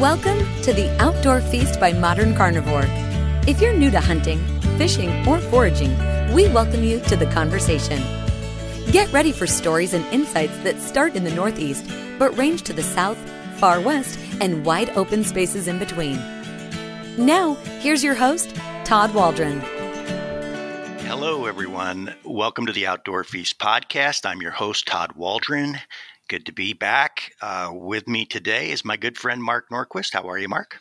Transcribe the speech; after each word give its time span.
Welcome 0.00 0.38
to 0.62 0.72
the 0.72 0.88
Outdoor 1.00 1.40
Feast 1.40 1.80
by 1.80 1.92
Modern 1.92 2.32
Carnivore. 2.36 2.84
If 3.48 3.60
you're 3.60 3.76
new 3.76 3.90
to 3.90 3.98
hunting, 3.98 4.38
fishing, 4.78 5.26
or 5.26 5.40
foraging, 5.40 5.90
we 6.32 6.46
welcome 6.50 6.84
you 6.84 7.00
to 7.00 7.16
the 7.16 7.26
conversation. 7.26 8.00
Get 8.92 9.12
ready 9.12 9.32
for 9.32 9.48
stories 9.48 9.94
and 9.94 10.06
insights 10.14 10.56
that 10.58 10.80
start 10.80 11.16
in 11.16 11.24
the 11.24 11.34
Northeast 11.34 11.84
but 12.16 12.38
range 12.38 12.62
to 12.62 12.72
the 12.72 12.82
South, 12.84 13.18
far 13.58 13.80
West, 13.80 14.20
and 14.40 14.64
wide 14.64 14.90
open 14.90 15.24
spaces 15.24 15.66
in 15.66 15.80
between. 15.80 16.14
Now, 17.18 17.54
here's 17.80 18.04
your 18.04 18.14
host, 18.14 18.54
Todd 18.84 19.12
Waldron. 19.12 19.58
Hello, 21.08 21.46
everyone. 21.46 22.14
Welcome 22.22 22.66
to 22.66 22.72
the 22.72 22.86
Outdoor 22.86 23.24
Feast 23.24 23.58
podcast. 23.58 24.24
I'm 24.24 24.42
your 24.42 24.52
host, 24.52 24.86
Todd 24.86 25.14
Waldron. 25.16 25.80
Good 26.28 26.44
to 26.44 26.52
be 26.52 26.74
back. 26.74 27.32
Uh, 27.40 27.70
with 27.72 28.06
me 28.06 28.26
today 28.26 28.70
is 28.70 28.84
my 28.84 28.98
good 28.98 29.16
friend, 29.16 29.42
Mark 29.42 29.70
Norquist. 29.70 30.12
How 30.12 30.28
are 30.28 30.36
you, 30.36 30.46
Mark? 30.46 30.78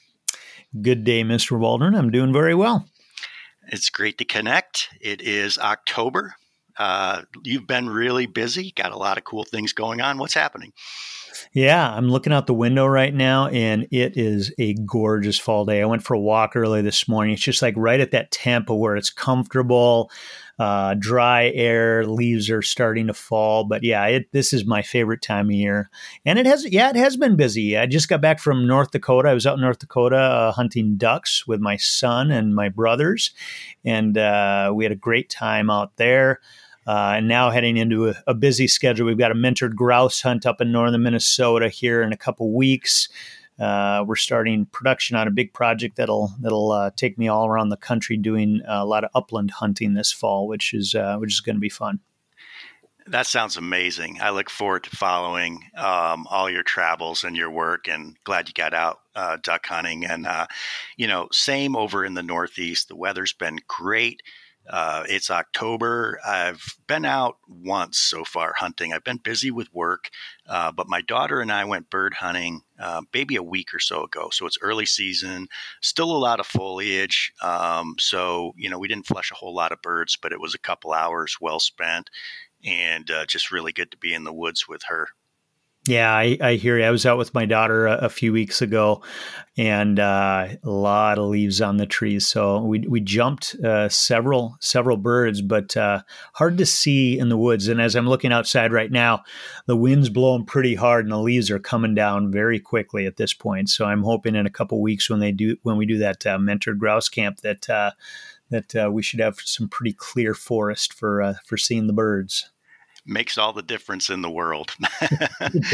Good 0.81 1.05
day, 1.05 1.23
Mr. 1.23 1.57
Waldron. 1.57 1.95
I'm 1.95 2.11
doing 2.11 2.33
very 2.33 2.53
well. 2.53 2.89
It's 3.69 3.89
great 3.89 4.17
to 4.17 4.25
connect. 4.25 4.89
It 4.99 5.21
is 5.21 5.57
October. 5.57 6.35
Uh, 6.77 7.21
you've 7.45 7.65
been 7.65 7.89
really 7.89 8.25
busy, 8.25 8.73
got 8.75 8.91
a 8.91 8.97
lot 8.97 9.17
of 9.17 9.23
cool 9.23 9.45
things 9.45 9.71
going 9.71 10.01
on. 10.01 10.17
What's 10.17 10.33
happening? 10.33 10.73
Yeah, 11.53 11.93
I'm 11.93 12.09
looking 12.09 12.33
out 12.33 12.47
the 12.47 12.53
window 12.53 12.85
right 12.85 13.13
now 13.13 13.47
and 13.47 13.87
it 13.89 14.17
is 14.17 14.53
a 14.57 14.73
gorgeous 14.73 15.39
fall 15.39 15.65
day. 15.65 15.81
I 15.81 15.85
went 15.85 16.03
for 16.03 16.13
a 16.13 16.19
walk 16.19 16.57
early 16.57 16.81
this 16.81 17.07
morning. 17.07 17.33
It's 17.33 17.41
just 17.41 17.61
like 17.61 17.73
right 17.77 17.99
at 18.01 18.11
that 18.11 18.31
tempo 18.31 18.75
where 18.75 18.97
it's 18.97 19.09
comfortable, 19.09 20.11
uh, 20.59 20.95
dry 20.95 21.49
air, 21.49 22.05
leaves 22.05 22.49
are 22.49 22.61
starting 22.61 23.07
to 23.07 23.13
fall. 23.13 23.63
But 23.63 23.83
yeah, 23.83 24.05
it, 24.05 24.31
this 24.31 24.53
is 24.53 24.65
my 24.65 24.81
favorite 24.81 25.21
time 25.21 25.47
of 25.47 25.51
year. 25.51 25.89
And 26.25 26.39
it 26.39 26.45
has, 26.45 26.65
yeah, 26.71 26.89
it 26.89 26.95
has 26.95 27.15
been 27.15 27.35
busy. 27.35 27.77
I 27.77 27.85
just 27.85 28.09
got 28.09 28.21
back 28.21 28.39
from 28.39 28.67
North 28.67 28.91
Dakota. 28.91 29.29
I 29.29 29.33
was 29.33 29.45
out 29.45 29.55
in 29.55 29.61
North 29.61 29.79
Dakota 29.79 30.17
uh, 30.17 30.51
hunting 30.51 30.97
ducks 30.97 31.45
with 31.45 31.59
my 31.59 31.77
son 31.77 32.31
and 32.31 32.55
my 32.55 32.69
brothers. 32.69 33.31
And 33.85 34.17
uh, 34.17 34.71
we 34.73 34.83
had 34.83 34.91
a 34.91 34.95
great 34.95 35.29
time 35.29 35.69
out 35.69 35.95
there. 35.97 36.39
Uh, 36.87 37.15
and 37.17 37.27
now 37.27 37.49
heading 37.49 37.75
into 37.75 38.07
a, 38.07 38.15
a, 38.27 38.33
busy 38.33 38.65
schedule. 38.65 39.05
We've 39.05 39.17
got 39.17 39.31
a 39.31 39.35
mentored 39.35 39.75
grouse 39.75 40.21
hunt 40.21 40.45
up 40.45 40.61
in 40.61 40.71
northern 40.71 41.03
Minnesota 41.03 41.67
here 41.67 42.01
in 42.01 42.13
a 42.13 42.17
couple 42.17 42.53
weeks. 42.53 43.09
Uh, 43.59 44.03
we're 44.07 44.15
starting 44.15 44.65
production 44.67 45.15
on 45.15 45.27
a 45.27 45.31
big 45.31 45.53
project 45.53 45.95
that'll 45.95 46.33
that'll 46.39 46.71
uh, 46.71 46.91
take 46.95 47.17
me 47.17 47.27
all 47.27 47.47
around 47.47 47.69
the 47.69 47.77
country 47.77 48.17
doing 48.17 48.61
a 48.67 48.85
lot 48.85 49.03
of 49.03 49.09
upland 49.15 49.51
hunting 49.51 49.93
this 49.93 50.11
fall, 50.11 50.47
which 50.47 50.73
is 50.73 50.93
uh, 50.93 51.17
which 51.17 51.33
is 51.33 51.41
going 51.41 51.55
to 51.55 51.59
be 51.59 51.69
fun. 51.69 51.99
That 53.07 53.25
sounds 53.25 53.55
amazing. 53.55 54.19
I 54.21 54.31
look 54.31 54.49
forward 54.49 54.83
to 54.83 54.89
following 54.89 55.63
um, 55.77 56.27
all 56.29 56.49
your 56.49 56.63
travels 56.63 57.23
and 57.23 57.37
your 57.37 57.49
work, 57.49 57.87
and 57.87 58.17
glad 58.25 58.49
you 58.49 58.53
got 58.53 58.73
out 58.73 58.99
uh, 59.15 59.37
duck 59.41 59.65
hunting. 59.65 60.05
And 60.05 60.27
uh, 60.27 60.47
you 60.97 61.07
know, 61.07 61.29
same 61.31 61.75
over 61.75 62.05
in 62.05 62.13
the 62.13 62.23
Northeast. 62.23 62.89
The 62.89 62.95
weather's 62.95 63.33
been 63.33 63.59
great. 63.67 64.21
Uh, 64.69 65.03
it's 65.07 65.31
October. 65.31 66.19
I've 66.25 66.63
been 66.87 67.05
out 67.05 67.37
once 67.47 67.97
so 67.97 68.23
far 68.23 68.53
hunting. 68.57 68.91
I've 68.91 69.03
been 69.03 69.17
busy 69.17 69.51
with 69.51 69.73
work, 69.73 70.09
uh, 70.47 70.71
but 70.71 70.89
my 70.89 71.01
daughter 71.01 71.39
and 71.39 71.51
I 71.51 71.65
went 71.65 71.89
bird 71.89 72.15
hunting 72.15 72.61
uh, 72.79 73.01
maybe 73.13 73.35
a 73.35 73.43
week 73.43 73.73
or 73.73 73.79
so 73.79 74.03
ago. 74.03 74.29
So 74.31 74.45
it's 74.45 74.57
early 74.61 74.85
season, 74.85 75.47
still 75.81 76.11
a 76.11 76.17
lot 76.17 76.39
of 76.39 76.47
foliage. 76.47 77.31
Um, 77.41 77.95
so, 77.99 78.53
you 78.57 78.69
know, 78.69 78.79
we 78.79 78.87
didn't 78.87 79.07
flush 79.07 79.31
a 79.31 79.35
whole 79.35 79.55
lot 79.55 79.71
of 79.71 79.81
birds, 79.81 80.17
but 80.21 80.33
it 80.33 80.41
was 80.41 80.53
a 80.53 80.59
couple 80.59 80.91
hours 80.93 81.37
well 81.39 81.59
spent 81.59 82.09
and 82.65 83.09
uh, 83.09 83.25
just 83.25 83.51
really 83.51 83.71
good 83.71 83.91
to 83.91 83.97
be 83.97 84.13
in 84.13 84.23
the 84.23 84.33
woods 84.33 84.67
with 84.67 84.83
her. 84.89 85.09
Yeah, 85.87 86.13
I, 86.13 86.37
I, 86.41 86.53
hear 86.55 86.77
you. 86.77 86.83
I 86.83 86.91
was 86.91 87.05
out 87.05 87.17
with 87.17 87.33
my 87.33 87.45
daughter 87.45 87.87
a, 87.87 87.93
a 87.97 88.09
few 88.09 88.33
weeks 88.33 88.61
ago, 88.61 89.01
and 89.57 89.99
uh, 89.99 90.49
a 90.61 90.69
lot 90.69 91.17
of 91.17 91.29
leaves 91.29 91.61
on 91.61 91.77
the 91.77 91.85
trees. 91.85 92.27
So 92.27 92.61
we 92.61 92.79
we 92.79 92.99
jumped 92.99 93.55
uh, 93.63 93.87
several 93.87 94.57
several 94.59 94.97
birds, 94.97 95.41
but 95.41 95.77
uh, 95.77 96.01
hard 96.33 96.57
to 96.57 96.65
see 96.65 97.17
in 97.17 97.29
the 97.29 97.37
woods. 97.37 97.69
And 97.69 97.81
as 97.81 97.95
I'm 97.95 98.07
looking 98.07 98.33
outside 98.33 98.73
right 98.73 98.91
now, 98.91 99.23
the 99.65 99.77
wind's 99.77 100.09
blowing 100.09 100.45
pretty 100.45 100.75
hard, 100.75 101.05
and 101.05 101.11
the 101.11 101.19
leaves 101.19 101.49
are 101.49 101.59
coming 101.59 101.95
down 101.95 102.31
very 102.31 102.59
quickly 102.59 103.05
at 103.05 103.15
this 103.15 103.33
point. 103.33 103.69
So 103.69 103.85
I'm 103.85 104.03
hoping 104.03 104.35
in 104.35 104.45
a 104.45 104.51
couple 104.51 104.81
weeks 104.81 105.09
when 105.09 105.19
they 105.19 105.31
do 105.31 105.55
when 105.63 105.77
we 105.77 105.85
do 105.85 105.99
that 105.99 106.25
uh, 106.25 106.37
mentored 106.37 106.79
grouse 106.79 107.07
camp 107.07 107.41
that 107.41 107.69
uh, 107.69 107.91
that 108.49 108.75
uh, 108.75 108.91
we 108.91 109.03
should 109.03 109.21
have 109.21 109.39
some 109.39 109.69
pretty 109.69 109.93
clear 109.93 110.33
forest 110.33 110.93
for 110.93 111.35
for 111.45 111.55
seeing 111.55 111.87
the 111.87 111.93
birds 111.93 112.49
makes 113.07 113.37
all 113.37 113.53
the 113.53 113.61
difference 113.61 114.09
in 114.09 114.21
the 114.21 114.29
world. 114.29 114.75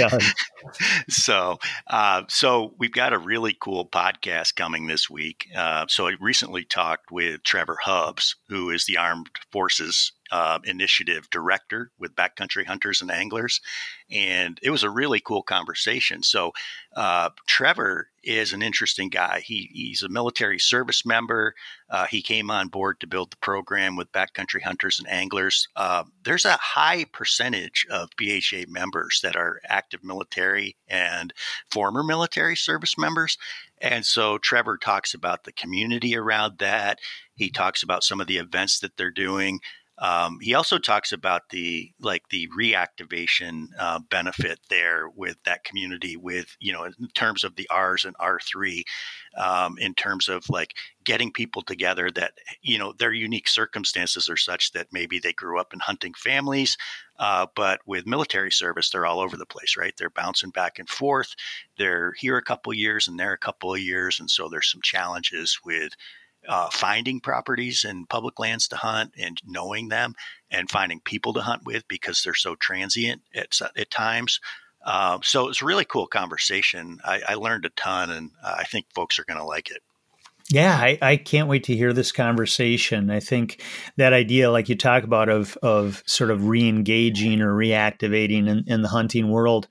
so, 1.10 1.58
uh, 1.88 2.24
so 2.30 2.74
we've 2.78 2.92
got 2.92 3.14
a 3.14 3.18
really 3.18 3.58
cool 3.60 3.86
podcast 3.86 4.56
coming 4.56 4.88
this 4.88 5.10
week. 5.10 5.48
Uh, 5.56 5.86
so 5.90 6.08
I 6.08 6.14
recently 6.22 6.64
talked 6.64 7.12
with 7.12 7.44
Trevor 7.44 7.78
Hubbs, 7.84 8.36
who 8.50 8.70
is 8.70 8.86
the 8.86 8.98
Armed 8.98 9.30
Forces 9.52 10.14
uh, 10.32 10.60
Initiative 10.64 11.30
Director 11.30 11.92
with 12.00 12.16
Backcountry 12.16 12.66
Hunters 12.66 13.02
and 13.02 13.12
Anglers, 13.12 13.62
and 14.12 14.60
it 14.64 14.70
was 14.70 14.84
a 14.84 14.90
really 14.90 15.20
cool 15.20 15.44
conversation. 15.44 16.24
So, 16.24 16.52
uh, 16.96 17.30
Trevor 17.48 18.08
is 18.24 18.54
an 18.54 18.62
interesting 18.62 19.10
guy. 19.10 19.42
He, 19.46 19.70
he's 19.74 20.04
a 20.04 20.10
military 20.10 20.60
service 20.60 21.06
member. 21.06 21.56
Uh, 21.90 22.06
he 22.06 22.22
came 22.22 22.50
on 22.50 22.68
board 22.70 23.00
to 23.00 23.08
build 23.08 23.32
the 23.32 23.38
program 23.38 23.96
with 23.96 24.12
Backcountry 24.12 24.62
Hunters 24.62 25.00
and 25.00 25.08
Anglers. 25.10 25.68
Uh, 25.76 26.04
there's 26.24 26.46
a 26.46 26.58
high 26.60 27.06
percentage 27.06 27.86
of 27.90 28.10
BHA 28.18 28.66
members 28.68 29.20
that 29.24 29.36
are 29.36 29.62
active 29.68 30.04
military 30.04 30.78
and 30.88 31.34
former 31.70 32.04
military 32.04 32.56
service 32.56 32.98
members. 32.98 33.38
And 33.82 34.06
so 34.06 34.38
Trevor 34.38 34.78
talks 34.78 35.14
about 35.14 35.44
the 35.44 35.52
community 35.52 36.16
around 36.16 36.60
that. 36.60 37.00
He 37.36 37.50
talks 37.50 37.84
about 37.84 38.04
some 38.04 38.22
of 38.22 38.28
the 38.28 38.38
events 38.38 38.80
that 38.80 38.96
they're 38.96 39.12
doing. 39.12 39.60
Um, 40.00 40.40
he 40.42 40.56
also 40.56 40.80
talks 40.80 41.12
about 41.12 41.50
the 41.50 41.92
like 42.00 42.30
the 42.30 42.50
reactivation 42.58 43.68
uh, 43.80 44.00
benefit 44.10 44.60
there 44.70 45.08
with 45.16 45.38
that 45.46 45.64
community, 45.64 46.18
with 46.18 46.56
you 46.60 46.74
know 46.74 46.84
in 46.86 46.94
terms 47.14 47.44
of 47.44 47.56
the 47.56 47.70
R's 47.70 48.04
and 48.04 48.16
R 48.20 48.40
three, 48.40 48.86
um, 49.38 49.78
in 49.78 49.94
terms 49.94 50.28
of 50.30 50.50
like 50.50 50.74
getting 51.04 51.32
people 51.32 51.62
together 51.62 52.10
that 52.12 52.34
you 52.62 52.80
know 52.80 52.94
their 52.98 53.14
unique 53.14 53.48
circumstances 53.48 54.30
are 54.30 54.38
such 54.38 54.72
that 54.72 54.88
maybe 54.92 55.20
they 55.20 55.34
grew 55.34 55.60
up 55.60 55.74
in 55.74 55.80
hunting 55.80 56.14
families, 56.16 56.76
uh, 57.20 57.46
but 57.56 57.80
with 57.86 58.08
military 58.08 58.52
service 58.52 58.90
they're 58.90 59.06
all 59.06 59.20
over 59.20 59.38
the 59.38 59.46
place, 59.46 59.78
right? 59.78 59.94
They're 59.98 60.10
bouncing 60.10 60.50
back 60.50 60.80
and 60.80 60.90
forth. 60.90 61.36
They're 61.78 62.14
here 62.18 62.38
a 62.38 62.44
couple 62.44 62.74
years 62.74 63.08
and 63.08 63.20
there 63.20 63.34
a 63.34 63.38
couple 63.38 63.74
of 63.74 63.80
years, 63.80 64.20
and 64.20 64.30
so 64.30 64.50
there's 64.50 64.72
some 64.72 64.82
challenges 64.82 65.60
with 65.64 65.94
uh, 66.48 66.70
finding 66.72 67.20
properties 67.20 67.84
and 67.84 68.10
public 68.10 68.40
lands 68.40 68.68
to 68.68 68.76
hunt 68.76 69.14
and 69.18 69.42
knowing 69.46 69.90
them 69.90 70.16
and 70.52 70.70
finding 70.70 71.00
people 71.00 71.34
to 71.34 71.42
hunt 71.42 71.64
with 71.66 71.88
because 71.88 72.22
they're 72.22 72.34
so 72.34 72.56
transient 72.56 73.22
at, 73.36 73.60
at 73.78 73.90
times. 73.90 74.40
Uh, 74.86 75.20
so 75.24 75.48
it's 75.48 75.62
a 75.62 75.66
really 75.66 75.86
cool 75.86 76.08
conversation. 76.08 77.00
I, 77.04 77.22
I 77.30 77.34
learned 77.36 77.66
a 77.66 77.70
ton, 77.70 78.10
and 78.10 78.32
I 78.44 78.66
think 78.66 78.88
folks 78.94 79.18
are 79.18 79.24
going 79.24 79.40
to 79.40 79.46
like 79.46 79.72
it. 79.72 79.82
Yeah, 80.50 80.76
I, 80.76 80.98
I, 81.02 81.16
can't 81.16 81.48
wait 81.48 81.64
to 81.66 81.76
hear 81.76 81.94
this 81.94 82.12
conversation. 82.12 83.10
I 83.10 83.22
think 83.22 83.64
that 83.96 84.12
idea, 84.12 84.52
like 84.52 84.68
you 84.68 84.76
talk 84.76 85.04
about, 85.06 85.30
of 85.30 85.58
of 85.64 86.04
sort 86.06 86.32
of 86.32 86.48
re-engaging 86.48 87.42
or 87.42 87.54
reactivating 87.54 88.50
in, 88.50 88.66
in 88.68 88.82
the 88.82 88.90
hunting 88.90 89.30
world 89.30 89.70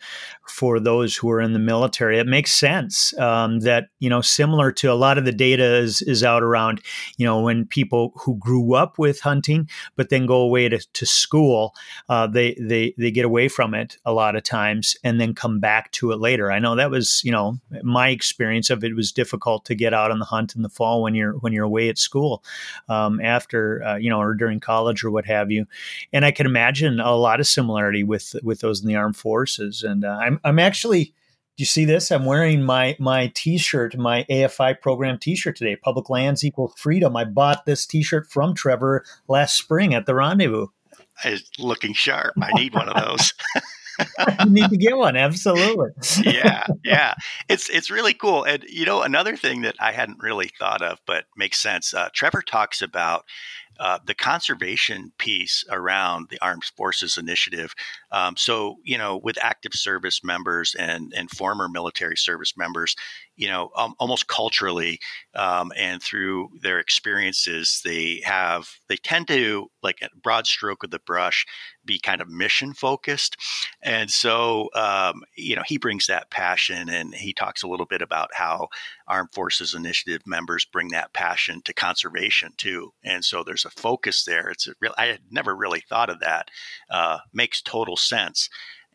for 0.48 0.80
those 0.80 1.16
who 1.16 1.30
are 1.30 1.41
in 1.41 1.53
the 1.53 1.58
military, 1.58 2.19
it 2.19 2.26
makes 2.26 2.53
sense. 2.53 3.16
Um, 3.19 3.60
that 3.60 3.88
you 3.98 4.08
know, 4.08 4.20
similar 4.20 4.72
to 4.72 4.92
a 4.92 4.94
lot 4.94 5.19
of 5.19 5.25
the 5.25 5.32
data 5.32 5.76
is 5.76 6.03
is 6.03 6.25
out 6.25 6.42
around, 6.42 6.80
you 7.16 7.26
know, 7.26 7.41
when 7.41 7.66
people 7.66 8.12
who 8.16 8.36
grew 8.36 8.75
up 8.75 8.98
with 8.98 9.20
hunting 9.20 9.69
but 9.96 10.08
then 10.08 10.26
go 10.26 10.37
away 10.37 10.69
to, 10.69 10.78
to 10.93 11.06
school, 11.06 11.75
uh, 12.08 12.26
they 12.26 12.56
they 12.61 12.94
they 12.99 13.11
get 13.11 13.25
away 13.25 13.49
from 13.49 13.75
it 13.75 13.99
a 14.05 14.12
lot 14.12 14.37
of 14.37 14.43
times 14.43 14.96
and 15.05 15.20
then 15.20 15.34
come 15.34 15.61
back 15.61 15.90
to 15.93 16.12
it 16.12 16.20
later. 16.20 16.50
I 16.50 16.58
know 16.58 16.76
that 16.76 16.90
was 16.90 17.22
you 17.25 17.32
know 17.32 17.58
my 17.82 18.08
experience 18.08 18.70
of 18.70 18.84
it 18.84 18.96
was 18.96 19.12
difficult 19.12 19.64
to 19.66 19.75
get 19.75 19.94
out 19.94 20.11
on 20.11 20.19
the 20.19 20.25
hunt 20.25 20.55
in 20.55 20.62
the 20.62 20.69
fall 20.69 21.02
when 21.02 21.14
you're 21.14 21.34
when 21.38 21.52
you're 21.52 21.64
away 21.64 21.88
at 21.88 21.99
school 21.99 22.43
um, 22.88 23.20
after 23.20 23.82
uh, 23.82 23.96
you 23.96 24.11
know 24.11 24.20
or 24.20 24.34
during 24.34 24.61
college 24.61 25.05
or 25.05 25.11
what 25.11 25.26
have 25.26 25.50
you 25.50 25.66
and 26.12 26.25
i 26.25 26.31
can 26.31 26.46
imagine 26.46 27.00
a 27.00 27.14
lot 27.14 27.40
of 27.40 27.46
similarity 27.46 28.02
with 28.02 28.34
with 28.43 28.61
those 28.61 28.81
in 28.81 28.88
the 28.88 28.96
armed 28.96 29.16
forces 29.16 29.82
and 29.82 30.05
uh, 30.05 30.19
i'm 30.20 30.31
i'm 30.44 30.58
actually 30.58 31.14
do 31.58 31.62
you 31.62 31.67
see 31.67 31.84
this? 31.84 32.11
I'm 32.11 32.25
wearing 32.25 32.62
my 32.62 32.96
my 32.99 33.31
T-shirt, 33.34 33.96
my 33.99 34.25
AFI 34.31 34.81
program 34.81 35.19
T-shirt 35.19 35.55
today. 35.55 35.76
Public 35.76 36.08
lands 36.08 36.44
equals 36.44 36.73
freedom. 36.79 37.14
I 37.14 37.25
bought 37.25 37.67
this 37.67 37.84
T-shirt 37.84 38.26
from 38.31 38.55
Trevor 38.55 39.05
last 39.29 39.58
spring 39.58 39.93
at 39.93 40.06
the 40.06 40.14
rendezvous. 40.14 40.69
It's 41.25 41.50
looking 41.58 41.93
sharp. 41.93 42.34
I 42.40 42.50
need 42.55 42.75
one 42.75 42.88
of 42.88 42.96
those. 43.05 43.34
you 44.44 44.50
need 44.50 44.70
to 44.70 44.79
get 44.79 44.96
one. 44.96 45.14
Absolutely. 45.14 45.90
yeah, 46.25 46.67
yeah. 46.85 47.14
It's 47.50 47.69
it's 47.69 47.90
really 47.90 48.14
cool. 48.14 48.44
And 48.44 48.64
you 48.67 48.87
know, 48.87 49.02
another 49.02 49.37
thing 49.37 49.61
that 49.62 49.76
I 49.78 49.93
hadn't 49.93 50.23
really 50.23 50.50
thought 50.58 50.81
of, 50.81 51.00
but 51.06 51.26
makes 51.37 51.61
sense. 51.61 51.93
Uh, 51.93 52.08
Trevor 52.14 52.40
talks 52.40 52.81
about 52.81 53.26
uh, 53.82 53.99
the 54.06 54.14
conservation 54.14 55.12
piece 55.19 55.64
around 55.69 56.29
the 56.31 56.38
Armed 56.40 56.62
Forces 56.76 57.19
Initiative. 57.19 57.75
Um, 58.12 58.37
so, 58.37 58.76
you 58.84 58.96
know, 58.96 59.20
with 59.25 59.37
active 59.43 59.73
service 59.75 60.23
members 60.23 60.76
and, 60.79 61.12
and 61.17 61.29
former 61.29 61.69
military 61.69 62.17
service 62.17 62.56
members, 62.56 62.94
you 63.34 63.49
know, 63.49 63.70
um, 63.76 63.94
almost 63.99 64.29
culturally 64.29 65.00
um, 65.34 65.73
and 65.76 66.00
through 66.00 66.49
their 66.62 66.79
experiences, 66.79 67.82
they 67.84 68.23
have, 68.25 68.69
they 68.88 68.96
tend 68.96 69.26
to, 69.29 69.67
like 69.82 69.99
a 70.00 70.08
broad 70.23 70.46
stroke 70.46 70.85
of 70.85 70.93
the 70.93 71.00
brush, 71.00 71.44
be 71.85 71.99
kind 71.99 72.20
of 72.20 72.28
mission 72.28 72.73
focused. 72.73 73.37
And 73.82 74.08
so, 74.08 74.69
um, 74.76 75.23
you 75.37 75.56
know, 75.56 75.64
he 75.67 75.76
brings 75.76 76.06
that 76.06 76.31
passion 76.31 76.88
and 76.88 77.12
he 77.12 77.32
talks 77.32 77.64
a 77.64 77.67
little 77.67 77.87
bit 77.87 78.02
about 78.02 78.31
how 78.32 78.69
Armed 79.08 79.32
Forces 79.32 79.75
Initiative 79.75 80.23
members 80.25 80.64
bring 80.64 80.90
that 80.90 81.12
passion 81.12 81.62
to 81.64 81.75
conservation 81.75 82.52
too. 82.56 82.93
And 83.02 83.25
so 83.25 83.43
there's 83.43 83.64
a 83.64 83.71
focus 83.72 84.24
there. 84.24 84.48
It's 84.48 84.69
real, 84.80 84.94
I 84.98 85.06
had 85.06 85.20
never 85.30 85.54
really 85.54 85.80
thought 85.80 86.10
of 86.10 86.20
that. 86.20 86.50
Uh, 86.90 87.19
makes 87.32 87.62
total 87.62 87.96
sense. 87.96 88.48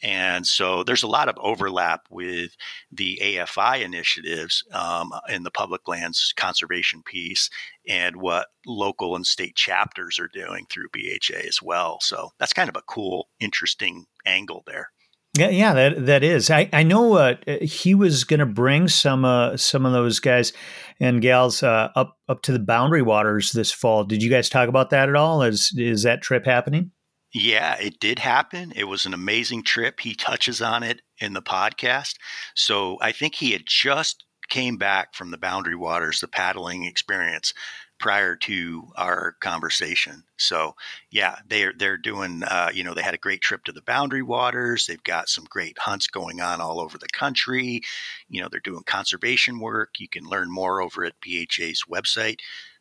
And 0.03 0.45
so 0.45 0.83
there's 0.83 1.03
a 1.03 1.07
lot 1.07 1.27
of 1.27 1.37
overlap 1.39 2.01
with 2.09 2.55
the 2.91 3.19
AFI 3.21 3.81
initiatives 3.81 4.63
um, 4.71 5.11
in 5.27 5.43
the 5.43 5.51
public 5.51 5.87
lands 5.87 6.33
conservation 6.37 7.01
piece 7.03 7.49
and 7.87 8.17
what 8.17 8.47
local 8.65 9.15
and 9.15 9.25
state 9.25 9.55
chapters 9.55 10.19
are 10.19 10.29
doing 10.31 10.67
through 10.69 10.89
BHA 10.93 11.47
as 11.47 11.61
well. 11.61 11.99
So 12.01 12.29
that's 12.37 12.53
kind 12.53 12.69
of 12.69 12.75
a 12.75 12.83
cool, 12.83 13.29
interesting 13.39 14.05
angle 14.25 14.63
there. 14.67 14.91
Yeah, 15.37 15.49
yeah, 15.49 15.73
that 15.73 16.05
that 16.07 16.23
is. 16.23 16.49
I 16.49 16.69
I 16.73 16.83
know 16.83 17.13
uh, 17.13 17.35
he 17.61 17.93
was 17.93 18.23
going 18.23 18.39
to 18.39 18.45
bring 18.45 18.87
some 18.87 19.23
uh, 19.23 19.55
some 19.55 19.85
of 19.85 19.93
those 19.93 20.19
guys 20.19 20.51
and 20.99 21.21
gals 21.21 21.61
uh, 21.61 21.89
up 21.95 22.17
up 22.27 22.41
to 22.43 22.51
the 22.51 22.59
Boundary 22.59 23.03
Waters 23.03 23.51
this 23.51 23.71
fall. 23.71 24.03
Did 24.03 24.23
you 24.23 24.29
guys 24.29 24.49
talk 24.49 24.67
about 24.67 24.89
that 24.89 25.09
at 25.09 25.15
all? 25.15 25.43
Is 25.43 25.73
is 25.77 26.03
that 26.03 26.21
trip 26.21 26.45
happening? 26.45 26.91
Yeah, 27.33 27.75
it 27.79 27.99
did 27.99 28.19
happen. 28.19 28.73
It 28.75 28.85
was 28.85 29.05
an 29.05 29.13
amazing 29.13 29.63
trip. 29.63 29.99
He 29.99 30.15
touches 30.15 30.61
on 30.61 30.81
it 30.81 31.01
in 31.19 31.33
the 31.33 31.41
podcast. 31.41 32.15
So 32.55 32.97
I 33.01 33.11
think 33.11 33.35
he 33.35 33.51
had 33.51 33.63
just 33.67 34.23
came 34.49 34.77
back 34.77 35.13
from 35.13 35.29
the 35.31 35.37
Boundary 35.37 35.75
Waters, 35.75 36.19
the 36.19 36.27
paddling 36.27 36.85
experience 36.85 37.53
prior 37.99 38.35
to 38.35 38.87
our 38.95 39.35
conversation. 39.39 40.23
So 40.37 40.75
yeah, 41.11 41.37
they're 41.47 41.73
they're 41.77 41.97
doing. 41.97 42.43
Uh, 42.43 42.69
you 42.73 42.83
know, 42.83 42.93
they 42.93 43.01
had 43.01 43.13
a 43.13 43.19
great 43.19 43.41
trip 43.41 43.63
to 43.65 43.71
the 43.71 43.81
Boundary 43.81 44.21
Waters. 44.21 44.85
They've 44.85 45.03
got 45.03 45.29
some 45.29 45.45
great 45.49 45.77
hunts 45.79 46.07
going 46.07 46.41
on 46.41 46.61
all 46.61 46.79
over 46.79 46.97
the 46.97 47.07
country. 47.07 47.81
You 48.29 48.41
know, 48.41 48.47
they're 48.49 48.59
doing 48.59 48.83
conservation 48.85 49.59
work. 49.59 49.95
You 49.99 50.09
can 50.09 50.25
learn 50.25 50.51
more 50.51 50.81
over 50.81 51.05
at 51.05 51.19
BHA's 51.21 51.83
website, 51.89 52.39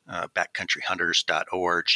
uh, 0.09 0.29
backcountryhunters.org. 0.35 1.87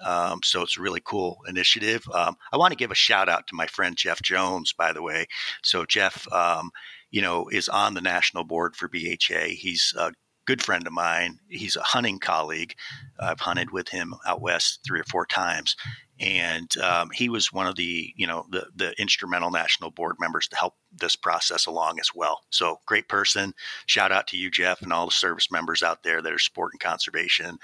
Um, 0.00 0.40
so 0.44 0.62
it's 0.62 0.78
a 0.78 0.80
really 0.80 1.00
cool 1.02 1.38
initiative. 1.48 2.04
Um, 2.12 2.36
I 2.52 2.56
want 2.56 2.72
to 2.72 2.76
give 2.76 2.90
a 2.90 2.96
shout 2.96 3.28
out 3.28 3.46
to 3.48 3.56
my 3.56 3.66
friend 3.66 3.96
Jeff 3.96 4.22
Jones, 4.22 4.72
by 4.72 4.92
the 4.92 5.02
way. 5.02 5.26
So 5.64 5.84
Jeff, 5.84 6.30
um, 6.32 6.70
you 7.10 7.20
know, 7.22 7.48
is 7.48 7.68
on 7.68 7.94
the 7.94 8.00
national 8.00 8.44
board 8.44 8.76
for 8.76 8.88
BHA. 8.88 9.54
He's 9.56 9.94
a 9.96 10.12
good 10.48 10.62
friend 10.62 10.86
of 10.86 10.94
mine. 10.94 11.38
He's 11.50 11.76
a 11.76 11.82
hunting 11.82 12.18
colleague. 12.18 12.74
I've 13.20 13.38
hunted 13.38 13.70
with 13.70 13.90
him 13.90 14.14
out 14.26 14.40
west 14.40 14.80
three 14.82 14.98
or 14.98 15.04
four 15.04 15.26
times, 15.26 15.76
and 16.18 16.74
um, 16.78 17.10
he 17.12 17.28
was 17.28 17.52
one 17.52 17.66
of 17.66 17.76
the 17.76 18.14
you 18.16 18.26
know 18.26 18.46
the 18.48 18.66
the 18.74 18.98
instrumental 18.98 19.50
national 19.50 19.90
board 19.90 20.16
members 20.18 20.48
to 20.48 20.56
help 20.56 20.72
this 20.90 21.16
process 21.16 21.66
along 21.66 22.00
as 22.00 22.12
well. 22.14 22.40
So 22.48 22.78
great 22.86 23.08
person. 23.08 23.52
Shout 23.84 24.10
out 24.10 24.26
to 24.28 24.38
you, 24.38 24.50
Jeff, 24.50 24.80
and 24.80 24.90
all 24.90 25.04
the 25.04 25.12
service 25.12 25.50
members 25.50 25.82
out 25.82 26.02
there 26.02 26.22
that 26.22 26.32
are 26.32 26.38
supporting 26.38 26.78
conservation. 26.78 27.58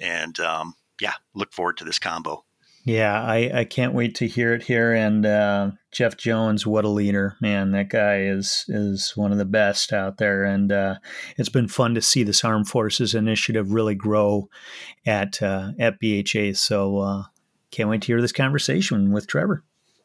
And 0.00 0.38
um, 0.38 0.74
yeah, 1.00 1.14
look 1.34 1.52
forward 1.52 1.76
to 1.78 1.84
this 1.84 1.98
combo. 1.98 2.44
Yeah, 2.88 3.22
I, 3.22 3.50
I 3.52 3.64
can't 3.64 3.92
wait 3.92 4.14
to 4.14 4.26
hear 4.26 4.54
it 4.54 4.62
here. 4.62 4.94
And 4.94 5.26
uh, 5.26 5.72
Jeff 5.92 6.16
Jones, 6.16 6.66
what 6.66 6.86
a 6.86 6.88
leader, 6.88 7.36
man! 7.38 7.72
That 7.72 7.90
guy 7.90 8.22
is 8.22 8.64
is 8.66 9.12
one 9.14 9.30
of 9.30 9.36
the 9.36 9.44
best 9.44 9.92
out 9.92 10.16
there, 10.16 10.42
and 10.44 10.72
uh, 10.72 10.94
it's 11.36 11.50
been 11.50 11.68
fun 11.68 11.94
to 11.96 12.00
see 12.00 12.22
this 12.22 12.42
Armed 12.42 12.66
Forces 12.66 13.14
Initiative 13.14 13.72
really 13.72 13.94
grow 13.94 14.48
at 15.04 15.42
uh, 15.42 15.72
at 15.78 16.00
BHA. 16.00 16.54
So 16.54 17.00
uh, 17.00 17.22
can't 17.70 17.90
wait 17.90 18.00
to 18.00 18.06
hear 18.06 18.22
this 18.22 18.32
conversation 18.32 19.12
with 19.12 19.26
Trevor. 19.26 19.64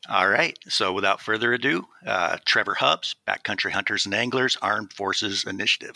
All 0.10 0.28
right. 0.28 0.60
So 0.68 0.92
without 0.92 1.22
further 1.22 1.54
ado, 1.54 1.86
uh, 2.06 2.36
Trevor 2.46 2.74
Hubbs, 2.74 3.16
Backcountry 3.26 3.72
Hunters 3.72 4.06
and 4.06 4.14
Anglers 4.14 4.58
Armed 4.62 4.92
Forces 4.92 5.46
Initiative. 5.46 5.96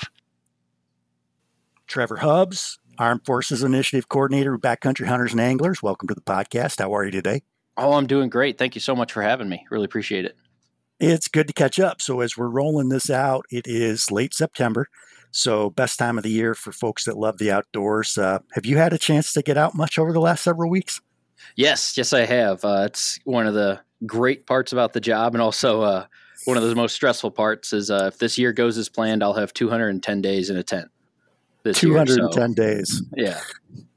Trevor 1.86 2.18
Hubbs, 2.18 2.80
Armed 3.00 3.26
Forces 3.26 3.64
Initiative 3.64 4.10
Coordinator 4.10 4.58
Backcountry 4.58 5.06
Hunters 5.06 5.32
and 5.32 5.42
Anglers. 5.42 5.84
Welcome 5.84 6.08
to 6.08 6.16
the 6.16 6.22
podcast. 6.22 6.80
How 6.80 6.96
are 6.96 7.06
you 7.06 7.12
today? 7.12 7.44
Oh, 7.78 7.94
I'm 7.94 8.08
doing 8.08 8.30
great. 8.30 8.58
Thank 8.58 8.76
you 8.76 8.82
so 8.82 8.96
much 8.96 9.12
for 9.12 9.22
having 9.22 9.50
me. 9.50 9.66
Really 9.70 9.86
appreciate 9.86 10.26
it. 10.26 10.36
It's 11.00 11.28
good 11.28 11.48
to 11.48 11.54
catch 11.54 11.80
up. 11.80 12.02
So, 12.02 12.22
as 12.22 12.36
we're 12.36 12.50
rolling 12.50 12.90
this 12.90 13.10
out, 13.10 13.46
it 13.52 13.68
is 13.68 14.12
late 14.12 14.34
September. 14.34 14.88
So, 15.30 15.70
best 15.70 16.00
time 16.00 16.18
of 16.18 16.24
the 16.24 16.32
year 16.32 16.56
for 16.56 16.72
folks 16.72 17.06
that 17.06 17.18
love 17.18 17.38
the 17.38 17.52
outdoors. 17.52 18.18
Uh, 18.18 18.40
have 18.54 18.66
you 18.66 18.78
had 18.78 18.94
a 18.94 18.98
chance 18.98 19.32
to 19.34 19.44
get 19.44 19.58
out 19.58 19.76
much 19.76 20.00
over 20.00 20.12
the 20.12 20.20
last 20.20 20.44
several 20.44 20.72
weeks? 20.72 21.00
Yes, 21.56 21.96
yes, 21.98 22.14
I 22.14 22.26
have. 22.26 22.66
Uh, 22.66 22.84
it's 22.88 23.20
one 23.26 23.46
of 23.46 23.54
the 23.54 23.80
great 24.08 24.48
parts 24.48 24.74
about 24.74 24.94
the 24.94 25.00
job, 25.00 25.36
and 25.36 25.42
also 25.42 25.82
uh, 25.82 26.06
one 26.46 26.58
of 26.58 26.64
the 26.64 26.74
most 26.74 26.96
stressful 26.96 27.32
parts 27.32 27.74
is 27.74 27.92
uh, 27.92 28.06
if 28.12 28.18
this 28.18 28.40
year 28.40 28.52
goes 28.52 28.80
as 28.80 28.90
planned, 28.90 29.22
I'll 29.22 29.34
have 29.34 29.54
210 29.54 30.22
days 30.22 30.50
in 30.50 30.58
a 30.58 30.64
tent 30.64 30.90
210 31.64 32.18
year, 32.18 32.30
so. 32.32 32.54
days. 32.54 33.04
Yeah. 33.16 33.40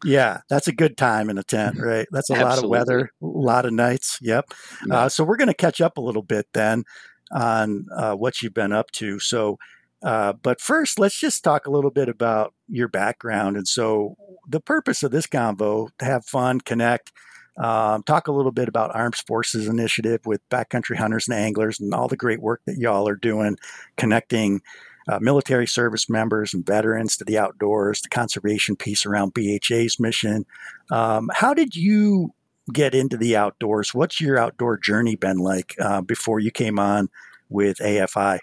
Yeah, 0.03 0.41
that's 0.49 0.67
a 0.67 0.73
good 0.73 0.97
time 0.97 1.29
in 1.29 1.37
a 1.37 1.43
tent, 1.43 1.79
right? 1.79 2.09
That's 2.11 2.31
a 2.31 2.35
lot 2.35 2.59
of 2.59 2.69
weather, 2.71 3.11
a 3.23 3.27
lot 3.27 3.67
of 3.67 3.73
nights. 3.73 4.19
Yep. 4.23 4.53
Uh, 4.91 5.09
so 5.11 5.25
we're 5.25 5.37
going 5.37 5.49
to 5.49 5.55
catch 5.55 5.81
up 5.81 5.99
a 5.99 6.01
little 6.01 6.23
bit 6.23 6.47
then 6.55 6.85
on 7.31 7.87
uh, 7.95 8.15
what 8.15 8.41
you've 8.41 8.55
been 8.55 8.73
up 8.73 8.91
to. 8.93 9.19
So, 9.19 9.59
uh, 10.03 10.33
but 10.33 10.61
first, 10.61 10.99
let's 10.99 11.19
just 11.19 11.45
talk 11.45 11.67
a 11.67 11.71
little 11.71 11.91
bit 11.91 12.09
about 12.09 12.55
your 12.69 12.89
background. 12.89 13.57
And 13.59 13.69
so, 13.69 14.17
the 14.49 14.61
purpose 14.61 15.03
of 15.03 15.11
this 15.11 15.27
convo 15.27 15.91
to 15.99 16.05
have 16.05 16.25
fun, 16.25 16.61
connect, 16.61 17.13
um, 17.59 18.03
talk 18.05 18.27
a 18.27 18.33
little 18.33 18.53
bit 18.53 18.69
about 18.69 18.95
Armed 18.95 19.17
Forces 19.17 19.69
Initiative 19.69 20.21
with 20.25 20.41
backcountry 20.49 20.97
hunters 20.97 21.29
and 21.29 21.37
anglers, 21.37 21.79
and 21.79 21.93
all 21.93 22.09
the 22.09 22.17
great 22.17 22.41
work 22.41 22.63
that 22.67 22.79
y'all 22.79 23.07
are 23.07 23.17
doing, 23.17 23.59
connecting 23.99 24.63
uh, 25.09 25.19
military 25.21 25.67
service 25.67 26.09
members 26.09 26.55
and 26.55 26.65
veterans 26.65 27.17
to 27.17 27.25
the 27.25 27.39
outdoors, 27.39 28.03
the 28.03 28.09
conservation 28.09 28.77
piece 28.77 29.07
around 29.07 29.35
BHA's 29.35 29.99
mission. 29.99 30.45
Um, 30.91 31.31
how 31.33 31.55
did 31.55 31.75
you 31.75 32.33
get 32.73 32.95
into 32.95 33.17
the 33.17 33.37
outdoors? 33.37 33.95
What's 33.95 34.21
your 34.21 34.39
outdoor 34.39 34.79
journey 34.79 35.17
been 35.17 35.39
like 35.39 35.75
uh, 35.81 36.01
before 36.01 36.41
you 36.41 36.51
came 36.51 36.79
on 36.79 37.09
with 37.49 37.79
AFI? 37.79 38.39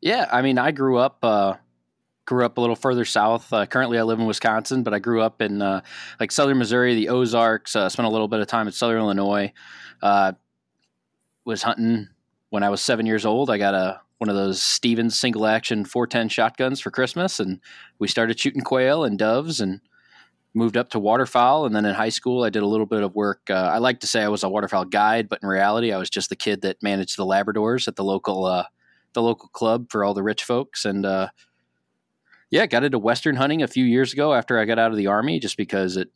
Yeah, 0.00 0.28
I 0.30 0.42
mean, 0.42 0.58
I 0.58 0.70
grew 0.70 0.98
up. 0.98 1.18
Uh, 1.22 1.54
grew 2.26 2.44
up 2.44 2.58
a 2.58 2.60
little 2.60 2.76
further 2.76 3.04
south. 3.04 3.52
Uh, 3.52 3.66
currently, 3.66 3.98
I 3.98 4.02
live 4.02 4.20
in 4.20 4.26
Wisconsin, 4.26 4.84
but 4.84 4.94
I 4.94 5.00
grew 5.00 5.20
up 5.20 5.42
in 5.42 5.60
uh, 5.60 5.80
like 6.20 6.30
southern 6.30 6.58
Missouri, 6.58 6.94
the 6.94 7.08
Ozarks. 7.08 7.74
Uh, 7.74 7.88
spent 7.88 8.06
a 8.06 8.10
little 8.10 8.28
bit 8.28 8.40
of 8.40 8.46
time 8.46 8.66
in 8.66 8.72
southern 8.72 8.98
Illinois. 8.98 9.52
was 11.44 11.62
hunting 11.62 12.08
when 12.50 12.62
I 12.62 12.68
was 12.68 12.80
seven 12.80 13.04
years 13.04 13.26
old. 13.26 13.50
I 13.50 13.58
got 13.58 13.74
a 13.74 14.00
one 14.20 14.28
of 14.28 14.36
those 14.36 14.60
Stevens 14.60 15.18
single 15.18 15.46
action 15.46 15.82
410 15.82 16.28
shotguns 16.28 16.78
for 16.78 16.90
Christmas, 16.90 17.40
and 17.40 17.58
we 17.98 18.06
started 18.06 18.38
shooting 18.38 18.60
quail 18.60 19.02
and 19.02 19.18
doves 19.18 19.60
and 19.60 19.80
moved 20.52 20.76
up 20.76 20.90
to 20.90 20.98
waterfowl. 20.98 21.64
And 21.64 21.74
then 21.74 21.86
in 21.86 21.94
high 21.94 22.10
school, 22.10 22.44
I 22.44 22.50
did 22.50 22.62
a 22.62 22.66
little 22.66 22.84
bit 22.84 23.02
of 23.02 23.14
work. 23.14 23.40
Uh, 23.48 23.54
I 23.54 23.78
like 23.78 24.00
to 24.00 24.06
say 24.06 24.22
I 24.22 24.28
was 24.28 24.42
a 24.42 24.48
waterfowl 24.50 24.84
guide, 24.84 25.30
but 25.30 25.38
in 25.42 25.48
reality, 25.48 25.90
I 25.90 25.96
was 25.96 26.10
just 26.10 26.28
the 26.28 26.36
kid 26.36 26.60
that 26.62 26.82
managed 26.82 27.16
the 27.16 27.24
Labradors 27.24 27.88
at 27.88 27.96
the 27.96 28.04
local 28.04 28.44
uh, 28.44 28.64
the 29.14 29.22
local 29.22 29.48
club 29.48 29.86
for 29.90 30.04
all 30.04 30.12
the 30.12 30.22
rich 30.22 30.44
folks. 30.44 30.84
And 30.84 31.06
uh, 31.06 31.28
yeah, 32.50 32.66
got 32.66 32.84
into 32.84 32.98
western 32.98 33.36
hunting 33.36 33.62
a 33.62 33.68
few 33.68 33.86
years 33.86 34.12
ago 34.12 34.34
after 34.34 34.58
I 34.58 34.66
got 34.66 34.78
out 34.78 34.90
of 34.90 34.98
the 34.98 35.06
army, 35.06 35.40
just 35.40 35.56
because 35.56 35.96
it 35.96 36.10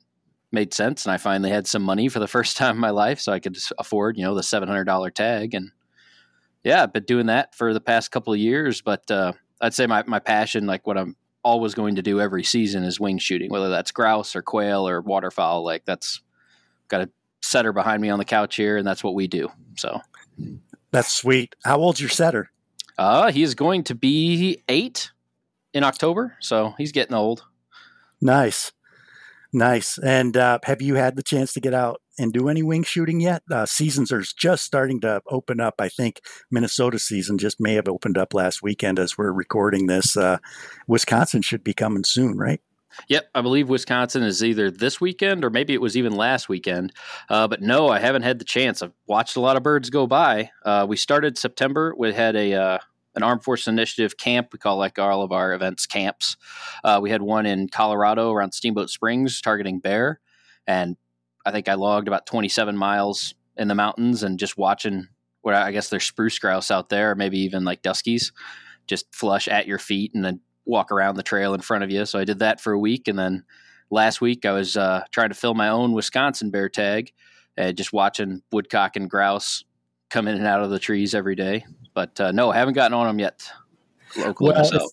made 0.53 0.75
sense, 0.75 1.07
and 1.07 1.13
I 1.13 1.17
finally 1.17 1.49
had 1.49 1.67
some 1.67 1.83
money 1.83 2.11
for 2.11 2.19
the 2.19 2.29
first 2.37 2.59
time 2.59 2.75
in 2.75 2.81
my 2.81 2.91
life, 2.91 3.19
so 3.19 3.33
I 3.33 3.41
could 3.41 3.57
afford 3.79 4.19
you 4.19 4.25
know 4.25 4.35
the 4.35 4.43
seven 4.43 4.69
hundred 4.69 4.85
dollar 4.85 5.11
tag 5.11 5.55
and 5.55 5.71
yeah, 6.64 6.83
I've 6.83 6.92
been 6.92 7.04
doing 7.04 7.26
that 7.26 7.54
for 7.54 7.73
the 7.73 7.80
past 7.80 8.11
couple 8.11 8.33
of 8.33 8.38
years. 8.38 8.80
But 8.80 9.11
uh, 9.11 9.35
I'd 9.61 9.75
say 9.75 9.87
my, 9.87 10.02
my 10.06 10.18
passion, 10.18 10.66
like 10.66 10.87
what 10.87 10.99
I'm 10.99 11.16
always 11.42 11.75
going 11.75 11.97
to 11.97 12.02
do 12.02 12.21
every 12.21 12.42
season, 12.42 12.83
is 12.85 12.99
wing 12.99 13.18
shooting, 13.18 13.50
whether 13.50 13.68
that's 13.68 13.92
grouse 13.92 14.35
or 14.35 14.42
quail 14.42 14.88
or 14.88 15.00
waterfowl. 15.00 15.62
Like 15.62 15.85
that's 15.85 16.21
got 16.88 17.02
a 17.02 17.11
setter 17.42 17.73
behind 17.73 18.00
me 18.02 18.09
on 18.11 18.18
the 18.18 18.25
couch 18.25 18.56
here, 18.56 18.76
and 18.76 18.87
that's 18.87 19.04
what 19.04 19.14
we 19.14 19.26
do. 19.26 19.50
So 19.76 20.00
that's 20.90 21.14
sweet. 21.14 21.54
How 21.64 21.78
old's 21.78 22.00
your 22.00 22.11
setter? 22.11 22.50
Uh, 22.97 23.30
he 23.30 23.42
is 23.42 23.54
going 23.54 23.85
to 23.85 23.94
be 23.94 24.62
eight 24.68 25.11
in 25.73 25.85
October, 25.85 26.37
so 26.40 26.75
he's 26.78 26.92
getting 26.92 27.14
old. 27.14 27.44
Nice. 28.21 28.73
Nice. 29.55 29.99
And 29.99 30.37
uh, 30.37 30.59
have 30.65 30.83
you 30.83 30.97
had 30.97 31.15
the 31.15 31.23
chance 31.23 31.53
to 31.53 31.61
get 31.61 31.75
out 31.75 32.03
and 32.19 32.33
do 32.33 32.49
any 32.49 32.65
wing 32.65 32.83
shooting 32.83 33.21
yet? 33.21 33.45
Uh, 33.49 33.65
seasons 33.67 34.11
are 34.11 34.21
just 34.37 34.65
starting 34.65 35.01
to 35.03 35.23
open 35.29 35.61
up. 35.61 35.75
I 35.79 35.89
think 35.89 36.21
Minnesota 36.51 36.99
season 36.99 37.39
just 37.39 37.61
may 37.61 37.75
have 37.75 37.89
opened 37.89 38.19
up 38.19 38.35
last 38.35 38.65
weekend 38.65 38.99
as 38.99 39.17
we're 39.17 39.31
recording 39.31 39.87
this. 39.87 40.17
Uh, 40.17 40.39
Wisconsin 40.89 41.41
should 41.41 41.63
be 41.63 41.73
coming 41.73 42.03
soon, 42.03 42.37
right? 42.37 42.61
Yep, 43.07 43.31
I 43.33 43.43
believe 43.43 43.69
Wisconsin 43.69 44.25
is 44.25 44.43
either 44.43 44.73
this 44.73 45.01
weekend 45.01 45.45
or 45.45 45.51
maybe 45.51 45.73
it 45.73 45.81
was 45.81 45.97
even 45.97 46.17
last 46.17 46.49
weekend. 46.49 46.93
Uh, 47.29 47.47
but 47.47 47.63
no, 47.63 47.89
I 47.89 48.01
haven't 48.01 48.23
had 48.23 48.41
the 48.41 48.45
chance. 48.45 48.83
I've 48.83 48.93
watched 49.07 49.37
a 49.37 49.41
lot 49.41 49.57
of 49.57 49.63
birds 49.63 49.89
go 49.89 50.09
by. 50.09 50.51
Uh, 50.65 50.85
we 50.89 50.97
started 50.97 51.39
September. 51.39 51.95
We 51.97 52.13
had 52.13 52.35
a 52.35 52.55
uh, 52.55 52.79
an 53.14 53.23
Armed 53.23 53.42
Forces 53.42 53.68
Initiative 53.68 54.16
camp. 54.16 54.49
We 54.52 54.59
call 54.59 54.76
like 54.76 54.99
all 54.99 55.23
of 55.23 55.33
our 55.33 55.52
events 55.52 55.87
camps. 55.87 56.37
Uh, 56.83 56.99
we 57.02 57.11
had 57.11 57.23
one 57.23 57.47
in 57.47 57.68
Colorado 57.68 58.33
around 58.33 58.52
Steamboat 58.52 58.90
Springs 58.90 59.40
targeting 59.40 59.80
bear, 59.80 60.21
and 60.66 60.97
I 61.44 61.50
think 61.50 61.68
I 61.68 61.75
logged 61.75 62.09
about 62.09 62.26
27 62.26 62.76
miles 62.76 63.35
in 63.56 63.68
the 63.68 63.75
mountains 63.75 64.23
and 64.23 64.38
just 64.38 64.56
watching 64.56 65.09
where 65.42 65.54
I 65.54 65.73
guess 65.73 65.90
there's 65.90 66.04
spruce 66.04 66.38
grouse 66.38 66.71
out 66.71 66.88
there, 66.88 67.11
or 67.11 67.14
maybe 67.14 67.38
even 67.40 67.64
like 67.64 67.83
duskies, 67.83 68.33
just 68.87 69.14
flush 69.14 69.47
at 69.47 69.66
your 69.66 69.78
feet 69.78 70.12
and 70.14 70.25
then 70.25 70.40
walk 70.64 70.90
around 70.90 71.16
the 71.16 71.23
trail 71.23 71.52
in 71.52 71.61
front 71.61 71.85
of 71.85 71.90
you. 71.90 72.06
So 72.06 72.18
I 72.18 72.25
did 72.25 72.38
that 72.38 72.61
for 72.61 72.73
a 72.73 72.78
week, 72.78 73.09
and 73.09 73.18
then 73.18 73.44
last 73.90 74.21
week 74.21 74.44
I 74.47 74.52
was 74.52 74.76
uh, 74.76 75.04
trying 75.11 75.28
to 75.28 75.35
fill 75.35 75.54
my 75.54 75.68
own 75.68 75.92
Wisconsin 75.92 76.50
bear 76.50 76.68
tag, 76.68 77.12
uh, 77.59 77.73
just 77.73 77.92
watching 77.92 78.42
woodcock 78.50 78.97
and 78.97 79.09
grouse 79.09 79.64
come 80.11 80.28
in 80.28 80.37
and 80.37 80.47
out 80.47 80.62
of 80.62 80.71
the 80.71 80.78
trees 80.78 81.14
every 81.14 81.35
day. 81.35 81.64
But 81.95 82.21
uh, 82.21 82.33
no, 82.33 82.51
I 82.51 82.57
haven't 82.57 82.75
gotten 82.75 82.95
on 82.95 83.07
them 83.07 83.19
yet 83.19 83.49
locally. 84.17 84.53
Well. 84.55 84.91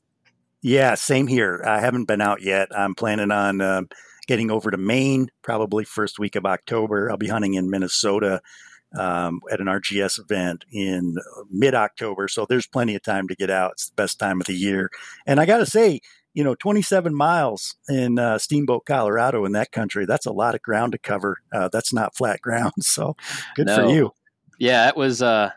Yeah, 0.61 0.93
same 0.93 1.25
here. 1.25 1.63
I 1.65 1.79
haven't 1.79 2.05
been 2.05 2.21
out 2.21 2.43
yet. 2.43 2.69
I'm 2.75 2.93
planning 2.93 3.31
on 3.31 3.61
uh, 3.61 3.81
getting 4.27 4.51
over 4.51 4.69
to 4.69 4.77
Maine 4.77 5.29
probably 5.41 5.83
first 5.83 6.19
week 6.19 6.35
of 6.35 6.45
October. 6.45 7.09
I'll 7.09 7.17
be 7.17 7.27
hunting 7.27 7.55
in 7.55 7.69
Minnesota 7.69 8.41
um, 8.97 9.39
at 9.51 9.59
an 9.59 9.67
RGS 9.67 10.19
event 10.19 10.65
in 10.71 11.17
mid 11.49 11.73
October. 11.73 12.27
So 12.27 12.45
there's 12.47 12.67
plenty 12.67 12.95
of 12.95 13.01
time 13.01 13.27
to 13.27 13.35
get 13.35 13.49
out. 13.49 13.71
It's 13.71 13.89
the 13.89 13.95
best 13.95 14.19
time 14.19 14.39
of 14.39 14.47
the 14.47 14.53
year. 14.53 14.91
And 15.25 15.39
I 15.39 15.45
got 15.45 15.57
to 15.57 15.65
say, 15.65 16.01
you 16.33 16.43
know, 16.43 16.55
27 16.55 17.13
miles 17.13 17.75
in 17.89 18.19
uh, 18.19 18.37
Steamboat, 18.37 18.85
Colorado, 18.85 19.43
in 19.45 19.51
that 19.53 19.71
country, 19.71 20.05
that's 20.05 20.25
a 20.25 20.31
lot 20.31 20.55
of 20.55 20.61
ground 20.61 20.93
to 20.93 20.97
cover. 20.97 21.37
Uh, 21.51 21.69
that's 21.71 21.93
not 21.93 22.15
flat 22.15 22.41
ground. 22.43 22.73
So 22.81 23.15
good 23.55 23.67
no. 23.67 23.75
for 23.75 23.93
you. 23.93 24.11
Yeah, 24.59 24.87
it 24.87 24.95
was. 24.95 25.21
Uh, 25.21 25.51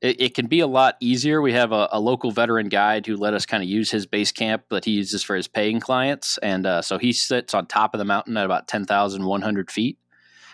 it, 0.00 0.20
it, 0.20 0.34
can 0.34 0.46
be 0.46 0.60
a 0.60 0.66
lot 0.66 0.96
easier. 1.00 1.40
We 1.42 1.52
have 1.52 1.72
a, 1.72 1.88
a 1.92 2.00
local 2.00 2.30
veteran 2.30 2.68
guide 2.68 3.06
who 3.06 3.16
let 3.16 3.34
us 3.34 3.46
kind 3.46 3.62
of 3.62 3.68
use 3.68 3.90
his 3.90 4.06
base 4.06 4.32
camp 4.32 4.64
that 4.70 4.84
he 4.84 4.92
uses 4.92 5.22
for 5.22 5.34
his 5.34 5.48
paying 5.48 5.80
clients. 5.80 6.38
And 6.38 6.66
uh, 6.66 6.82
so 6.82 6.98
he 6.98 7.12
sits 7.12 7.54
on 7.54 7.66
top 7.66 7.94
of 7.94 7.98
the 7.98 8.04
mountain 8.04 8.36
at 8.36 8.44
about 8.44 8.68
10,100 8.68 9.70
feet 9.70 9.98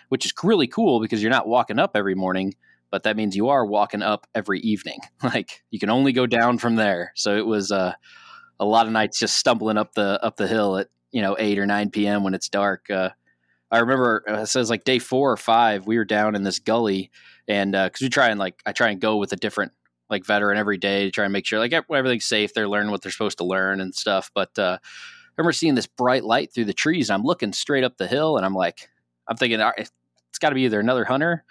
which 0.09 0.25
is 0.25 0.33
really 0.43 0.67
cool 0.67 1.01
because 1.01 1.23
you're 1.23 1.31
not 1.31 1.49
walking 1.49 1.79
up 1.79 1.93
every 1.97 2.15
morning, 2.15 2.55
but 2.91 3.03
that 3.05 3.17
means 3.17 3.37
you 3.37 3.49
are 3.49 3.67
walking 3.67 4.03
up 4.03 4.27
every 4.35 4.61
evening. 4.61 5.01
Like 5.23 5.63
you 5.71 5.79
can 5.79 5.91
only 5.91 6.13
go 6.13 6.27
down 6.27 6.59
from 6.59 6.77
there. 6.77 7.13
So 7.17 7.37
it 7.37 7.47
was 7.47 7.73
uh, 7.73 7.95
a 8.61 8.65
lot 8.65 8.87
of 8.87 8.93
nights 8.93 9.19
just 9.19 9.37
stumbling 9.37 9.79
up 9.79 9.95
the 9.95 10.23
up 10.23 10.37
the 10.37 10.47
hill 10.47 10.77
at 10.77 10.89
you 11.11 11.23
know 11.23 11.35
eight 11.39 11.59
or 11.59 11.67
nine 11.67 11.91
p.m. 11.91 12.23
when 12.23 12.35
it's 12.35 12.49
dark. 12.49 12.91
Uh, 12.91 13.11
I 13.71 13.79
remember 13.79 14.23
uh, 14.29 14.43
it 14.43 14.47
says 14.47 14.71
like 14.71 14.85
day 14.85 14.99
four 14.99 15.33
or 15.33 15.37
five, 15.37 15.87
we 15.87 15.97
were 15.97 16.05
down 16.05 16.35
in 16.35 16.43
this 16.43 16.59
gully, 16.59 17.11
and 17.49 17.73
because 17.73 18.03
uh, 18.03 18.07
we 18.07 18.09
try 18.09 18.29
and 18.29 18.39
like 18.39 18.61
I 18.67 18.73
try 18.73 18.91
and 18.91 19.01
go 19.01 19.17
with 19.17 19.33
a 19.33 19.37
different 19.37 19.73
like 20.11 20.27
veteran 20.27 20.59
every 20.59 20.77
day 20.77 21.05
to 21.05 21.11
try 21.11 21.25
and 21.25 21.33
make 21.33 21.47
sure 21.47 21.59
like 21.59 21.73
everything's 21.73 22.25
safe. 22.25 22.55
They're 22.55 22.69
learning 22.69 22.91
what 22.91 23.03
they're 23.03 23.13
supposed 23.13 23.39
to 23.39 23.45
learn 23.45 23.81
and 23.81 23.95
stuff. 23.95 24.31
But 24.35 24.59
uh, 24.59 24.79
I 24.83 25.31
remember 25.37 25.53
seeing 25.53 25.75
this 25.75 25.87
bright 25.87 26.25
light 26.25 26.53
through 26.53 26.67
the 26.67 26.73
trees. 26.73 27.11
I'm 27.11 27.25
looking 27.25 27.53
straight 27.53 27.85
up 27.85 27.97
the 27.97 28.07
hill, 28.07 28.37
and 28.37 28.47
I'm 28.47 28.55
like, 28.55 28.89
I'm 29.29 29.37
thinking 29.37 29.61
it's 29.61 30.39
got 30.41 30.51
to 30.51 30.55
be 30.55 30.63
either 30.63 30.81
another 30.81 31.05
hunter 31.05 31.45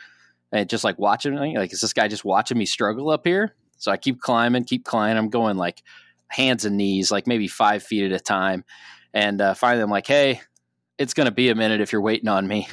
and 0.52 0.70
just 0.70 0.84
like 0.84 1.00
watching 1.00 1.36
me. 1.36 1.58
Like, 1.58 1.74
is 1.74 1.82
this 1.82 1.94
guy 1.94 2.08
just 2.08 2.24
watching 2.24 2.58
me 2.58 2.66
struggle 2.66 3.10
up 3.10 3.26
here? 3.26 3.56
So 3.78 3.92
I 3.92 3.98
keep 3.98 4.22
climbing, 4.22 4.64
keep 4.64 4.86
climbing. 4.86 5.18
I'm 5.18 5.30
going 5.30 5.58
like 5.58 5.84
hands 6.28 6.64
and 6.66 6.78
knees, 6.78 7.12
like 7.12 7.28
maybe 7.28 7.48
five 7.48 7.84
feet 7.84 8.06
at 8.06 8.12
a 8.12 8.24
time. 8.24 8.64
And 9.14 9.42
uh, 9.42 9.54
finally, 9.54 9.84
I'm 9.84 9.90
like, 9.90 10.08
hey, 10.08 10.42
it's 10.98 11.14
going 11.14 11.26
to 11.26 11.32
be 11.32 11.50
a 11.50 11.56
minute 11.56 11.82
if 11.82 11.92
you're 11.92 12.02
waiting 12.02 12.30
on 12.30 12.48
me. 12.48 12.68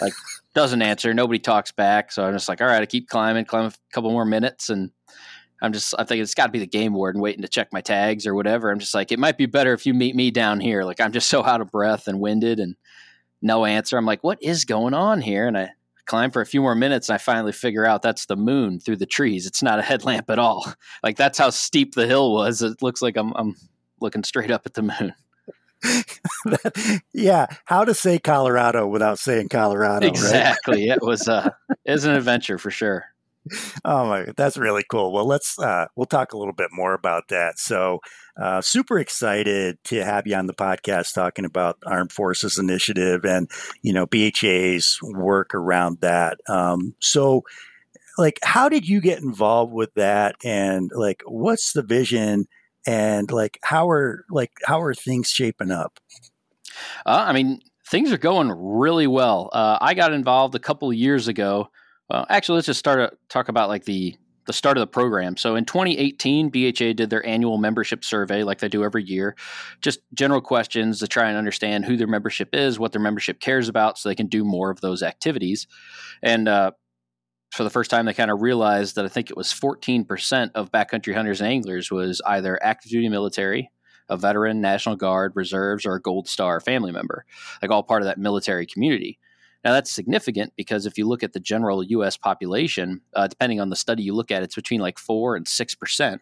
like, 0.00 0.12
doesn't 0.54 0.82
answer. 0.82 1.12
Nobody 1.12 1.38
talks 1.38 1.72
back. 1.72 2.12
So 2.12 2.24
I'm 2.24 2.32
just 2.32 2.48
like, 2.48 2.60
all 2.60 2.66
right, 2.66 2.82
I 2.82 2.86
keep 2.86 3.08
climbing, 3.08 3.44
climb 3.44 3.66
a 3.66 3.72
couple 3.92 4.10
more 4.10 4.24
minutes. 4.24 4.70
And 4.70 4.90
I'm 5.60 5.72
just, 5.72 5.94
I 5.98 6.04
think 6.04 6.22
it's 6.22 6.34
got 6.34 6.46
to 6.46 6.52
be 6.52 6.58
the 6.58 6.66
game 6.66 6.94
warden 6.94 7.20
waiting 7.20 7.42
to 7.42 7.48
check 7.48 7.68
my 7.72 7.80
tags 7.80 8.26
or 8.26 8.34
whatever. 8.34 8.70
I'm 8.70 8.78
just 8.78 8.94
like, 8.94 9.12
it 9.12 9.18
might 9.18 9.36
be 9.36 9.46
better 9.46 9.72
if 9.72 9.84
you 9.84 9.94
meet 9.94 10.14
me 10.14 10.30
down 10.30 10.60
here. 10.60 10.84
Like, 10.84 11.00
I'm 11.00 11.12
just 11.12 11.28
so 11.28 11.44
out 11.44 11.60
of 11.60 11.70
breath 11.70 12.06
and 12.06 12.20
winded. 12.20 12.60
And 12.60 12.76
no 13.42 13.64
answer. 13.64 13.98
I'm 13.98 14.06
like, 14.06 14.24
what 14.24 14.42
is 14.42 14.64
going 14.64 14.94
on 14.94 15.20
here? 15.20 15.46
And 15.46 15.58
I 15.58 15.70
climb 16.06 16.30
for 16.30 16.40
a 16.40 16.46
few 16.46 16.60
more 16.60 16.74
minutes 16.74 17.08
and 17.08 17.14
I 17.14 17.18
finally 17.18 17.52
figure 17.52 17.86
out 17.86 18.02
that's 18.02 18.26
the 18.26 18.36
moon 18.36 18.80
through 18.80 18.96
the 18.96 19.06
trees. 19.06 19.46
It's 19.46 19.62
not 19.62 19.78
a 19.78 19.82
headlamp 19.82 20.30
at 20.30 20.38
all. 20.38 20.66
Like 21.02 21.18
that's 21.18 21.36
how 21.36 21.50
steep 21.50 21.94
the 21.94 22.06
hill 22.06 22.32
was. 22.32 22.62
It 22.62 22.80
looks 22.80 23.02
like 23.02 23.18
I'm, 23.18 23.34
I'm 23.34 23.54
looking 24.00 24.24
straight 24.24 24.50
up 24.50 24.62
at 24.64 24.72
the 24.72 24.82
moon. 24.82 25.12
yeah, 27.12 27.46
how 27.64 27.84
to 27.84 27.94
say 27.94 28.18
Colorado 28.18 28.86
without 28.86 29.18
saying 29.18 29.48
Colorado? 29.48 30.06
Exactly. 30.06 30.88
Right? 30.88 30.96
it 30.96 31.02
was 31.02 31.28
uh, 31.28 31.50
it 31.84 31.92
was 31.92 32.04
an 32.04 32.14
adventure 32.14 32.58
for 32.58 32.70
sure 32.70 33.04
oh 33.84 34.06
my, 34.06 34.26
that's 34.36 34.56
really 34.56 34.84
cool. 34.90 35.12
Well, 35.12 35.26
let's 35.26 35.58
uh, 35.58 35.86
we'll 35.96 36.06
talk 36.06 36.32
a 36.32 36.38
little 36.38 36.54
bit 36.54 36.70
more 36.72 36.94
about 36.94 37.28
that. 37.28 37.58
So, 37.58 38.00
uh, 38.40 38.60
super 38.62 38.98
excited 38.98 39.78
to 39.84 40.04
have 40.04 40.26
you 40.26 40.34
on 40.34 40.46
the 40.46 40.54
podcast 40.54 41.12
talking 41.14 41.44
about 41.44 41.78
Armed 41.86 42.12
Forces 42.12 42.58
Initiative 42.58 43.24
and 43.24 43.50
you 43.82 43.92
know 43.92 44.06
BHA's 44.06 44.98
work 45.02 45.54
around 45.54 46.00
that. 46.00 46.38
Um, 46.48 46.94
so, 47.00 47.42
like, 48.18 48.38
how 48.42 48.68
did 48.68 48.88
you 48.88 49.00
get 49.00 49.22
involved 49.22 49.72
with 49.72 49.92
that? 49.94 50.36
And 50.44 50.90
like, 50.94 51.22
what's 51.26 51.72
the 51.72 51.82
vision? 51.82 52.46
And 52.86 53.30
like, 53.30 53.58
how 53.62 53.88
are 53.90 54.24
like 54.30 54.52
how 54.64 54.80
are 54.82 54.94
things 54.94 55.28
shaping 55.28 55.70
up? 55.70 55.98
Uh, 57.06 57.24
I 57.28 57.32
mean, 57.32 57.60
things 57.86 58.12
are 58.12 58.18
going 58.18 58.50
really 58.50 59.06
well. 59.06 59.50
Uh, 59.52 59.78
I 59.80 59.94
got 59.94 60.12
involved 60.12 60.54
a 60.54 60.58
couple 60.58 60.92
years 60.92 61.28
ago 61.28 61.70
well, 62.10 62.26
actually, 62.28 62.56
let's 62.56 62.66
just 62.66 62.78
start 62.78 63.18
talk 63.28 63.48
about 63.48 63.68
like 63.68 63.84
the 63.84 64.16
the 64.46 64.52
start 64.52 64.76
of 64.76 64.82
the 64.82 64.86
program. 64.86 65.38
So 65.38 65.56
in 65.56 65.64
2018, 65.64 66.50
BHA 66.50 66.92
did 66.92 67.08
their 67.08 67.26
annual 67.26 67.56
membership 67.56 68.04
survey, 68.04 68.42
like 68.42 68.58
they 68.58 68.68
do 68.68 68.84
every 68.84 69.02
year, 69.02 69.36
just 69.80 70.00
general 70.12 70.42
questions 70.42 70.98
to 70.98 71.06
try 71.06 71.30
and 71.30 71.38
understand 71.38 71.86
who 71.86 71.96
their 71.96 72.06
membership 72.06 72.50
is, 72.54 72.78
what 72.78 72.92
their 72.92 73.00
membership 73.00 73.40
cares 73.40 73.70
about, 73.70 73.96
so 73.96 74.06
they 74.06 74.14
can 74.14 74.26
do 74.26 74.44
more 74.44 74.68
of 74.68 74.82
those 74.82 75.02
activities. 75.02 75.66
And 76.22 76.46
uh, 76.46 76.72
for 77.54 77.62
the 77.62 77.70
first 77.70 77.88
time, 77.88 78.06
they 78.06 78.12
kind 78.12 78.32
of 78.32 78.42
realized 78.42 78.96
that 78.96 79.04
I 79.04 79.08
think 79.08 79.30
it 79.30 79.36
was 79.36 79.48
14% 79.48 80.50
of 80.56 80.72
backcountry 80.72 81.14
hunters 81.14 81.40
and 81.40 81.48
anglers 81.48 81.88
was 81.88 82.20
either 82.26 82.60
active 82.60 82.90
duty 82.90 83.08
military, 83.08 83.70
a 84.08 84.16
veteran, 84.16 84.60
National 84.60 84.96
Guard, 84.96 85.32
reserves, 85.36 85.86
or 85.86 85.94
a 85.94 86.02
Gold 86.02 86.28
Star 86.28 86.60
family 86.60 86.90
member, 86.90 87.24
like 87.62 87.70
all 87.70 87.84
part 87.84 88.02
of 88.02 88.06
that 88.06 88.18
military 88.18 88.66
community. 88.66 89.20
Now, 89.64 89.72
that's 89.72 89.92
significant 89.92 90.52
because 90.56 90.84
if 90.84 90.98
you 90.98 91.06
look 91.06 91.22
at 91.22 91.32
the 91.32 91.38
general 91.38 91.84
U.S. 91.84 92.16
population, 92.16 93.00
uh, 93.14 93.28
depending 93.28 93.60
on 93.60 93.70
the 93.70 93.76
study 93.76 94.02
you 94.02 94.14
look 94.14 94.32
at, 94.32 94.42
it's 94.42 94.56
between 94.56 94.80
like 94.80 94.98
4 94.98 95.36
and 95.36 95.46
6% 95.46 96.18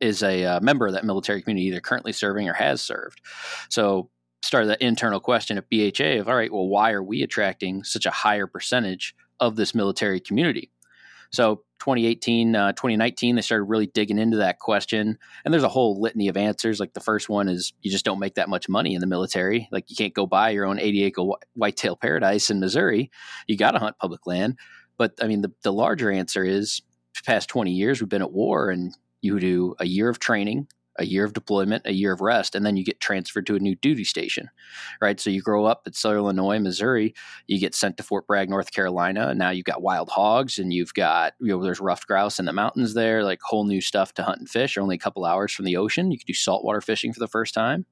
is 0.00 0.22
a 0.22 0.44
uh, 0.44 0.60
member 0.60 0.86
of 0.86 0.94
that 0.94 1.04
military 1.04 1.42
community, 1.42 1.66
either 1.66 1.80
currently 1.80 2.12
serving 2.12 2.48
or 2.48 2.54
has 2.54 2.80
served. 2.80 3.20
So, 3.68 4.08
started 4.42 4.68
the 4.68 4.82
internal 4.82 5.20
question 5.20 5.58
at 5.58 5.68
BHA 5.68 6.18
of, 6.18 6.28
all 6.28 6.34
right, 6.34 6.50
well, 6.50 6.66
why 6.66 6.92
are 6.92 7.02
we 7.02 7.22
attracting 7.22 7.84
such 7.84 8.06
a 8.06 8.10
higher 8.10 8.46
percentage 8.46 9.14
of 9.40 9.56
this 9.56 9.74
military 9.74 10.20
community? 10.20 10.70
So 11.32 11.62
2018, 11.78 12.56
uh, 12.56 12.72
2019, 12.72 13.36
they 13.36 13.42
started 13.42 13.64
really 13.64 13.86
digging 13.86 14.18
into 14.18 14.38
that 14.38 14.58
question. 14.58 15.16
And 15.44 15.54
there's 15.54 15.62
a 15.62 15.68
whole 15.68 16.00
litany 16.00 16.28
of 16.28 16.36
answers. 16.36 16.80
Like 16.80 16.92
the 16.92 17.00
first 17.00 17.28
one 17.28 17.48
is 17.48 17.72
you 17.82 17.90
just 17.90 18.04
don't 18.04 18.18
make 18.18 18.34
that 18.34 18.48
much 18.48 18.68
money 18.68 18.94
in 18.94 19.00
the 19.00 19.06
military. 19.06 19.68
Like 19.70 19.88
you 19.88 19.96
can't 19.96 20.14
go 20.14 20.26
buy 20.26 20.50
your 20.50 20.66
own 20.66 20.78
80 20.78 21.04
acre 21.04 21.22
white 21.22 21.44
whitetail 21.54 21.96
paradise 21.96 22.50
in 22.50 22.60
Missouri. 22.60 23.10
You 23.46 23.56
got 23.56 23.72
to 23.72 23.78
hunt 23.78 23.98
public 23.98 24.26
land. 24.26 24.58
But 24.98 25.14
I 25.22 25.28
mean, 25.28 25.40
the, 25.40 25.52
the 25.62 25.72
larger 25.72 26.10
answer 26.10 26.44
is 26.44 26.82
past 27.24 27.48
20 27.48 27.70
years, 27.70 28.00
we've 28.00 28.08
been 28.08 28.22
at 28.22 28.32
war 28.32 28.70
and 28.70 28.94
you 29.22 29.38
do 29.38 29.74
a 29.78 29.86
year 29.86 30.08
of 30.08 30.18
training, 30.18 30.66
a 31.00 31.06
year 31.06 31.24
of 31.24 31.32
deployment, 31.32 31.86
a 31.86 31.92
year 31.92 32.12
of 32.12 32.20
rest, 32.20 32.54
and 32.54 32.64
then 32.64 32.76
you 32.76 32.84
get 32.84 33.00
transferred 33.00 33.46
to 33.46 33.56
a 33.56 33.58
new 33.58 33.74
duty 33.74 34.04
station, 34.04 34.50
right? 35.00 35.18
So 35.18 35.30
you 35.30 35.40
grow 35.40 35.64
up 35.64 35.82
at 35.86 35.96
Southern 35.96 36.18
Illinois, 36.18 36.58
Missouri, 36.58 37.14
you 37.46 37.58
get 37.58 37.74
sent 37.74 37.96
to 37.96 38.02
Fort 38.02 38.26
Bragg, 38.26 38.50
North 38.50 38.70
Carolina, 38.70 39.28
and 39.28 39.38
now 39.38 39.50
you've 39.50 39.64
got 39.64 39.82
wild 39.82 40.10
hogs 40.10 40.58
and 40.58 40.72
you've 40.72 40.94
got, 40.94 41.32
you 41.40 41.48
know, 41.48 41.62
there's 41.62 41.80
ruffed 41.80 42.06
grouse 42.06 42.38
in 42.38 42.44
the 42.44 42.52
mountains 42.52 42.94
there, 42.94 43.24
like 43.24 43.40
whole 43.42 43.64
new 43.64 43.80
stuff 43.80 44.12
to 44.14 44.22
hunt 44.22 44.38
and 44.38 44.48
fish, 44.48 44.76
are 44.76 44.82
only 44.82 44.96
a 44.96 44.98
couple 44.98 45.24
hours 45.24 45.52
from 45.52 45.64
the 45.64 45.76
ocean. 45.76 46.10
You 46.10 46.18
can 46.18 46.26
do 46.26 46.34
saltwater 46.34 46.82
fishing 46.82 47.12
for 47.12 47.20
the 47.20 47.26
first 47.26 47.54
time. 47.54 47.86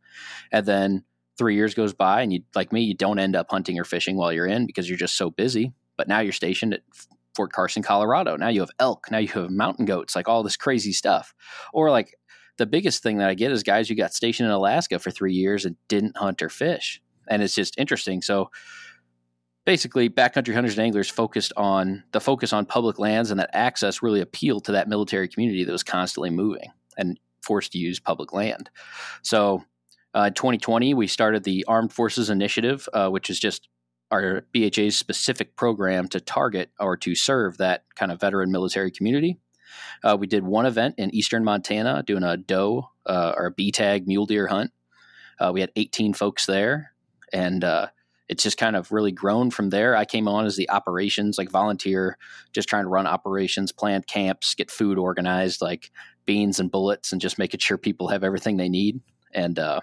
And 0.53 0.67
then 0.67 1.05
three 1.39 1.55
years 1.55 1.75
goes 1.75 1.95
by 1.95 2.21
and 2.21 2.33
you, 2.33 2.43
like 2.55 2.73
me, 2.73 2.83
you 2.83 2.95
don't 2.95 3.19
end 3.19 3.35
up 3.35 3.47
hunting 3.51 3.79
or 3.79 3.85
fishing 3.85 4.17
while 4.17 4.33
you're 4.33 4.47
in 4.47 4.67
because 4.67 4.89
you're 4.89 4.99
just 4.99 5.17
so 5.17 5.31
busy. 5.31 5.73
But 5.97 6.09
now 6.09 6.21
you're 6.21 6.33
stationed 6.33 6.75
at 6.75 6.83
Fort 7.35 7.53
Carson, 7.53 7.85
Colorado. 7.85 8.37
Now 8.37 8.49
you 8.49 8.61
have 8.61 8.71
elk. 8.81 9.07
Now 9.13 9.19
you 9.19 9.29
have 9.29 9.51
mountain 9.51 9.85
goats, 9.85 10.17
like 10.17 10.29
all 10.29 10.43
this 10.43 10.57
crazy 10.57 10.93
stuff. 10.93 11.35
Or 11.73 11.89
like 11.89 12.17
the 12.59 12.67
biggest 12.67 13.03
thing 13.03 13.19
that 13.19 13.29
I 13.29 13.35
get 13.35 13.51
is 13.53 13.63
guys 13.63 13.89
who 13.89 13.95
got 13.95 14.13
stationed 14.13 14.49
in 14.49 14.53
Alaska 14.53 14.99
for 14.99 15.11
three 15.11 15.33
years 15.33 15.65
and 15.65 15.77
didn't 15.89 16.17
hunt 16.17 16.43
or 16.43 16.49
fish. 16.49 17.01
And 17.29 17.43
it's 17.43 17.55
just 17.55 17.79
interesting. 17.79 18.21
So 18.23 18.51
basically, 19.65 20.11
backcountry 20.11 20.55
hunters 20.55 20.77
and 20.77 20.85
anglers 20.85 21.09
focused 21.09 21.53
on 21.57 22.05
the 22.13 22.21
focus 22.21 22.53
on 22.53 22.67
public 22.67 22.99
lands 22.99 23.31
and 23.31 23.41
that 23.41 23.51
access 23.55 24.03
really 24.03 24.21
appealed 24.21 24.65
to 24.67 24.73
that 24.73 24.89
military 24.89 25.29
community 25.29 25.65
that 25.65 25.73
was 25.73 25.83
constantly 25.83 26.31
moving 26.31 26.71
and 26.97 27.19
forced 27.43 27.73
to 27.73 27.79
use 27.79 27.99
public 28.01 28.33
land. 28.33 28.71
So 29.23 29.65
Uh, 30.15 30.31
2020, 30.31 30.95
we 30.95 31.07
started 31.07 31.45
the 31.45 31.65
Armed 31.69 31.93
Forces 31.93 32.31
Initiative, 32.31 32.89
uh, 32.95 33.09
which 33.11 33.29
is 33.31 33.39
just 33.39 33.69
our 34.11 34.43
BHA's 34.53 34.97
specific 34.97 35.55
program 35.55 36.09
to 36.09 36.19
target 36.19 36.71
or 36.81 36.97
to 36.97 37.15
serve 37.15 37.59
that 37.59 37.85
kind 37.95 38.11
of 38.11 38.19
veteran 38.19 38.51
military 38.51 38.91
community. 38.91 39.39
Uh, 40.03 40.17
we 40.19 40.27
did 40.27 40.45
one 40.45 40.67
event 40.67 40.95
in 40.99 41.15
eastern 41.15 41.45
Montana 41.45 42.03
doing 42.07 42.23
a 42.23 42.37
doe 42.37 42.91
uh, 43.07 43.35
or 43.37 43.47
a 43.47 43.51
B 43.51 43.73
tag 43.73 44.07
mule 44.07 44.27
deer 44.27 44.47
hunt. 44.47 44.71
Uh, 45.41 45.53
we 45.53 45.61
had 45.61 45.71
18 45.77 46.15
folks 46.15 46.47
there, 46.47 46.93
and 47.33 47.63
uh, 47.63 47.89
it's 48.29 48.43
just 48.43 48.59
kind 48.59 48.77
of 48.77 48.93
really 48.93 49.13
grown 49.13 49.51
from 49.51 49.71
there. 49.71 49.97
I 49.97 50.05
came 50.05 50.29
on 50.29 50.47
as 50.47 50.57
the 50.57 50.69
operations, 50.71 51.39
like 51.39 51.51
volunteer, 51.51 52.19
just 52.53 52.69
trying 52.69 52.85
to 52.85 52.89
run 52.89 53.07
operations, 53.07 53.73
plan 53.73 54.03
camps, 54.03 54.55
get 54.55 54.71
food 54.71 54.99
organized, 54.99 55.63
like 55.63 55.91
beans 56.27 56.61
and 56.61 56.71
bullets, 56.71 57.13
and 57.13 57.21
just 57.21 57.39
making 57.39 57.61
sure 57.61 57.79
people 57.79 58.09
have 58.09 58.25
everything 58.25 58.57
they 58.57 58.69
need. 58.69 59.01
And 59.33 59.59
uh, 59.59 59.81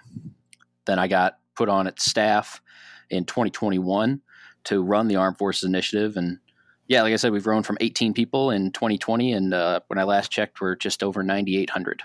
then 0.85 0.99
I 0.99 1.07
got 1.07 1.39
put 1.55 1.69
on 1.69 1.87
at 1.87 1.99
staff 1.99 2.61
in 3.09 3.25
2021 3.25 4.21
to 4.65 4.83
run 4.83 5.07
the 5.07 5.15
Armed 5.15 5.37
Forces 5.37 5.63
Initiative. 5.63 6.17
And 6.17 6.39
yeah, 6.87 7.01
like 7.01 7.13
I 7.13 7.15
said, 7.15 7.31
we've 7.31 7.43
grown 7.43 7.63
from 7.63 7.77
18 7.81 8.13
people 8.13 8.51
in 8.51 8.71
2020, 8.71 9.33
and 9.33 9.53
uh, 9.53 9.79
when 9.87 9.97
I 9.97 10.03
last 10.03 10.31
checked, 10.31 10.61
we're 10.61 10.75
just 10.75 11.03
over 11.03 11.23
9,800. 11.23 12.03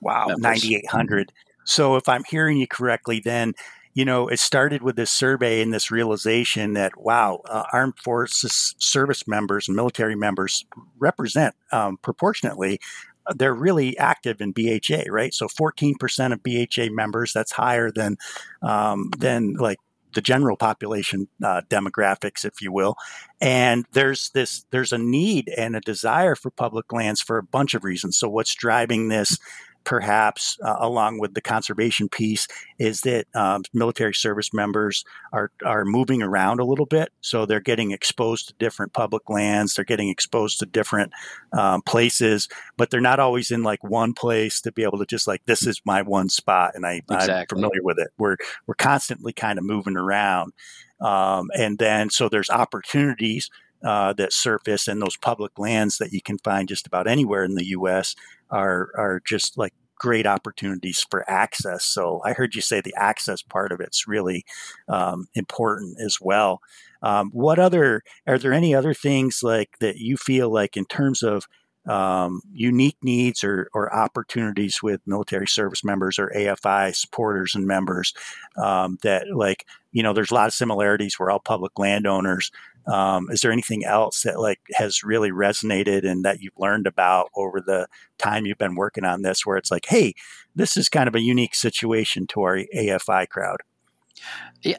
Wow, 0.00 0.26
9,800. 0.36 1.32
So 1.64 1.96
if 1.96 2.08
I'm 2.08 2.22
hearing 2.28 2.58
you 2.58 2.68
correctly, 2.68 3.20
then 3.24 3.54
you 3.96 4.04
know, 4.04 4.28
it 4.28 4.38
started 4.38 4.82
with 4.82 4.94
this 4.94 5.10
survey 5.10 5.62
and 5.62 5.72
this 5.72 5.90
realization 5.90 6.74
that, 6.74 7.00
wow, 7.00 7.40
uh, 7.48 7.64
armed 7.72 7.98
forces 7.98 8.74
service 8.76 9.26
members 9.26 9.68
and 9.68 9.74
military 9.74 10.14
members 10.14 10.66
represent 10.98 11.54
um, 11.72 11.96
proportionately. 12.02 12.78
Uh, 13.26 13.32
they're 13.34 13.54
really 13.54 13.96
active 13.96 14.42
in 14.42 14.52
BHA, 14.52 15.04
right? 15.08 15.32
So 15.32 15.48
14% 15.48 16.34
of 16.34 16.42
BHA 16.42 16.94
members, 16.94 17.32
that's 17.32 17.52
higher 17.52 17.90
than, 17.90 18.18
um, 18.60 19.08
than 19.16 19.54
like 19.54 19.78
the 20.16 20.22
general 20.22 20.56
population 20.56 21.28
uh, 21.44 21.60
demographics, 21.68 22.44
if 22.44 22.60
you 22.60 22.72
will. 22.72 22.96
And 23.40 23.84
there's 23.92 24.30
this, 24.30 24.64
there's 24.70 24.92
a 24.92 24.98
need 24.98 25.52
and 25.56 25.76
a 25.76 25.80
desire 25.80 26.34
for 26.34 26.50
public 26.50 26.90
lands 26.90 27.20
for 27.20 27.36
a 27.38 27.42
bunch 27.42 27.74
of 27.74 27.84
reasons. 27.84 28.16
So 28.16 28.28
what's 28.28 28.54
driving 28.54 29.08
this 29.08 29.38
perhaps 29.86 30.58
uh, 30.62 30.76
along 30.80 31.18
with 31.18 31.32
the 31.32 31.40
conservation 31.40 32.10
piece 32.10 32.46
is 32.78 33.00
that 33.02 33.26
um, 33.34 33.62
military 33.72 34.12
service 34.12 34.52
members 34.52 35.02
are 35.32 35.50
are 35.64 35.86
moving 35.86 36.22
around 36.22 36.60
a 36.60 36.64
little 36.64 36.84
bit. 36.84 37.10
So 37.22 37.46
they're 37.46 37.60
getting 37.60 37.92
exposed 37.92 38.48
to 38.48 38.54
different 38.58 38.92
public 38.92 39.30
lands. 39.30 39.74
They're 39.74 39.84
getting 39.86 40.10
exposed 40.10 40.58
to 40.58 40.66
different 40.66 41.12
um, 41.56 41.80
places 41.80 42.48
but 42.76 42.90
they're 42.90 43.00
not 43.00 43.20
always 43.20 43.50
in 43.50 43.62
like 43.62 43.82
one 43.82 44.12
place 44.12 44.60
to 44.62 44.72
be 44.72 44.82
able 44.82 44.98
to 44.98 45.06
just 45.06 45.26
like 45.26 45.44
this 45.46 45.66
is 45.66 45.80
my 45.84 46.02
one 46.02 46.28
spot 46.28 46.72
and 46.74 46.86
I, 46.86 47.02
exactly. 47.10 47.34
i'm 47.34 47.46
familiar 47.46 47.82
with 47.82 47.98
it. 47.98 48.08
We're 48.18 48.36
we're 48.66 48.74
constantly 48.74 49.32
kind 49.32 49.58
of 49.58 49.64
moving 49.64 49.96
around 49.96 50.52
um, 51.00 51.50
and 51.56 51.78
then 51.78 52.10
so 52.10 52.28
there's 52.28 52.50
opportunities 52.50 53.50
uh, 53.84 54.12
that 54.14 54.32
surface 54.32 54.88
and 54.88 55.00
those 55.00 55.16
public 55.16 55.58
lands 55.58 55.98
that 55.98 56.12
you 56.12 56.20
can 56.20 56.38
find 56.38 56.68
just 56.68 56.86
about 56.86 57.06
anywhere 57.06 57.44
in 57.44 57.54
the 57.54 57.66
U.S. 57.66 58.14
are 58.50 58.90
are 58.96 59.20
just 59.24 59.58
like 59.58 59.74
great 59.98 60.26
opportunities 60.26 61.06
for 61.10 61.28
access. 61.28 61.84
So 61.84 62.20
I 62.24 62.32
heard 62.32 62.54
you 62.54 62.60
say 62.60 62.80
the 62.80 62.94
access 62.96 63.42
part 63.42 63.72
of 63.72 63.80
it's 63.80 64.06
really 64.06 64.44
um, 64.88 65.28
important 65.34 66.00
as 66.00 66.18
well. 66.20 66.60
Um, 67.02 67.30
what 67.32 67.58
other 67.58 68.02
are 68.26 68.38
there 68.38 68.52
any 68.52 68.74
other 68.74 68.94
things 68.94 69.40
like 69.42 69.78
that 69.80 69.96
you 69.96 70.16
feel 70.16 70.50
like 70.50 70.76
in 70.76 70.84
terms 70.86 71.22
of 71.22 71.46
um, 71.86 72.42
unique 72.52 72.96
needs 73.02 73.44
or, 73.44 73.68
or, 73.72 73.94
opportunities 73.94 74.82
with 74.82 75.00
military 75.06 75.46
service 75.46 75.84
members 75.84 76.18
or 76.18 76.32
AFI 76.34 76.92
supporters 76.96 77.54
and 77.54 77.64
members 77.64 78.12
um, 78.56 78.98
that 79.02 79.28
like 79.32 79.64
you 79.92 80.02
know 80.02 80.12
there's 80.12 80.32
a 80.32 80.34
lot 80.34 80.48
of 80.48 80.54
similarities. 80.54 81.16
We're 81.16 81.30
all 81.30 81.38
public 81.38 81.78
landowners. 81.78 82.50
Um, 82.86 83.26
is 83.30 83.40
there 83.40 83.52
anything 83.52 83.84
else 83.84 84.22
that 84.22 84.38
like 84.38 84.60
has 84.74 85.02
really 85.02 85.30
resonated 85.30 86.08
and 86.08 86.24
that 86.24 86.40
you've 86.40 86.58
learned 86.58 86.86
about 86.86 87.30
over 87.34 87.60
the 87.60 87.86
time 88.18 88.46
you've 88.46 88.58
been 88.58 88.76
working 88.76 89.04
on 89.04 89.22
this, 89.22 89.44
where 89.44 89.56
it's 89.56 89.70
like, 89.70 89.86
hey, 89.86 90.14
this 90.54 90.76
is 90.76 90.88
kind 90.88 91.08
of 91.08 91.14
a 91.14 91.20
unique 91.20 91.54
situation 91.54 92.26
to 92.28 92.42
our 92.42 92.58
AFI 92.74 93.28
crowd? 93.28 93.58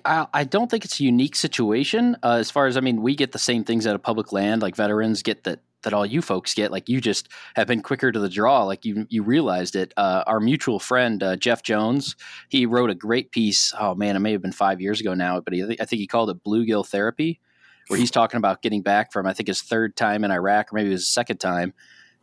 I 0.03 0.43
don't 0.43 0.69
think 0.69 0.83
it's 0.83 0.99
a 0.99 1.03
unique 1.03 1.35
situation. 1.35 2.17
Uh, 2.23 2.33
as 2.33 2.51
far 2.51 2.67
as 2.67 2.75
I 2.75 2.81
mean, 2.81 3.01
we 3.01 3.15
get 3.15 3.31
the 3.31 3.39
same 3.39 3.63
things 3.63 3.87
out 3.87 3.95
of 3.95 4.03
public 4.03 4.31
land, 4.31 4.61
like 4.61 4.75
veterans 4.75 5.21
get 5.21 5.43
that 5.43 5.59
that 5.83 5.93
all 5.93 6.05
you 6.05 6.21
folks 6.21 6.53
get. 6.53 6.71
Like 6.71 6.89
you 6.89 6.99
just 6.99 7.29
have 7.55 7.67
been 7.67 7.81
quicker 7.81 8.11
to 8.11 8.19
the 8.19 8.29
draw. 8.29 8.63
Like 8.63 8.83
you 8.83 9.05
you 9.09 9.23
realized 9.23 9.75
it. 9.75 9.93
Uh, 9.95 10.23
our 10.27 10.39
mutual 10.39 10.79
friend 10.79 11.21
uh, 11.21 11.35
Jeff 11.35 11.63
Jones, 11.63 12.15
he 12.49 12.65
wrote 12.65 12.89
a 12.89 12.95
great 12.95 13.31
piece. 13.31 13.73
Oh 13.79 13.95
man, 13.95 14.15
it 14.15 14.19
may 14.19 14.31
have 14.31 14.41
been 14.41 14.51
five 14.51 14.81
years 14.81 14.99
ago 14.99 15.13
now, 15.13 15.39
but 15.39 15.53
he, 15.53 15.63
I 15.79 15.85
think 15.85 15.99
he 15.99 16.07
called 16.07 16.29
it 16.29 16.43
bluegill 16.43 16.85
therapy 16.85 17.39
where 17.87 17.99
he's 17.99 18.11
talking 18.11 18.37
about 18.37 18.61
getting 18.61 18.81
back 18.81 19.11
from 19.11 19.25
I 19.25 19.33
think 19.33 19.47
his 19.47 19.61
third 19.61 19.95
time 19.95 20.23
in 20.23 20.31
Iraq 20.31 20.71
or 20.71 20.75
maybe 20.75 20.89
it 20.89 20.93
was 20.93 21.01
his 21.01 21.13
second 21.13 21.37
time, 21.37 21.73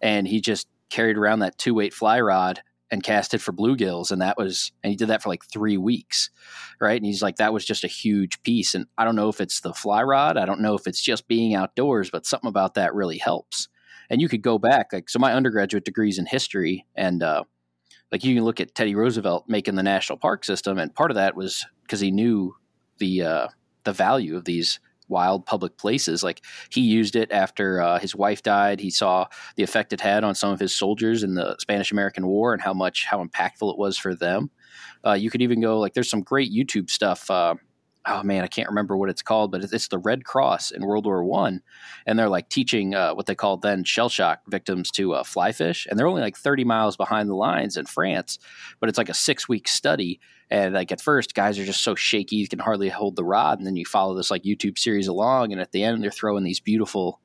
and 0.00 0.26
he 0.26 0.40
just 0.40 0.68
carried 0.90 1.16
around 1.16 1.40
that 1.40 1.58
two 1.58 1.74
weight 1.74 1.94
fly 1.94 2.20
rod 2.20 2.62
and 2.90 3.02
casted 3.02 3.42
for 3.42 3.52
bluegills, 3.52 4.12
and 4.12 4.22
that 4.22 4.36
was 4.36 4.72
and 4.82 4.90
he 4.90 4.96
did 4.96 5.08
that 5.08 5.22
for 5.22 5.28
like 5.28 5.44
three 5.44 5.76
weeks, 5.76 6.30
right? 6.80 6.96
And 6.96 7.06
he's 7.06 7.22
like 7.22 7.36
that 7.36 7.52
was 7.52 7.64
just 7.64 7.84
a 7.84 7.88
huge 7.88 8.42
piece, 8.42 8.74
and 8.74 8.86
I 8.96 9.04
don't 9.04 9.16
know 9.16 9.28
if 9.28 9.40
it's 9.40 9.60
the 9.60 9.74
fly 9.74 10.02
rod, 10.02 10.36
I 10.36 10.46
don't 10.46 10.60
know 10.60 10.74
if 10.74 10.86
it's 10.86 11.02
just 11.02 11.26
being 11.28 11.54
outdoors, 11.54 12.10
but 12.10 12.26
something 12.26 12.48
about 12.48 12.74
that 12.74 12.94
really 12.94 13.18
helps. 13.18 13.68
And 14.10 14.20
you 14.20 14.28
could 14.28 14.42
go 14.42 14.58
back 14.58 14.92
like 14.92 15.08
so. 15.08 15.18
My 15.18 15.32
undergraduate 15.32 15.84
degrees 15.84 16.18
in 16.18 16.26
history, 16.26 16.86
and 16.94 17.22
uh, 17.22 17.44
like 18.12 18.22
you 18.22 18.34
can 18.34 18.44
look 18.44 18.60
at 18.60 18.74
Teddy 18.74 18.94
Roosevelt 18.94 19.46
making 19.48 19.74
the 19.74 19.82
national 19.82 20.18
park 20.18 20.44
system, 20.44 20.78
and 20.78 20.94
part 20.94 21.10
of 21.10 21.16
that 21.16 21.34
was 21.34 21.66
because 21.82 22.00
he 22.00 22.10
knew 22.10 22.54
the 22.98 23.22
uh, 23.22 23.48
the 23.84 23.92
value 23.92 24.36
of 24.36 24.44
these 24.44 24.78
wild 25.08 25.46
public 25.46 25.76
places. 25.76 26.22
Like 26.22 26.42
he 26.70 26.80
used 26.80 27.16
it 27.16 27.30
after 27.32 27.80
uh, 27.80 27.98
his 27.98 28.14
wife 28.14 28.42
died. 28.42 28.80
He 28.80 28.90
saw 28.90 29.26
the 29.56 29.62
effect 29.62 29.92
it 29.92 30.00
had 30.00 30.24
on 30.24 30.34
some 30.34 30.52
of 30.52 30.60
his 30.60 30.74
soldiers 30.74 31.22
in 31.22 31.34
the 31.34 31.56
Spanish 31.58 31.92
American 31.92 32.26
War 32.26 32.52
and 32.52 32.62
how 32.62 32.74
much 32.74 33.06
how 33.06 33.24
impactful 33.24 33.70
it 33.72 33.78
was 33.78 33.98
for 33.98 34.14
them. 34.14 34.50
Uh, 35.04 35.12
you 35.12 35.30
could 35.30 35.42
even 35.42 35.60
go 35.60 35.78
like 35.78 35.94
there's 35.94 36.10
some 36.10 36.22
great 36.22 36.52
YouTube 36.52 36.90
stuff. 36.90 37.30
Uh, 37.30 37.54
oh 38.06 38.22
man, 38.22 38.44
I 38.44 38.46
can't 38.46 38.68
remember 38.68 38.96
what 38.96 39.08
it's 39.08 39.22
called, 39.22 39.52
but 39.52 39.64
it's 39.64 39.88
the 39.88 39.98
Red 39.98 40.24
Cross 40.24 40.70
in 40.70 40.84
World 40.84 41.06
War 41.06 41.24
One, 41.24 41.62
and 42.06 42.18
they're 42.18 42.28
like 42.28 42.48
teaching 42.48 42.94
uh, 42.94 43.14
what 43.14 43.26
they 43.26 43.34
called 43.34 43.62
then 43.62 43.84
shell 43.84 44.08
shock 44.08 44.40
victims 44.48 44.90
to 44.92 45.14
uh, 45.14 45.24
fly 45.24 45.52
fish, 45.52 45.86
and 45.88 45.98
they're 45.98 46.06
only 46.06 46.22
like 46.22 46.36
30 46.36 46.64
miles 46.64 46.96
behind 46.96 47.28
the 47.28 47.34
lines 47.34 47.76
in 47.76 47.86
France, 47.86 48.38
but 48.80 48.88
it's 48.88 48.98
like 48.98 49.08
a 49.08 49.14
six 49.14 49.48
week 49.48 49.68
study, 49.68 50.20
and 50.50 50.74
like 50.74 50.92
at 50.92 51.00
first, 51.00 51.34
guys 51.34 51.58
are 51.58 51.64
just 51.64 51.82
so 51.82 51.94
shaky 51.94 52.36
you 52.36 52.48
can 52.48 52.58
hardly 52.58 52.88
hold 52.88 53.16
the 53.16 53.24
rod, 53.24 53.58
and 53.58 53.66
then 53.66 53.76
you 53.76 53.84
follow 53.84 54.14
this 54.14 54.30
like 54.30 54.42
YouTube 54.42 54.78
series 54.78 55.06
along, 55.06 55.52
and 55.52 55.60
at 55.60 55.72
the 55.72 55.82
end 55.82 56.02
they're 56.02 56.10
throwing 56.10 56.44
these 56.44 56.60
beautiful, 56.60 57.20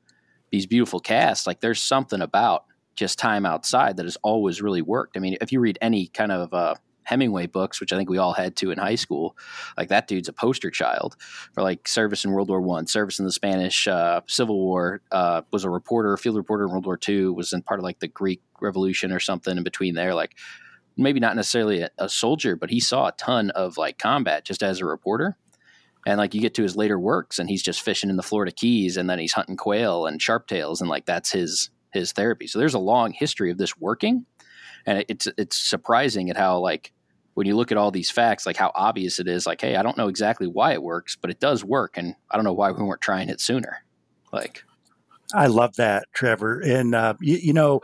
these 0.50 0.66
beautiful 0.66 1.00
casts. 1.00 1.46
Like 1.46 1.60
there's 1.60 1.82
something 1.82 2.20
about 2.20 2.64
just 2.96 3.18
time 3.18 3.46
outside 3.46 3.96
that 3.96 4.06
has 4.06 4.18
always 4.22 4.60
really 4.60 4.82
worked. 4.82 5.16
I 5.16 5.20
mean, 5.20 5.36
if 5.40 5.52
you 5.52 5.60
read 5.60 5.78
any 5.80 6.08
kind 6.08 6.32
of 6.32 6.52
uh, 6.52 6.74
Hemingway 7.10 7.46
books, 7.46 7.80
which 7.80 7.92
I 7.92 7.96
think 7.96 8.08
we 8.08 8.18
all 8.18 8.32
had 8.32 8.54
to 8.56 8.70
in 8.70 8.78
high 8.78 8.94
school. 8.94 9.36
Like 9.76 9.88
that 9.88 10.06
dude's 10.06 10.28
a 10.28 10.32
poster 10.32 10.70
child 10.70 11.16
for 11.52 11.62
like 11.62 11.88
service 11.88 12.24
in 12.24 12.30
World 12.30 12.48
War 12.48 12.60
One, 12.60 12.86
service 12.86 13.18
in 13.18 13.24
the 13.24 13.32
Spanish 13.32 13.88
uh, 13.88 14.20
Civil 14.28 14.60
War. 14.60 15.02
Uh, 15.10 15.42
was 15.52 15.64
a 15.64 15.70
reporter, 15.70 16.16
field 16.16 16.36
reporter 16.36 16.64
in 16.64 16.70
World 16.70 16.86
War 16.86 16.96
Two. 16.96 17.32
Was 17.32 17.52
in 17.52 17.62
part 17.62 17.80
of 17.80 17.84
like 17.84 17.98
the 17.98 18.08
Greek 18.08 18.42
Revolution 18.60 19.10
or 19.10 19.18
something 19.18 19.56
in 19.56 19.64
between 19.64 19.94
there. 19.94 20.14
Like 20.14 20.36
maybe 21.00 21.20
not 21.20 21.36
necessarily 21.36 21.80
a, 21.82 21.90
a 21.98 22.08
soldier, 22.08 22.56
but 22.56 22.70
he 22.70 22.80
saw 22.80 23.08
a 23.08 23.12
ton 23.12 23.50
of 23.50 23.76
like 23.76 23.98
combat 23.98 24.44
just 24.44 24.62
as 24.62 24.80
a 24.80 24.84
reporter. 24.84 25.36
And 26.06 26.18
like 26.18 26.34
you 26.34 26.40
get 26.40 26.54
to 26.54 26.62
his 26.62 26.76
later 26.76 26.98
works, 26.98 27.38
and 27.38 27.48
he's 27.48 27.62
just 27.62 27.82
fishing 27.82 28.08
in 28.08 28.16
the 28.16 28.22
Florida 28.22 28.52
Keys, 28.52 28.96
and 28.96 29.08
then 29.08 29.18
he's 29.18 29.34
hunting 29.34 29.56
quail 29.56 30.06
and 30.06 30.20
sharptails, 30.20 30.80
and 30.80 30.88
like 30.88 31.04
that's 31.04 31.30
his 31.30 31.70
his 31.92 32.12
therapy. 32.12 32.46
So 32.46 32.58
there's 32.58 32.74
a 32.74 32.78
long 32.78 33.12
history 33.12 33.50
of 33.50 33.58
this 33.58 33.76
working, 33.76 34.24
and 34.86 35.04
it's 35.08 35.28
it's 35.36 35.58
surprising 35.58 36.30
at 36.30 36.38
how 36.38 36.58
like 36.58 36.92
when 37.34 37.46
you 37.46 37.56
look 37.56 37.70
at 37.70 37.78
all 37.78 37.90
these 37.90 38.10
facts, 38.10 38.46
like 38.46 38.56
how 38.56 38.72
obvious 38.74 39.18
it 39.18 39.28
is, 39.28 39.46
like, 39.46 39.60
hey, 39.60 39.76
I 39.76 39.82
don't 39.82 39.96
know 39.96 40.08
exactly 40.08 40.46
why 40.46 40.72
it 40.72 40.82
works, 40.82 41.16
but 41.16 41.30
it 41.30 41.40
does 41.40 41.64
work, 41.64 41.96
and 41.96 42.14
I 42.30 42.36
don't 42.36 42.44
know 42.44 42.52
why 42.52 42.70
we 42.70 42.82
weren't 42.82 43.00
trying 43.00 43.28
it 43.28 43.40
sooner. 43.40 43.84
Like, 44.32 44.64
I 45.34 45.46
love 45.46 45.76
that, 45.76 46.06
Trevor, 46.12 46.60
and 46.60 46.94
uh, 46.94 47.14
you, 47.20 47.36
you, 47.36 47.52
know, 47.52 47.80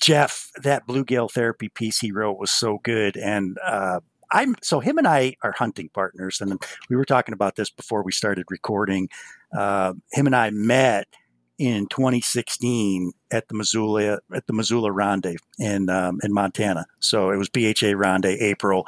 Jeff, 0.00 0.50
that 0.62 0.86
bluegill 0.86 1.30
therapy 1.30 1.68
piece 1.68 2.00
he 2.00 2.12
wrote 2.12 2.38
was 2.38 2.50
so 2.50 2.78
good, 2.82 3.16
and 3.16 3.56
uh, 3.64 4.00
I'm 4.30 4.54
so 4.62 4.80
him 4.80 4.98
and 4.98 5.06
I 5.06 5.34
are 5.42 5.52
hunting 5.52 5.90
partners, 5.92 6.40
and 6.40 6.62
we 6.88 6.96
were 6.96 7.04
talking 7.04 7.32
about 7.32 7.56
this 7.56 7.70
before 7.70 8.02
we 8.02 8.12
started 8.12 8.46
recording. 8.50 9.08
Uh, 9.56 9.94
him 10.12 10.26
and 10.26 10.36
I 10.36 10.50
met 10.50 11.06
in 11.60 11.86
2016 11.88 13.12
at 13.30 13.46
the 13.48 13.54
Missoula 13.54 14.18
at 14.34 14.46
the 14.46 14.54
Missoula 14.54 14.90
Rondy 14.90 15.36
in 15.58 15.90
um, 15.90 16.18
in 16.22 16.32
Montana. 16.32 16.86
So 17.00 17.30
it 17.30 17.36
was 17.36 17.50
BHA 17.50 17.92
Rondy 17.96 18.40
April. 18.40 18.86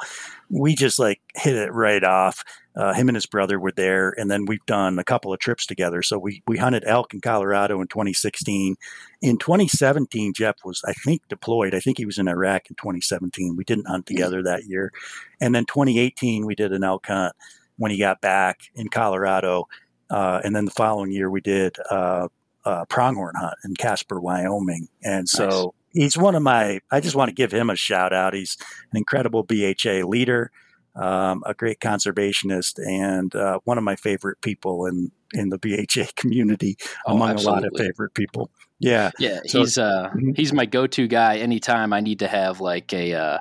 We 0.49 0.73
just 0.73 0.97
like 0.97 1.21
hit 1.35 1.55
it 1.55 1.71
right 1.71 2.03
off. 2.03 2.43
Uh, 2.75 2.91
him 2.91 3.07
and 3.09 3.15
his 3.15 3.27
brother 3.27 3.59
were 3.59 3.71
there, 3.71 4.15
and 4.17 4.31
then 4.31 4.45
we've 4.45 4.65
done 4.65 4.97
a 4.97 5.03
couple 5.03 5.31
of 5.31 5.39
trips 5.39 5.67
together. 5.67 6.01
So 6.01 6.17
we 6.17 6.41
we 6.47 6.57
hunted 6.57 6.83
elk 6.87 7.13
in 7.13 7.21
Colorado 7.21 7.79
in 7.79 7.87
2016. 7.87 8.75
In 9.21 9.37
2017, 9.37 10.33
Jeff 10.33 10.55
was 10.65 10.81
I 10.83 10.93
think 10.93 11.21
deployed. 11.29 11.75
I 11.75 11.79
think 11.79 11.99
he 11.99 12.07
was 12.07 12.17
in 12.17 12.27
Iraq 12.27 12.71
in 12.71 12.75
2017. 12.75 13.55
We 13.55 13.65
didn't 13.65 13.87
hunt 13.87 14.07
together 14.07 14.41
that 14.41 14.65
year, 14.65 14.91
and 15.39 15.53
then 15.53 15.65
2018 15.65 16.47
we 16.47 16.55
did 16.55 16.73
an 16.73 16.83
elk 16.83 17.05
hunt 17.05 17.35
when 17.77 17.91
he 17.91 17.99
got 17.99 18.19
back 18.19 18.61
in 18.73 18.89
Colorado. 18.89 19.67
Uh, 20.09 20.41
and 20.43 20.55
then 20.55 20.65
the 20.65 20.71
following 20.71 21.11
year, 21.11 21.29
we 21.29 21.41
did 21.41 21.75
uh, 21.89 22.27
uh, 22.65 22.85
pronghorn 22.85 23.35
hunt 23.35 23.55
in 23.65 23.73
Casper, 23.75 24.19
Wyoming. 24.19 24.87
And 25.03 25.27
so 25.27 25.45
nice. 25.47 25.65
he's 25.93 26.17
one 26.17 26.35
of 26.35 26.41
my, 26.41 26.79
I 26.91 26.99
just 26.99 27.15
want 27.15 27.29
to 27.29 27.35
give 27.35 27.51
him 27.51 27.69
a 27.69 27.75
shout 27.75 28.13
out. 28.13 28.33
He's 28.33 28.57
an 28.91 28.97
incredible 28.97 29.43
BHA 29.43 30.05
leader, 30.07 30.51
um, 30.95 31.43
a 31.45 31.53
great 31.53 31.79
conservationist, 31.79 32.79
and 32.79 33.35
uh, 33.35 33.59
one 33.63 33.77
of 33.77 33.83
my 33.83 33.95
favorite 33.95 34.41
people 34.41 34.85
in, 34.85 35.11
in 35.33 35.49
the 35.49 35.57
BHA 35.57 36.11
community 36.15 36.77
oh, 37.05 37.15
among 37.15 37.31
absolutely. 37.31 37.59
a 37.59 37.63
lot 37.63 37.73
of 37.73 37.85
favorite 37.85 38.13
people. 38.13 38.49
Yeah. 38.79 39.11
Yeah. 39.19 39.39
So, 39.45 39.59
he's, 39.59 39.77
uh, 39.77 40.09
mm-hmm. 40.09 40.31
he's 40.35 40.53
my 40.53 40.65
go-to 40.65 41.07
guy 41.07 41.37
anytime 41.37 41.93
I 41.93 42.01
need 42.01 42.19
to 42.19 42.27
have 42.27 42.59
like 42.59 42.93
a, 42.93 43.13
uh, 43.13 43.37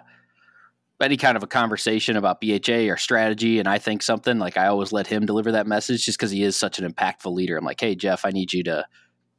any 1.00 1.16
kind 1.16 1.36
of 1.36 1.42
a 1.42 1.48
conversation 1.48 2.16
about 2.16 2.40
BHA 2.40 2.88
or 2.88 2.96
strategy 2.96 3.58
and 3.58 3.68
I 3.68 3.78
think 3.78 4.02
something 4.04 4.38
like 4.38 4.56
I 4.56 4.68
always 4.68 4.92
let 4.92 5.08
him 5.08 5.26
deliver 5.26 5.52
that 5.52 5.66
message 5.66 6.04
just 6.04 6.16
because 6.16 6.30
he 6.30 6.44
is 6.44 6.54
such 6.54 6.78
an 6.78 6.88
impactful 6.88 7.32
leader. 7.32 7.56
I'm 7.56 7.64
like, 7.64 7.80
hey 7.80 7.96
Jeff, 7.96 8.24
I 8.24 8.30
need 8.30 8.52
you 8.52 8.62
to 8.64 8.86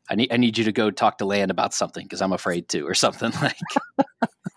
I 0.09 0.15
need 0.15 0.31
I 0.31 0.37
need 0.37 0.57
you 0.57 0.65
to 0.65 0.71
go 0.71 0.91
talk 0.91 1.17
to 1.19 1.25
Land 1.25 1.51
about 1.51 1.73
something 1.73 2.03
because 2.05 2.21
I'm 2.21 2.33
afraid 2.33 2.69
to, 2.69 2.81
or 2.81 2.93
something 2.93 3.31
like. 3.41 3.57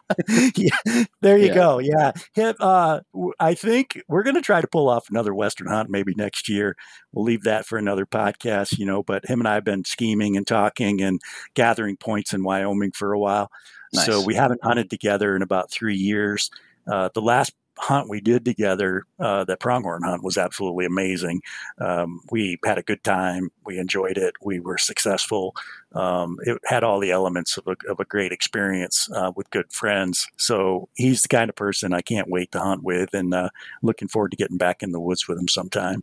yeah, 0.56 1.04
there 1.20 1.36
you 1.36 1.48
yeah. 1.48 1.54
go. 1.54 1.78
Yeah, 1.78 2.12
uh, 2.60 3.00
I 3.40 3.54
think 3.54 4.00
we're 4.08 4.22
going 4.22 4.36
to 4.36 4.42
try 4.42 4.60
to 4.60 4.66
pull 4.68 4.88
off 4.88 5.10
another 5.10 5.34
Western 5.34 5.66
hunt 5.66 5.90
maybe 5.90 6.14
next 6.16 6.48
year. 6.48 6.76
We'll 7.12 7.24
leave 7.24 7.42
that 7.42 7.66
for 7.66 7.76
another 7.76 8.06
podcast, 8.06 8.78
you 8.78 8.86
know. 8.86 9.02
But 9.02 9.26
him 9.26 9.40
and 9.40 9.48
I 9.48 9.54
have 9.54 9.64
been 9.64 9.84
scheming 9.84 10.36
and 10.36 10.46
talking 10.46 11.02
and 11.02 11.20
gathering 11.54 11.96
points 11.96 12.32
in 12.32 12.44
Wyoming 12.44 12.92
for 12.92 13.12
a 13.12 13.18
while. 13.18 13.50
Nice. 13.92 14.06
So 14.06 14.22
we 14.22 14.34
haven't 14.34 14.62
hunted 14.62 14.90
together 14.90 15.34
in 15.34 15.42
about 15.42 15.70
three 15.70 15.96
years. 15.96 16.50
Uh, 16.86 17.08
the 17.12 17.22
last 17.22 17.52
hunt 17.86 18.08
we 18.08 18.20
did 18.20 18.44
together, 18.44 19.04
uh, 19.20 19.44
that 19.44 19.60
pronghorn 19.60 20.02
hunt, 20.02 20.24
was 20.24 20.36
absolutely 20.36 20.86
amazing. 20.86 21.40
Um, 21.80 22.20
we 22.30 22.58
had 22.64 22.78
a 22.78 22.82
good 22.82 23.04
time. 23.04 23.50
We 23.64 23.78
enjoyed 23.78 24.18
it. 24.18 24.34
We 24.42 24.58
were 24.58 24.76
successful. 24.76 25.54
Um, 25.94 26.36
it 26.42 26.58
had 26.64 26.82
all 26.82 26.98
the 26.98 27.12
elements 27.12 27.56
of 27.56 27.66
a, 27.68 27.76
of 27.88 28.00
a 28.00 28.04
great 28.04 28.32
experience 28.32 29.08
uh, 29.14 29.30
with 29.36 29.50
good 29.50 29.72
friends. 29.72 30.26
So 30.36 30.88
he's 30.94 31.22
the 31.22 31.28
kind 31.28 31.48
of 31.48 31.54
person 31.54 31.94
I 31.94 32.00
can't 32.00 32.28
wait 32.28 32.50
to 32.52 32.60
hunt 32.60 32.82
with, 32.82 33.14
and 33.14 33.32
uh, 33.32 33.50
looking 33.82 34.08
forward 34.08 34.32
to 34.32 34.36
getting 34.36 34.58
back 34.58 34.82
in 34.82 34.90
the 34.90 35.00
woods 35.00 35.28
with 35.28 35.38
him 35.38 35.48
sometime. 35.48 36.02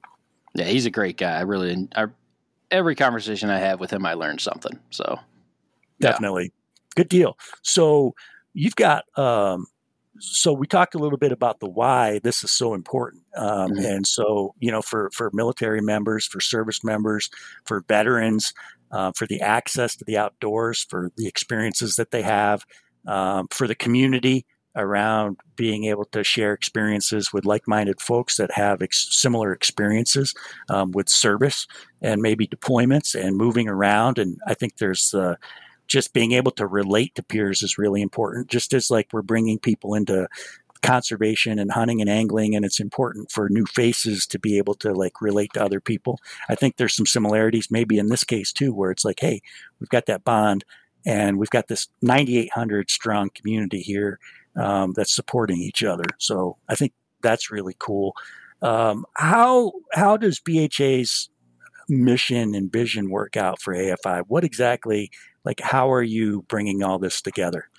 Yeah, 0.56 0.66
he's 0.66 0.86
a 0.86 0.92
great 0.92 1.18
guy. 1.18 1.38
I 1.38 1.42
really, 1.42 1.90
I, 1.96 2.06
every 2.72 2.96
conversation 2.96 3.50
I 3.50 3.60
have 3.60 3.82
with 3.82 3.92
him, 3.92 4.06
I 4.06 4.14
learn 4.14 4.40
something. 4.40 4.80
So 4.90 5.20
definitely, 6.00 6.46
yeah. 6.46 6.94
good 6.96 7.10
deal. 7.10 7.38
So 7.62 8.16
you've 8.54 8.76
got 8.78 9.04
um, 9.18 9.66
so 10.20 10.54
we 10.54 10.68
talked 10.68 10.96
a 10.96 11.00
little 11.00 11.18
bit 11.18 11.32
about 11.32 11.60
the 11.60 11.68
why 11.68 12.20
this 12.20 12.44
is 12.44 12.52
so 12.52 12.74
important 12.74 13.24
um, 13.36 13.72
mm-hmm. 13.72 13.86
and 13.86 14.08
so 14.08 14.54
you 14.60 14.72
know 14.72 14.82
for 14.82 15.10
for 15.12 15.30
military 15.34 15.82
members 15.82 16.26
for 16.26 16.40
service 16.40 16.84
members 16.84 17.30
for 17.66 17.84
veterans 17.88 18.54
uh, 18.92 19.12
for 19.16 19.26
the 19.26 19.42
access 19.42 19.96
to 19.96 20.06
the 20.06 20.18
outdoors 20.18 20.86
for 20.90 21.12
the 21.18 21.28
experiences 21.28 21.96
that 21.96 22.12
they 22.12 22.22
have 22.22 22.66
um, 23.08 23.48
for 23.50 23.68
the 23.68 23.76
community 23.76 24.46
around 24.76 25.38
being 25.56 25.84
able 25.84 26.06
to 26.06 26.24
share 26.24 26.52
experiences 26.52 27.32
with 27.32 27.46
like-minded 27.46 28.02
folks 28.02 28.38
that 28.38 28.52
have 28.52 28.82
ex- 28.82 29.08
similar 29.12 29.54
experiences 29.54 30.34
um, 30.70 30.92
with 30.92 31.08
service 31.08 31.68
and 32.02 32.22
maybe 32.22 32.48
deployments 32.48 33.14
and 33.14 33.38
moving 33.38 33.68
around 33.68 34.18
and 34.18 34.38
i 34.48 34.54
think 34.54 34.78
there's 34.78 35.14
uh, 35.14 35.36
just 35.88 36.14
being 36.14 36.32
able 36.32 36.52
to 36.52 36.66
relate 36.66 37.16
to 37.16 37.24
peers 37.24 37.62
is 37.62 37.78
really 37.78 38.02
important. 38.02 38.48
Just 38.48 38.74
as 38.74 38.90
like 38.90 39.08
we're 39.12 39.22
bringing 39.22 39.60
people 39.60 39.94
into 39.94 40.28
conservation 40.84 41.58
and 41.58 41.72
hunting 41.72 42.02
and 42.02 42.10
angling 42.10 42.56
and 42.56 42.66
it's 42.66 42.80
important 42.80 43.32
for 43.32 43.50
new 43.50 43.66
faces 43.66 44.28
to 44.28 44.38
be 44.38 44.58
able 44.58 44.76
to 44.76 44.94
like 44.94 45.22
relate 45.22 45.52
to 45.54 45.64
other 45.64 45.80
people. 45.80 46.20
I 46.50 46.56
think 46.56 46.76
there's 46.76 46.94
some 46.94 47.06
similarities 47.06 47.72
maybe 47.72 47.98
in 47.98 48.10
this 48.10 48.26
case 48.26 48.52
too 48.52 48.74
where 48.74 48.92
it's 48.92 49.06
like 49.06 49.20
hey 49.22 49.42
we've 49.80 49.90
got 49.90 50.06
that 50.08 50.26
bond 50.26 50.66
and 51.06 51.38
we've 51.38 51.50
got 51.50 51.70
this 51.70 51.88
9800 52.02 52.92
strong 52.92 53.30
community 53.34 53.80
here 53.80 54.20
um, 54.58 54.94
that's 54.94 55.16
supporting 55.16 55.58
each 55.58 55.84
other. 55.84 56.06
So 56.20 56.58
i 56.70 56.76
think 56.76 56.94
that's 57.22 57.50
really 57.50 57.76
cool. 57.80 58.14
Um, 58.62 59.06
how 59.16 59.72
how 59.94 60.18
does 60.18 60.40
bha's 60.40 61.30
mission 61.90 62.56
and 62.56 62.72
vision 62.72 63.10
work 63.10 63.36
out 63.36 63.62
for 63.62 63.74
afi 63.74 64.24
what 64.28 64.46
exactly 64.46 65.12
like 65.46 65.60
how 65.60 65.92
are 65.92 66.04
you 66.04 66.44
bringing 66.48 66.84
all 66.84 67.00
this 67.00 67.22
together? 67.22 67.70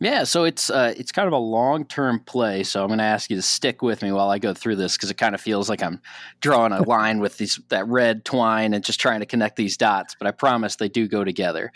Yeah 0.00 0.24
so 0.24 0.44
it's 0.44 0.70
uh, 0.70 0.94
it's 0.96 1.12
kind 1.12 1.26
of 1.26 1.32
a 1.32 1.38
long-term 1.38 2.20
play 2.20 2.62
so 2.62 2.82
i'm 2.82 2.88
going 2.88 2.98
to 2.98 3.04
ask 3.04 3.30
you 3.30 3.36
to 3.36 3.42
stick 3.42 3.80
with 3.82 4.02
me 4.02 4.12
while 4.12 4.28
i 4.28 4.38
go 4.38 4.52
through 4.52 4.76
this 4.76 4.96
because 4.96 5.10
it 5.10 5.16
kind 5.16 5.34
of 5.34 5.40
feels 5.40 5.68
like 5.68 5.82
i'm 5.82 6.00
drawing 6.40 6.72
a 6.72 6.82
line 6.82 7.20
with 7.20 7.38
these 7.38 7.58
that 7.68 7.86
red 7.88 8.24
twine 8.24 8.74
and 8.74 8.84
just 8.84 9.00
trying 9.00 9.20
to 9.20 9.26
connect 9.26 9.56
these 9.56 9.76
dots 9.76 10.14
but 10.18 10.26
i 10.26 10.30
promise 10.30 10.76
they 10.76 10.88
do 10.88 11.08
go 11.08 11.24
together. 11.24 11.72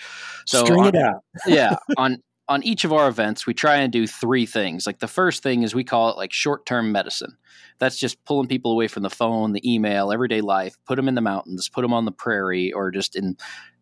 So 0.46 0.64
string 0.64 0.80
on, 0.80 0.88
it 0.88 0.96
out. 0.96 1.22
Yeah 1.46 1.76
on 1.96 2.22
on 2.48 2.62
each 2.62 2.84
of 2.84 2.92
our 2.92 3.08
events 3.08 3.46
we 3.46 3.54
try 3.54 3.76
and 3.76 3.92
do 3.92 4.06
three 4.06 4.46
things. 4.46 4.86
Like 4.86 5.00
the 5.00 5.08
first 5.08 5.42
thing 5.42 5.62
is 5.62 5.74
we 5.74 5.82
call 5.82 6.10
it 6.10 6.16
like 6.16 6.32
short-term 6.32 6.92
medicine. 6.92 7.36
That's 7.78 7.98
just 7.98 8.24
pulling 8.24 8.46
people 8.46 8.72
away 8.72 8.86
from 8.88 9.02
the 9.02 9.10
phone 9.10 9.52
the 9.52 9.74
email 9.74 10.12
everyday 10.12 10.40
life 10.42 10.76
put 10.86 10.96
them 10.96 11.08
in 11.08 11.14
the 11.14 11.20
mountains 11.20 11.68
put 11.68 11.82
them 11.82 11.92
on 11.92 12.04
the 12.04 12.12
prairie 12.12 12.72
or 12.72 12.90
just 12.90 13.16
in 13.16 13.36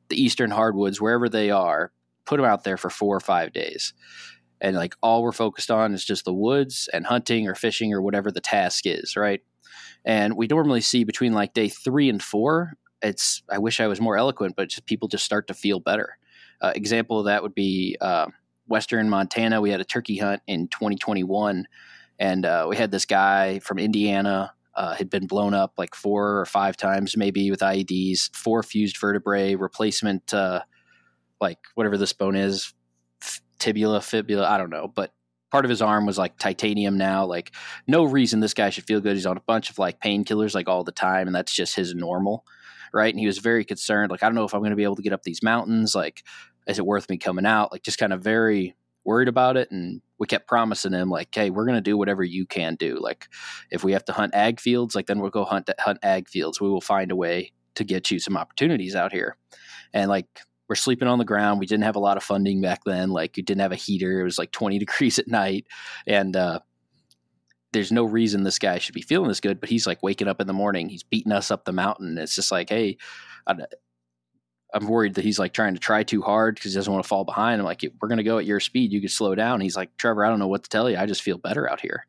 the 0.08 0.22
eastern 0.22 0.50
hardwoods, 0.50 1.00
wherever 1.00 1.28
they 1.28 1.50
are, 1.50 1.92
put 2.24 2.36
them 2.36 2.46
out 2.46 2.64
there 2.64 2.76
for 2.76 2.90
four 2.90 3.16
or 3.16 3.20
five 3.20 3.52
days. 3.52 3.92
And 4.60 4.76
like 4.76 4.94
all 5.02 5.22
we're 5.22 5.32
focused 5.32 5.70
on 5.70 5.92
is 5.92 6.04
just 6.04 6.24
the 6.24 6.32
woods 6.32 6.88
and 6.92 7.06
hunting 7.06 7.48
or 7.48 7.54
fishing 7.54 7.92
or 7.92 8.00
whatever 8.00 8.30
the 8.30 8.40
task 8.40 8.86
is, 8.86 9.16
right? 9.16 9.42
And 10.04 10.36
we 10.36 10.46
normally 10.46 10.80
see 10.80 11.04
between 11.04 11.32
like 11.32 11.54
day 11.54 11.68
three 11.68 12.08
and 12.08 12.22
four, 12.22 12.74
it's, 13.02 13.42
I 13.50 13.58
wish 13.58 13.80
I 13.80 13.86
was 13.86 14.00
more 14.00 14.16
eloquent, 14.16 14.54
but 14.56 14.68
just 14.68 14.86
people 14.86 15.08
just 15.08 15.24
start 15.24 15.48
to 15.48 15.54
feel 15.54 15.80
better. 15.80 16.16
Uh, 16.60 16.72
example 16.74 17.18
of 17.18 17.26
that 17.26 17.42
would 17.42 17.54
be 17.54 17.96
uh, 18.00 18.26
Western 18.66 19.08
Montana. 19.08 19.60
We 19.60 19.70
had 19.70 19.80
a 19.80 19.84
turkey 19.84 20.16
hunt 20.16 20.40
in 20.46 20.68
2021, 20.68 21.66
and 22.18 22.46
uh, 22.46 22.66
we 22.68 22.76
had 22.76 22.90
this 22.90 23.04
guy 23.04 23.58
from 23.58 23.78
Indiana 23.78 24.54
uh, 24.76 24.94
had 24.94 25.10
been 25.10 25.26
blown 25.26 25.54
up 25.54 25.74
like 25.78 25.94
four 25.94 26.38
or 26.38 26.46
five 26.46 26.76
times, 26.76 27.16
maybe 27.16 27.50
with 27.50 27.60
IEDs, 27.60 28.34
four 28.34 28.62
fused 28.62 28.98
vertebrae, 28.98 29.54
replacement, 29.54 30.34
uh, 30.34 30.62
like 31.40 31.58
whatever 31.74 31.96
this 31.96 32.12
bone 32.12 32.36
is, 32.36 32.72
tibula, 33.58 34.00
fibula, 34.00 34.48
I 34.48 34.58
don't 34.58 34.70
know. 34.70 34.88
But 34.88 35.12
part 35.50 35.64
of 35.64 35.68
his 35.68 35.82
arm 35.82 36.04
was 36.04 36.18
like 36.18 36.36
titanium 36.36 36.98
now. 36.98 37.24
Like, 37.24 37.52
no 37.86 38.04
reason 38.04 38.40
this 38.40 38.54
guy 38.54 38.70
should 38.70 38.86
feel 38.86 39.00
good. 39.00 39.14
He's 39.14 39.26
on 39.26 39.36
a 39.36 39.42
bunch 39.46 39.70
of 39.70 39.78
like 39.78 40.00
painkillers 40.00 40.54
like 40.54 40.68
all 40.68 40.82
the 40.82 40.92
time, 40.92 41.28
and 41.28 41.34
that's 41.34 41.54
just 41.54 41.76
his 41.76 41.94
normal. 41.94 42.44
Right. 42.92 43.12
And 43.12 43.20
he 43.20 43.26
was 43.26 43.38
very 43.38 43.64
concerned. 43.64 44.10
Like, 44.10 44.22
I 44.22 44.26
don't 44.26 44.36
know 44.36 44.44
if 44.44 44.54
I'm 44.54 44.60
going 44.60 44.70
to 44.70 44.76
be 44.76 44.84
able 44.84 44.96
to 44.96 45.02
get 45.02 45.12
up 45.12 45.22
these 45.22 45.42
mountains. 45.42 45.96
Like, 45.96 46.22
is 46.68 46.78
it 46.78 46.86
worth 46.86 47.08
me 47.08 47.18
coming 47.18 47.46
out? 47.46 47.72
Like, 47.72 47.82
just 47.82 47.98
kind 47.98 48.12
of 48.12 48.22
very 48.22 48.76
worried 49.04 49.28
about 49.28 49.56
it 49.56 49.70
and 49.70 50.00
we 50.18 50.26
kept 50.26 50.48
promising 50.48 50.92
him 50.92 51.10
like 51.10 51.34
hey 51.34 51.50
we're 51.50 51.66
going 51.66 51.76
to 51.76 51.80
do 51.80 51.96
whatever 51.96 52.22
you 52.22 52.46
can 52.46 52.74
do. 52.76 52.98
Like 53.00 53.28
if 53.70 53.84
we 53.84 53.92
have 53.92 54.04
to 54.06 54.12
hunt 54.12 54.34
ag 54.34 54.60
fields 54.60 54.94
like 54.94 55.06
then 55.06 55.20
we'll 55.20 55.30
go 55.30 55.44
hunt 55.44 55.68
hunt 55.78 55.98
ag 56.02 56.28
fields. 56.28 56.60
We 56.60 56.68
will 56.68 56.80
find 56.80 57.10
a 57.10 57.16
way 57.16 57.52
to 57.74 57.84
get 57.84 58.10
you 58.10 58.18
some 58.18 58.36
opportunities 58.36 58.94
out 58.94 59.12
here. 59.12 59.36
And 59.92 60.08
like 60.08 60.26
we're 60.68 60.76
sleeping 60.76 61.08
on 61.08 61.18
the 61.18 61.24
ground. 61.24 61.60
We 61.60 61.66
didn't 61.66 61.84
have 61.84 61.96
a 61.96 62.00
lot 62.00 62.16
of 62.16 62.22
funding 62.22 62.62
back 62.62 62.80
then. 62.84 63.10
Like 63.10 63.36
you 63.36 63.42
didn't 63.42 63.60
have 63.60 63.72
a 63.72 63.76
heater. 63.76 64.20
It 64.20 64.24
was 64.24 64.38
like 64.38 64.52
20 64.52 64.78
degrees 64.84 65.18
at 65.18 65.28
night. 65.28 65.66
And 66.06 66.36
uh 66.36 66.60
there's 67.72 67.92
no 67.92 68.04
reason 68.04 68.44
this 68.44 68.60
guy 68.60 68.78
should 68.78 68.94
be 68.94 69.02
feeling 69.02 69.28
this 69.28 69.40
good, 69.40 69.58
but 69.58 69.68
he's 69.68 69.86
like 69.86 70.00
waking 70.00 70.28
up 70.28 70.40
in 70.40 70.46
the 70.46 70.52
morning, 70.52 70.88
he's 70.88 71.02
beating 71.02 71.32
us 71.32 71.50
up 71.50 71.64
the 71.64 71.72
mountain. 71.72 72.16
It's 72.18 72.36
just 72.36 72.52
like, 72.52 72.70
hey, 72.70 72.96
I'm 74.74 74.88
worried 74.88 75.14
that 75.14 75.24
he's 75.24 75.38
like 75.38 75.54
trying 75.54 75.74
to 75.74 75.80
try 75.80 76.02
too 76.02 76.20
hard 76.20 76.56
because 76.56 76.72
he 76.72 76.78
doesn't 76.78 76.92
want 76.92 77.04
to 77.04 77.08
fall 77.08 77.24
behind. 77.24 77.60
I'm 77.60 77.64
like, 77.64 77.84
we're 78.00 78.08
going 78.08 78.18
to 78.18 78.24
go 78.24 78.38
at 78.38 78.44
your 78.44 78.58
speed. 78.58 78.92
You 78.92 79.00
could 79.00 79.10
slow 79.10 79.36
down. 79.36 79.60
He's 79.60 79.76
like, 79.76 79.96
Trevor, 79.96 80.24
I 80.24 80.28
don't 80.28 80.40
know 80.40 80.48
what 80.48 80.64
to 80.64 80.68
tell 80.68 80.90
you. 80.90 80.96
I 80.98 81.06
just 81.06 81.22
feel 81.22 81.38
better 81.38 81.70
out 81.70 81.80
here. 81.80 82.06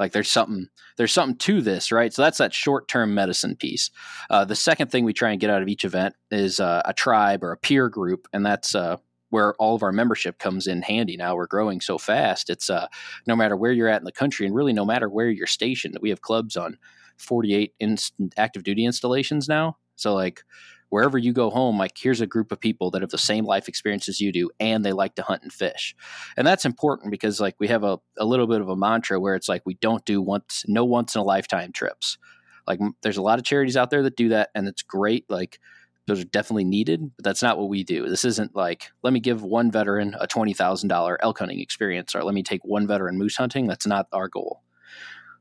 Like 0.00 0.10
there's 0.10 0.30
something, 0.30 0.68
there's 0.96 1.12
something 1.12 1.38
to 1.38 1.62
this, 1.62 1.92
right? 1.92 2.12
So 2.12 2.22
that's 2.22 2.38
that 2.38 2.52
short 2.52 2.88
term 2.88 3.14
medicine 3.14 3.54
piece. 3.54 3.90
Uh, 4.30 4.44
the 4.44 4.56
second 4.56 4.90
thing 4.90 5.04
we 5.04 5.12
try 5.12 5.30
and 5.30 5.40
get 5.40 5.50
out 5.50 5.62
of 5.62 5.68
each 5.68 5.84
event 5.84 6.16
is 6.30 6.58
uh, 6.58 6.82
a 6.84 6.92
tribe 6.92 7.44
or 7.44 7.52
a 7.52 7.56
peer 7.56 7.88
group, 7.88 8.26
and 8.32 8.44
that's 8.44 8.74
uh, 8.74 8.96
where 9.30 9.54
all 9.54 9.76
of 9.76 9.84
our 9.84 9.92
membership 9.92 10.38
comes 10.38 10.66
in 10.66 10.82
handy. 10.82 11.16
Now 11.16 11.36
we're 11.36 11.46
growing 11.46 11.80
so 11.80 11.98
fast. 11.98 12.50
It's 12.50 12.68
uh, 12.68 12.88
no 13.26 13.36
matter 13.36 13.56
where 13.56 13.72
you're 13.72 13.88
at 13.88 14.00
in 14.00 14.04
the 14.04 14.12
country, 14.12 14.44
and 14.44 14.54
really 14.54 14.72
no 14.72 14.84
matter 14.84 15.08
where 15.08 15.28
you're 15.30 15.46
stationed. 15.46 15.96
We 16.00 16.10
have 16.10 16.22
clubs 16.22 16.56
on 16.56 16.78
48 17.18 17.74
in- 17.78 17.98
active 18.36 18.64
duty 18.64 18.84
installations 18.84 19.48
now. 19.48 19.76
So 19.96 20.14
like 20.14 20.44
wherever 20.90 21.18
you 21.18 21.32
go 21.32 21.50
home, 21.50 21.78
like 21.78 21.96
here's 21.96 22.20
a 22.20 22.26
group 22.26 22.52
of 22.52 22.60
people 22.60 22.90
that 22.90 23.02
have 23.02 23.10
the 23.10 23.18
same 23.18 23.44
life 23.44 23.68
experience 23.68 24.08
as 24.08 24.20
you 24.20 24.32
do, 24.32 24.50
and 24.58 24.84
they 24.84 24.92
like 24.92 25.14
to 25.16 25.22
hunt 25.22 25.42
and 25.42 25.52
fish. 25.52 25.94
And 26.36 26.46
that's 26.46 26.64
important 26.64 27.10
because 27.10 27.40
like 27.40 27.56
we 27.58 27.68
have 27.68 27.84
a, 27.84 27.98
a 28.18 28.24
little 28.24 28.46
bit 28.46 28.60
of 28.60 28.68
a 28.68 28.76
mantra 28.76 29.20
where 29.20 29.34
it's 29.34 29.48
like 29.48 29.62
we 29.64 29.74
don't 29.74 30.04
do 30.04 30.20
once, 30.22 30.64
no 30.66 30.84
once 30.84 31.14
in 31.14 31.20
a 31.20 31.24
lifetime 31.24 31.72
trips. 31.72 32.18
Like 32.66 32.80
there's 33.02 33.16
a 33.16 33.22
lot 33.22 33.38
of 33.38 33.44
charities 33.44 33.76
out 33.76 33.90
there 33.90 34.02
that 34.02 34.16
do 34.16 34.30
that, 34.30 34.50
and 34.54 34.68
it's 34.68 34.82
great. 34.82 35.24
Like 35.28 35.58
those 36.06 36.20
are 36.20 36.24
definitely 36.24 36.64
needed, 36.64 37.10
but 37.16 37.24
that's 37.24 37.42
not 37.42 37.58
what 37.58 37.68
we 37.68 37.84
do. 37.84 38.08
This 38.08 38.24
isn't 38.24 38.54
like 38.54 38.90
let 39.02 39.12
me 39.12 39.20
give 39.20 39.42
one 39.42 39.70
veteran 39.70 40.16
a 40.20 40.26
twenty 40.26 40.54
thousand 40.54 40.88
dollar 40.88 41.18
elk 41.22 41.38
hunting 41.38 41.60
experience, 41.60 42.14
or 42.14 42.24
let 42.24 42.34
me 42.34 42.42
take 42.42 42.64
one 42.64 42.86
veteran 42.86 43.18
moose 43.18 43.36
hunting. 43.36 43.66
That's 43.66 43.86
not 43.86 44.06
our 44.12 44.28
goal 44.28 44.62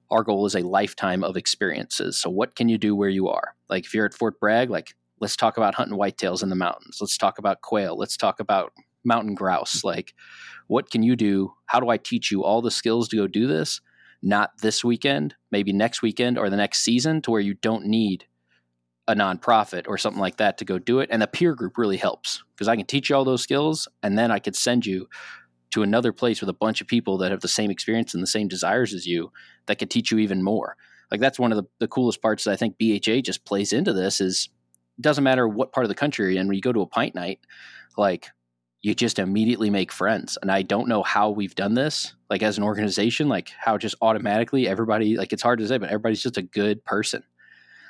our 0.10 0.24
goal 0.24 0.46
is 0.46 0.56
a 0.56 0.62
lifetime 0.62 1.24
of 1.24 1.38
experiences. 1.38 2.18
So 2.18 2.30
what 2.30 2.56
can 2.56 2.70
you 2.70 2.78
do 2.78 2.96
where 2.96 3.10
you 3.10 3.28
are? 3.28 3.56
Like 3.70 3.86
if 3.86 3.94
you're 3.94 4.06
at 4.06 4.14
Fort 4.14 4.40
Bragg, 4.40 4.70
like 4.70 4.96
let's 5.20 5.36
talk 5.36 5.58
about 5.58 5.76
hunting 5.76 5.98
whitetails 5.98 6.44
in 6.44 6.50
the 6.50 6.56
mountains. 6.56 6.98
Let's 7.02 7.18
talk 7.18 7.38
about 7.38 7.62
quail. 7.62 7.98
Let's 7.98 8.18
talk 8.18 8.40
about 8.40 8.74
mountain 9.04 9.36
grouse. 9.36 9.78
Mm-hmm. 9.78 9.88
Like 9.88 10.14
what 10.68 10.92
can 10.92 11.04
you 11.04 11.16
do? 11.16 11.54
How 11.66 11.80
do 11.80 11.90
I 11.90 11.98
teach 11.98 12.32
you 12.32 12.44
all 12.44 12.62
the 12.62 12.72
skills 12.72 13.08
to 13.10 13.16
go 13.16 13.28
do 13.28 13.48
this? 13.48 13.82
Not 14.22 14.52
this 14.62 14.84
weekend, 14.84 15.36
maybe 15.52 15.74
next 15.74 16.02
weekend 16.02 16.38
or 16.38 16.50
the 16.50 16.58
next 16.58 16.80
season 16.80 17.22
to 17.24 17.32
where 17.32 17.42
you 17.42 17.54
don't 17.54 17.86
need 17.86 18.26
a 19.08 19.16
nonprofit 19.16 19.88
or 19.88 19.98
something 19.98 20.20
like 20.20 20.38
that 20.38 20.58
to 20.58 20.66
go 20.66 20.78
do 20.78 21.00
it. 21.00 21.10
And 21.12 21.22
the 21.22 21.28
peer 21.28 21.56
group 21.56 21.78
really 21.78 21.98
helps 21.98 22.44
because 22.54 22.68
I 22.68 22.76
can 22.76 22.86
teach 22.86 23.10
you 23.10 23.16
all 23.16 23.24
those 23.24 23.42
skills 23.42 23.88
and 24.04 24.18
then 24.18 24.32
I 24.32 24.40
could 24.40 24.56
send 24.56 24.86
you 24.86 25.08
to 25.72 25.84
another 25.84 26.12
place 26.12 26.42
with 26.42 26.50
a 26.50 26.54
bunch 26.54 26.82
of 26.82 26.88
people 26.88 27.18
that 27.20 27.32
have 27.32 27.42
the 27.42 27.48
same 27.48 27.72
experience 27.72 28.14
and 28.14 28.22
the 28.22 28.28
same 28.28 28.48
desires 28.48 28.94
as 28.94 29.06
you 29.06 29.32
that 29.68 29.80
could 29.80 29.90
teach 29.90 30.12
you 30.12 30.18
even 30.18 30.44
more. 30.44 30.76
Like 31.10 31.22
that's 31.22 31.40
one 31.40 31.52
of 31.52 31.58
the, 31.58 31.66
the 31.80 31.88
coolest 31.88 32.22
parts 32.22 32.44
that 32.44 32.52
I 32.52 32.56
think 32.58 32.78
BHA 32.78 33.22
just 33.22 33.46
plays 33.46 33.72
into 33.72 33.94
this 33.94 34.20
is 34.20 34.50
doesn't 35.00 35.24
matter 35.24 35.48
what 35.48 35.72
part 35.72 35.86
of 35.86 35.90
the 35.90 35.96
country 35.96 36.38
in, 36.38 36.48
when 36.48 36.56
you 36.56 36.62
go 36.62 36.74
to 36.74 36.82
a 36.82 36.88
pint 36.88 37.16
night, 37.16 37.40
like 37.98 38.30
you 38.82 38.94
just 38.94 39.20
immediately 39.20 39.70
make 39.70 39.92
friends. 39.92 40.38
And 40.42 40.52
I 40.52 40.62
don't 40.62 40.88
know 40.88 41.04
how 41.04 41.30
we've 41.30 41.56
done 41.56 41.74
this, 41.74 42.14
like 42.30 42.44
as 42.44 42.58
an 42.58 42.64
organization, 42.64 43.28
like 43.28 43.52
how 43.60 43.78
just 43.78 43.96
automatically 44.02 44.68
everybody, 44.68 45.18
like 45.18 45.34
it's 45.34 45.44
hard 45.44 45.60
to 45.60 45.68
say, 45.68 45.78
but 45.78 45.90
everybody's 45.90 46.22
just 46.22 46.38
a 46.38 46.44
good 46.44 46.84
person. 46.84 47.24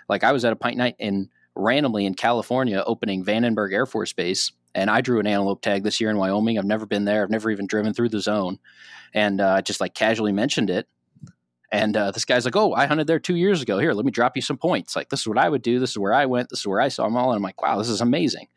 Like 0.09 0.23
I 0.23 0.31
was 0.31 0.45
at 0.45 0.53
a 0.53 0.57
pint 0.57 0.77
night 0.77 0.95
in 0.99 1.29
randomly 1.55 2.05
in 2.05 2.13
California 2.13 2.83
opening 2.85 3.25
Vandenberg 3.25 3.73
Air 3.73 3.85
Force 3.85 4.13
Base 4.13 4.51
and 4.77 4.91
I 4.91 5.01
drew 5.01 5.19
an 5.19 5.27
antelope 5.27 5.61
tag 5.61 5.83
this 5.83 5.99
year 5.99 6.11
in 6.11 6.17
Wyoming. 6.17 6.59
I've 6.59 6.65
never 6.65 6.85
been 6.85 7.03
there. 7.03 7.23
I've 7.23 7.31
never 7.31 7.49
even 7.49 7.65
driven 7.65 7.93
through 7.93 8.09
the 8.09 8.21
zone, 8.21 8.59
and 9.13 9.41
uh, 9.41 9.61
just 9.63 9.81
like 9.81 9.95
casually 9.95 10.31
mentioned 10.31 10.69
it. 10.69 10.87
And 11.71 11.97
uh, 11.97 12.12
this 12.12 12.25
guy's 12.25 12.45
like, 12.45 12.56
"Oh, 12.56 12.73
I 12.73 12.86
hunted 12.86 13.08
there 13.08 13.19
two 13.19 13.36
years 13.36 13.62
ago. 13.62 13.77
Here, 13.77 13.93
let 13.93 14.06
me 14.06 14.12
drop 14.12 14.36
you 14.36 14.41
some 14.41 14.58
points. 14.58 14.95
Like 14.95 15.10
this 15.10 15.21
is 15.21 15.27
what 15.27 15.38
I 15.38 15.49
would 15.49 15.62
do. 15.62 15.80
This 15.80 15.91
is 15.91 15.97
where 15.97 16.13
I 16.13 16.25
went. 16.25 16.49
This 16.49 16.60
is 16.60 16.67
where 16.67 16.82
I 16.82 16.88
saw 16.88 17.03
them 17.03 17.17
all." 17.17 17.32
And 17.32 17.38
I'm 17.38 17.43
like, 17.43 17.62
"Wow, 17.62 17.77
this 17.77 17.89
is 17.89 18.01
amazing." 18.01 18.47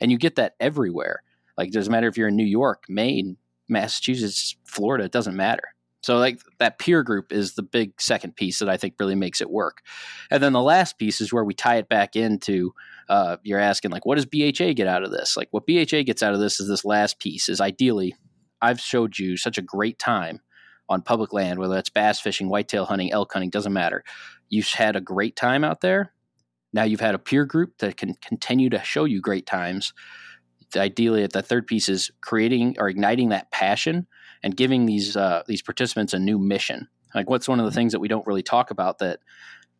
And 0.00 0.10
you 0.10 0.18
get 0.18 0.36
that 0.36 0.54
everywhere. 0.60 1.22
Like 1.56 1.68
it 1.68 1.74
doesn't 1.74 1.92
matter 1.92 2.08
if 2.08 2.16
you're 2.16 2.28
in 2.28 2.36
New 2.36 2.44
York, 2.44 2.84
Maine, 2.88 3.36
Massachusetts, 3.68 4.56
Florida. 4.64 5.04
It 5.04 5.12
doesn't 5.12 5.36
matter. 5.36 5.74
So 6.02 6.16
like 6.16 6.40
that 6.58 6.78
peer 6.78 7.02
group 7.02 7.32
is 7.32 7.54
the 7.54 7.62
big 7.62 8.00
second 8.00 8.36
piece 8.36 8.58
that 8.58 8.70
I 8.70 8.76
think 8.76 8.94
really 8.98 9.14
makes 9.14 9.40
it 9.40 9.50
work. 9.50 9.82
And 10.30 10.42
then 10.42 10.52
the 10.52 10.62
last 10.62 10.98
piece 10.98 11.20
is 11.20 11.32
where 11.32 11.44
we 11.44 11.52
tie 11.52 11.76
it 11.76 11.88
back 11.88 12.16
into 12.16 12.72
uh, 13.08 13.36
you're 13.42 13.60
asking 13.60 13.90
like 13.90 14.06
what 14.06 14.16
does 14.16 14.26
BHA 14.26 14.72
get 14.72 14.86
out 14.86 15.02
of 15.02 15.10
this? 15.10 15.36
Like 15.36 15.48
what 15.50 15.66
BHA 15.66 16.02
gets 16.04 16.22
out 16.22 16.32
of 16.32 16.40
this 16.40 16.60
is 16.60 16.68
this 16.68 16.84
last 16.84 17.18
piece 17.18 17.48
is 17.48 17.60
ideally 17.60 18.14
I've 18.62 18.80
showed 18.80 19.18
you 19.18 19.36
such 19.36 19.58
a 19.58 19.62
great 19.62 19.98
time 19.98 20.40
on 20.90 21.00
public 21.00 21.32
land, 21.32 21.58
whether 21.58 21.74
that's 21.74 21.88
bass 21.88 22.20
fishing, 22.20 22.48
whitetail 22.48 22.84
hunting, 22.84 23.12
elk 23.12 23.32
hunting, 23.32 23.48
doesn't 23.48 23.72
matter. 23.72 24.04
You've 24.48 24.68
had 24.68 24.96
a 24.96 25.00
great 25.00 25.36
time 25.36 25.64
out 25.64 25.80
there. 25.80 26.12
Now 26.72 26.82
you've 26.82 27.00
had 27.00 27.14
a 27.14 27.18
peer 27.18 27.44
group 27.44 27.78
that 27.78 27.96
can 27.96 28.14
continue 28.14 28.68
to 28.70 28.82
show 28.82 29.04
you 29.04 29.20
great 29.20 29.46
times. 29.46 29.94
Ideally, 30.76 31.26
the 31.26 31.42
third 31.42 31.66
piece 31.66 31.88
is 31.88 32.10
creating 32.20 32.76
or 32.78 32.88
igniting 32.88 33.30
that 33.30 33.50
passion 33.50 34.06
and 34.42 34.56
giving 34.56 34.86
these 34.86 35.16
uh, 35.16 35.42
these 35.46 35.62
participants 35.62 36.12
a 36.12 36.18
new 36.18 36.38
mission. 36.38 36.88
Like, 37.14 37.28
what's 37.28 37.48
one 37.48 37.58
of 37.58 37.66
the 37.66 37.72
things 37.72 37.92
that 37.92 38.00
we 38.00 38.08
don't 38.08 38.26
really 38.26 38.42
talk 38.42 38.70
about 38.70 38.98
that 38.98 39.20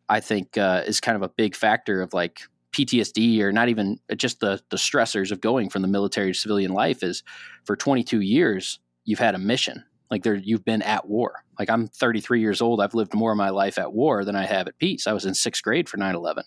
I 0.09 0.21
think 0.21 0.59
uh, 0.59 0.83
is 0.87 1.01
kind 1.01 1.17
of 1.17 1.23
a 1.23 1.29
big 1.29 1.55
factor 1.55 2.03
of 2.03 2.13
like 2.13 2.41
PTSD 2.73 3.41
or 3.41 3.53
not 3.53 3.69
even 3.69 3.99
uh, 4.11 4.15
just 4.15 4.41
the 4.41 4.61
the 4.71 4.77
stressors 4.77 5.31
of 5.31 5.41
going 5.41 5.71
from 5.71 5.83
the 5.83 5.89
military 5.89 6.33
to 6.33 6.39
civilian 6.39 6.73
life 6.73 7.03
is 7.03 7.23
for 7.65 7.77
22 7.77 8.21
years 8.21 8.81
you've 9.05 9.19
had 9.19 9.35
a 9.35 9.39
mission. 9.39 9.85
Like 10.11 10.23
there, 10.23 10.35
you've 10.35 10.65
been 10.65 10.83
at 10.83 11.09
war. 11.09 11.45
Like 11.59 11.71
I'm 11.71 11.87
33 11.87 12.41
years 12.41 12.61
old. 12.61 12.81
I've 12.81 12.95
lived 12.95 13.15
more 13.15 13.33
of 13.33 13.39
my 13.39 13.51
life 13.51 13.79
at 13.79 13.93
war 13.93 14.25
than 14.25 14.37
I 14.37 14.45
have 14.47 14.67
at 14.67 14.79
peace. 14.79 15.07
I 15.07 15.13
was 15.13 15.25
in 15.25 15.35
sixth 15.35 15.63
grade 15.63 15.89
for 15.89 15.99
9/11, 15.99 16.43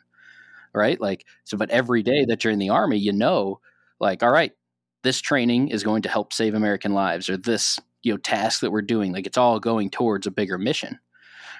right? 0.73 0.99
Like 0.99 1.25
so. 1.45 1.57
But 1.57 1.69
every 1.69 2.03
day 2.03 2.25
that 2.25 2.43
you're 2.43 2.53
in 2.53 2.59
the 2.59 2.69
army, 2.69 2.97
you 2.97 3.13
know, 3.13 3.59
like 3.99 4.23
all 4.23 4.31
right, 4.31 4.51
this 5.03 5.21
training 5.21 5.69
is 5.69 5.83
going 5.83 6.01
to 6.03 6.09
help 6.09 6.33
save 6.33 6.53
American 6.53 6.93
lives, 6.93 7.29
or 7.29 7.37
this 7.37 7.79
you 8.03 8.11
know 8.11 8.17
task 8.17 8.59
that 8.59 8.71
we're 8.71 8.81
doing 8.81 9.11
like 9.13 9.25
it's 9.25 9.37
all 9.37 9.59
going 9.59 9.89
towards 9.89 10.27
a 10.27 10.31
bigger 10.31 10.57
mission 10.57 10.99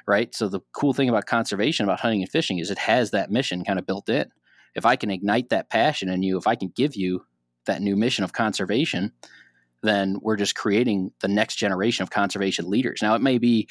right 0.06 0.36
so 0.36 0.48
the 0.48 0.60
cool 0.74 0.94
thing 0.94 1.10
about 1.10 1.26
conservation 1.26 1.86
about 1.86 2.02
hunting 2.02 2.22
and 2.22 2.30
fishing 2.30 2.60
is 2.60 2.70
it 2.70 2.78
has 2.78 3.12
that 3.12 3.32
mission 3.32 3.64
kind 3.64 3.80
of 3.80 3.86
built 3.86 4.10
in 4.10 4.30
if 4.76 4.86
i 4.86 4.96
can 4.96 5.10
ignite 5.10 5.50
that 5.50 5.70
passion 5.70 6.10
in 6.10 6.22
you 6.22 6.38
if 6.38 6.46
i 6.46 6.56
can 6.56 6.72
give 6.76 6.96
you 6.96 7.26
that 7.66 7.82
new 7.82 7.96
mission 7.96 8.24
of 8.24 8.34
conservation 8.34 9.12
then 9.84 10.18
we're 10.22 10.36
just 10.36 10.56
creating 10.56 11.12
the 11.22 11.28
next 11.28 11.56
generation 11.56 12.04
of 12.04 12.10
conservation 12.10 12.70
leaders 12.70 13.02
now 13.02 13.16
it 13.16 13.22
may 13.22 13.38
be 13.38 13.68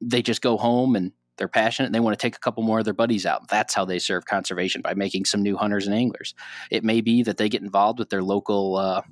they 0.00 0.22
just 0.22 0.42
go 0.42 0.56
home 0.56 0.96
and 0.96 1.12
they're 1.38 1.48
passionate 1.48 1.86
and 1.86 1.94
they 1.94 2.00
want 2.00 2.18
to 2.18 2.22
take 2.22 2.36
a 2.36 2.40
couple 2.40 2.62
more 2.62 2.80
of 2.80 2.84
their 2.84 2.94
buddies 2.94 3.24
out. 3.24 3.48
That's 3.48 3.72
how 3.72 3.84
they 3.84 3.98
serve 3.98 4.26
conservation 4.26 4.82
by 4.82 4.94
making 4.94 5.24
some 5.24 5.42
new 5.42 5.56
hunters 5.56 5.86
and 5.86 5.94
anglers. 5.94 6.34
It 6.70 6.84
may 6.84 7.00
be 7.00 7.22
that 7.22 7.36
they 7.36 7.48
get 7.48 7.62
involved 7.62 7.98
with 7.98 8.10
their 8.10 8.22
local 8.22 8.76
uh, 8.76 9.02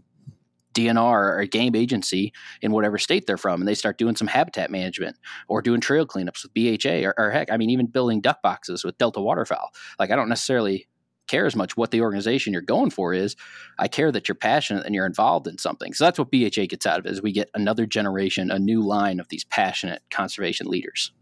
DNR 0.74 1.38
or 1.38 1.46
game 1.46 1.74
agency 1.74 2.32
in 2.61 2.72
whatever 2.72 2.98
state 2.98 3.26
they're 3.26 3.38
from, 3.38 3.61
and 3.61 3.68
they 3.68 3.74
start 3.74 3.96
doing 3.96 4.16
some 4.16 4.26
habitat 4.26 4.70
management 4.70 5.16
or 5.48 5.62
doing 5.62 5.80
trail 5.80 6.06
cleanups 6.06 6.42
with 6.42 6.52
BHA, 6.52 7.09
or, 7.09 7.14
or 7.16 7.30
heck, 7.30 7.50
I 7.50 7.56
mean, 7.56 7.70
even 7.70 7.87
building 7.87 8.20
duck 8.20 8.42
boxes 8.42 8.85
with 8.85 8.98
Delta 8.98 9.20
Waterfowl. 9.20 9.70
Like, 9.98 10.11
I 10.11 10.16
don't 10.16 10.28
necessarily 10.28 10.87
care 11.26 11.46
as 11.46 11.56
much 11.56 11.76
what 11.76 11.90
the 11.90 12.00
organization 12.00 12.52
you're 12.52 12.62
going 12.62 12.90
for 12.90 13.12
is. 13.14 13.36
I 13.78 13.88
care 13.88 14.12
that 14.12 14.28
you're 14.28 14.34
passionate 14.34 14.86
and 14.86 14.94
you're 14.94 15.06
involved 15.06 15.46
in 15.46 15.58
something. 15.58 15.92
So 15.92 16.04
that's 16.04 16.18
what 16.18 16.30
BHA 16.30 16.66
gets 16.68 16.86
out 16.86 16.98
of 16.98 17.06
it 17.06 17.12
is 17.12 17.22
we 17.22 17.32
get 17.32 17.50
another 17.54 17.86
generation, 17.86 18.50
a 18.50 18.58
new 18.58 18.82
line 18.82 19.20
of 19.20 19.28
these 19.28 19.44
passionate 19.44 20.02
conservation 20.10 20.66
leaders. 20.68 21.12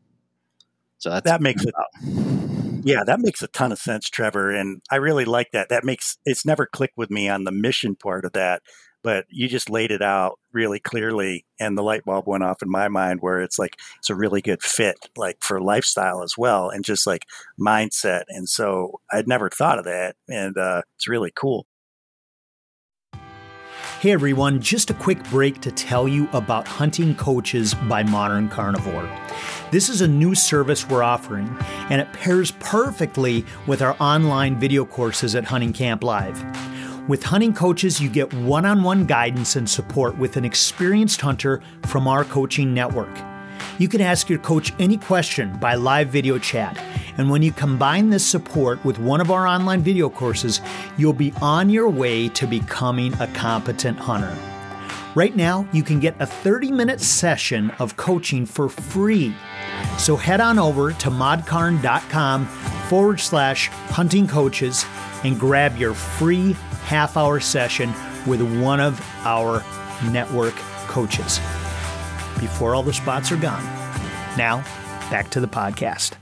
So 0.98 1.10
that's 1.10 1.24
that 1.24 1.42
makes 1.42 1.64
it. 1.64 1.74
Yeah, 2.84 3.02
that 3.04 3.20
makes 3.20 3.42
a 3.42 3.46
ton 3.48 3.72
of 3.72 3.78
sense, 3.78 4.10
Trevor, 4.10 4.50
and 4.50 4.82
I 4.90 4.96
really 4.96 5.24
like 5.24 5.52
that. 5.52 5.70
That 5.70 5.84
makes 5.84 6.18
it's 6.26 6.44
never 6.44 6.66
clicked 6.66 6.98
with 6.98 7.10
me 7.10 7.28
on 7.28 7.44
the 7.44 7.52
mission 7.52 7.96
part 7.96 8.24
of 8.26 8.32
that 8.32 8.62
but 9.04 9.26
you 9.28 9.46
just 9.46 9.70
laid 9.70 9.92
it 9.92 10.02
out 10.02 10.40
really 10.52 10.80
clearly 10.80 11.44
and 11.60 11.78
the 11.78 11.82
light 11.82 12.04
bulb 12.04 12.26
went 12.26 12.42
off 12.42 12.62
in 12.62 12.70
my 12.70 12.88
mind 12.88 13.20
where 13.20 13.40
it's 13.40 13.58
like 13.58 13.76
it's 13.98 14.10
a 14.10 14.14
really 14.14 14.40
good 14.40 14.62
fit 14.62 14.96
like 15.16 15.36
for 15.40 15.60
lifestyle 15.60 16.22
as 16.22 16.36
well 16.36 16.70
and 16.70 16.84
just 16.84 17.06
like 17.06 17.26
mindset 17.60 18.24
and 18.28 18.48
so 18.48 18.98
i'd 19.12 19.28
never 19.28 19.48
thought 19.48 19.78
of 19.78 19.84
that 19.84 20.16
and 20.28 20.56
uh, 20.56 20.82
it's 20.96 21.06
really 21.06 21.30
cool 21.36 21.66
Hey 24.00 24.12
everyone, 24.12 24.60
just 24.60 24.90
a 24.90 24.94
quick 24.94 25.22
break 25.30 25.62
to 25.62 25.72
tell 25.72 26.06
you 26.06 26.28
about 26.34 26.68
Hunting 26.68 27.14
Coaches 27.14 27.72
by 27.72 28.02
Modern 28.02 28.50
Carnivore. 28.50 29.08
This 29.70 29.88
is 29.88 30.02
a 30.02 30.08
new 30.08 30.34
service 30.34 30.86
we're 30.86 31.02
offering, 31.02 31.56
and 31.88 32.02
it 32.02 32.12
pairs 32.12 32.50
perfectly 32.60 33.46
with 33.66 33.80
our 33.80 33.96
online 34.00 34.60
video 34.60 34.84
courses 34.84 35.34
at 35.34 35.44
Hunting 35.44 35.72
Camp 35.72 36.04
Live. 36.04 36.73
With 37.06 37.22
hunting 37.22 37.52
coaches, 37.52 38.00
you 38.00 38.08
get 38.08 38.32
one 38.32 38.64
on 38.64 38.82
one 38.82 39.04
guidance 39.04 39.56
and 39.56 39.68
support 39.68 40.16
with 40.16 40.38
an 40.38 40.44
experienced 40.46 41.20
hunter 41.20 41.60
from 41.84 42.08
our 42.08 42.24
coaching 42.24 42.72
network. 42.72 43.14
You 43.78 43.88
can 43.88 44.00
ask 44.00 44.30
your 44.30 44.38
coach 44.38 44.72
any 44.78 44.96
question 44.96 45.54
by 45.58 45.74
live 45.74 46.08
video 46.08 46.38
chat. 46.38 46.78
And 47.18 47.28
when 47.28 47.42
you 47.42 47.52
combine 47.52 48.08
this 48.08 48.24
support 48.24 48.82
with 48.86 48.98
one 48.98 49.20
of 49.20 49.30
our 49.30 49.46
online 49.46 49.82
video 49.82 50.08
courses, 50.08 50.62
you'll 50.96 51.12
be 51.12 51.34
on 51.42 51.68
your 51.68 51.90
way 51.90 52.30
to 52.30 52.46
becoming 52.46 53.12
a 53.20 53.26
competent 53.26 53.98
hunter. 53.98 54.34
Right 55.14 55.36
now, 55.36 55.68
you 55.72 55.82
can 55.82 56.00
get 56.00 56.16
a 56.20 56.26
30 56.26 56.72
minute 56.72 57.02
session 57.02 57.70
of 57.72 57.98
coaching 57.98 58.46
for 58.46 58.70
free. 58.70 59.34
So 59.98 60.16
head 60.16 60.40
on 60.40 60.58
over 60.58 60.92
to 60.92 61.10
modcarn.com 61.10 62.46
forward 62.88 63.20
slash 63.20 63.68
hunting 63.68 64.26
coaches 64.26 64.86
and 65.22 65.38
grab 65.38 65.76
your 65.76 65.92
free 65.92 66.56
half 66.84 67.16
hour 67.16 67.40
session 67.40 67.92
with 68.26 68.42
one 68.60 68.80
of 68.80 69.00
our 69.24 69.64
network 70.10 70.54
coaches 70.86 71.38
before 72.40 72.74
all 72.74 72.82
the 72.82 72.92
spots 72.92 73.32
are 73.32 73.36
gone. 73.36 73.64
Now, 74.36 74.58
back 75.10 75.30
to 75.30 75.40
the 75.40 75.48
podcast. 75.48 76.12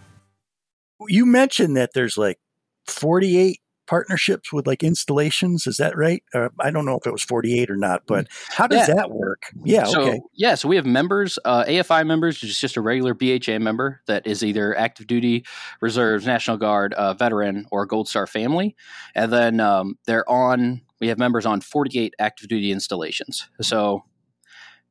You 1.09 1.27
mentioned 1.27 1.77
that 1.77 1.90
there's 1.94 2.16
like 2.16 2.38
48 2.87 3.59
partnerships 3.86 4.52
with 4.52 4.66
like 4.66 4.82
installations. 4.82 5.66
Is 5.66 5.76
that 5.76 5.96
right? 5.96 6.22
Uh, 6.34 6.48
I 6.60 6.70
don't 6.70 6.84
know 6.84 6.96
if 6.96 7.06
it 7.06 7.12
was 7.12 7.22
48 7.22 7.70
or 7.70 7.76
not, 7.76 8.02
but 8.06 8.28
how 8.50 8.66
does 8.66 8.88
yeah. 8.88 8.94
that 8.94 9.10
work? 9.10 9.44
Yeah. 9.64 9.84
So, 9.84 10.02
okay. 10.02 10.20
Yeah. 10.34 10.54
So 10.54 10.68
we 10.68 10.76
have 10.76 10.86
members, 10.86 11.38
uh, 11.44 11.64
AFI 11.64 12.06
members, 12.06 12.40
which 12.40 12.50
is 12.50 12.60
just 12.60 12.76
a 12.76 12.80
regular 12.80 13.14
BHA 13.14 13.58
member 13.58 14.00
that 14.06 14.26
is 14.26 14.44
either 14.44 14.76
active 14.76 15.06
duty, 15.06 15.44
reserves, 15.80 16.26
National 16.26 16.56
Guard, 16.56 16.94
uh, 16.94 17.14
veteran, 17.14 17.66
or 17.70 17.86
Gold 17.86 18.08
Star 18.08 18.26
family. 18.26 18.76
And 19.14 19.32
then 19.32 19.60
um, 19.60 19.98
they're 20.06 20.28
on, 20.28 20.82
we 21.00 21.08
have 21.08 21.18
members 21.18 21.46
on 21.46 21.60
48 21.60 22.14
active 22.18 22.48
duty 22.48 22.72
installations. 22.72 23.48
So 23.60 24.04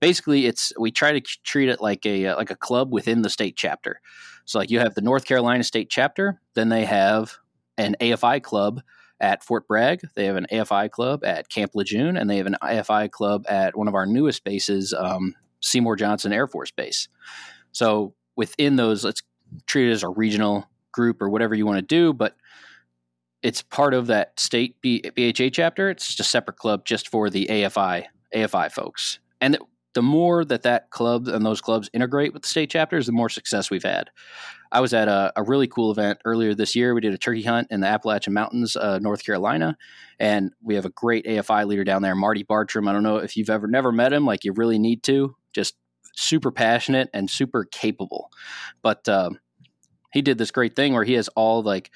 basically 0.01 0.47
it's 0.47 0.73
we 0.77 0.91
try 0.91 1.17
to 1.17 1.21
treat 1.21 1.69
it 1.69 1.79
like 1.79 2.05
a 2.05 2.25
uh, 2.25 2.35
like 2.35 2.51
a 2.51 2.55
club 2.55 2.91
within 2.91 3.21
the 3.21 3.29
state 3.29 3.55
chapter 3.55 4.01
so 4.43 4.59
like 4.59 4.69
you 4.69 4.79
have 4.79 4.95
the 4.95 5.01
north 5.01 5.23
carolina 5.23 5.63
state 5.63 5.89
chapter 5.89 6.41
then 6.55 6.67
they 6.67 6.83
have 6.83 7.37
an 7.77 7.95
afi 8.01 8.41
club 8.41 8.81
at 9.19 9.43
fort 9.43 9.67
bragg. 9.67 10.01
They 10.15 10.25
have 10.25 10.35
an 10.35 10.47
afi 10.51 10.89
club 10.89 11.23
at 11.23 11.49
camp 11.49 11.71
lejeune 11.75 12.17
and 12.17 12.29
they 12.29 12.37
have 12.37 12.47
an 12.47 12.57
afi 12.61 13.09
club 13.11 13.45
at 13.47 13.77
one 13.77 13.87
of 13.87 13.95
our 13.95 14.05
newest 14.05 14.43
bases 14.43 14.93
um, 14.93 15.35
seymour 15.61 15.95
johnson 15.95 16.33
air 16.33 16.47
force 16.47 16.71
base. 16.71 17.07
So 17.71 18.13
within 18.35 18.75
those 18.75 19.05
let's 19.05 19.21
treat 19.67 19.89
it 19.89 19.93
as 19.93 20.03
a 20.03 20.09
regional 20.09 20.67
group 20.91 21.21
or 21.21 21.29
whatever 21.29 21.55
you 21.55 21.65
want 21.65 21.77
to 21.77 21.81
do 21.81 22.13
but 22.13 22.35
it's 23.43 23.61
part 23.61 23.93
of 23.93 24.07
that 24.07 24.39
state 24.39 24.79
B- 24.81 25.03
bha 25.15 25.49
chapter. 25.49 25.89
It's 25.89 26.07
just 26.07 26.19
a 26.19 26.23
separate 26.23 26.57
club 26.57 26.85
just 26.85 27.09
for 27.09 27.29
the 27.29 27.47
afi 27.47 28.05
afi 28.35 28.71
folks. 28.71 29.19
And 29.39 29.57
the 29.93 30.01
more 30.01 30.45
that 30.45 30.63
that 30.63 30.89
club 30.89 31.27
and 31.27 31.45
those 31.45 31.61
clubs 31.61 31.89
integrate 31.93 32.33
with 32.33 32.43
the 32.43 32.47
state 32.47 32.69
chapters, 32.69 33.05
the 33.05 33.11
more 33.11 33.29
success 33.29 33.69
we've 33.69 33.83
had. 33.83 34.09
I 34.71 34.79
was 34.79 34.93
at 34.93 35.09
a, 35.09 35.33
a 35.35 35.43
really 35.43 35.67
cool 35.67 35.91
event 35.91 36.19
earlier 36.23 36.55
this 36.55 36.75
year. 36.75 36.93
We 36.93 37.01
did 37.01 37.13
a 37.13 37.17
turkey 37.17 37.43
hunt 37.43 37.67
in 37.71 37.81
the 37.81 37.87
Appalachian 37.87 38.33
Mountains, 38.33 38.77
uh, 38.77 38.99
North 38.99 39.25
Carolina, 39.25 39.77
and 40.19 40.53
we 40.63 40.75
have 40.75 40.85
a 40.85 40.89
great 40.89 41.25
AFI 41.25 41.65
leader 41.65 41.83
down 41.83 42.01
there, 42.01 42.15
Marty 42.15 42.43
Bartram. 42.43 42.87
I 42.87 42.93
don't 42.93 43.03
know 43.03 43.17
if 43.17 43.35
you've 43.35 43.49
ever 43.49 43.67
never 43.67 43.91
met 43.91 44.13
him, 44.13 44.25
like 44.25 44.45
you 44.45 44.53
really 44.53 44.79
need 44.79 45.03
to. 45.03 45.35
Just 45.51 45.75
super 46.15 46.51
passionate 46.51 47.09
and 47.13 47.29
super 47.29 47.65
capable. 47.65 48.31
But 48.81 49.07
uh, 49.09 49.31
he 50.13 50.21
did 50.21 50.37
this 50.37 50.51
great 50.51 50.75
thing 50.75 50.93
where 50.93 51.03
he 51.03 51.13
has 51.13 51.27
all 51.29 51.63
like 51.63 51.91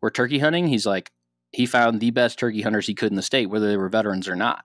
we're 0.00 0.10
turkey 0.10 0.38
hunting. 0.38 0.68
He's 0.68 0.86
like 0.86 1.12
he 1.52 1.66
found 1.66 2.00
the 2.00 2.10
best 2.10 2.38
turkey 2.38 2.62
hunters 2.62 2.86
he 2.86 2.94
could 2.94 3.10
in 3.10 3.16
the 3.16 3.22
state, 3.22 3.46
whether 3.46 3.68
they 3.68 3.76
were 3.76 3.88
veterans 3.88 4.28
or 4.28 4.36
not, 4.36 4.64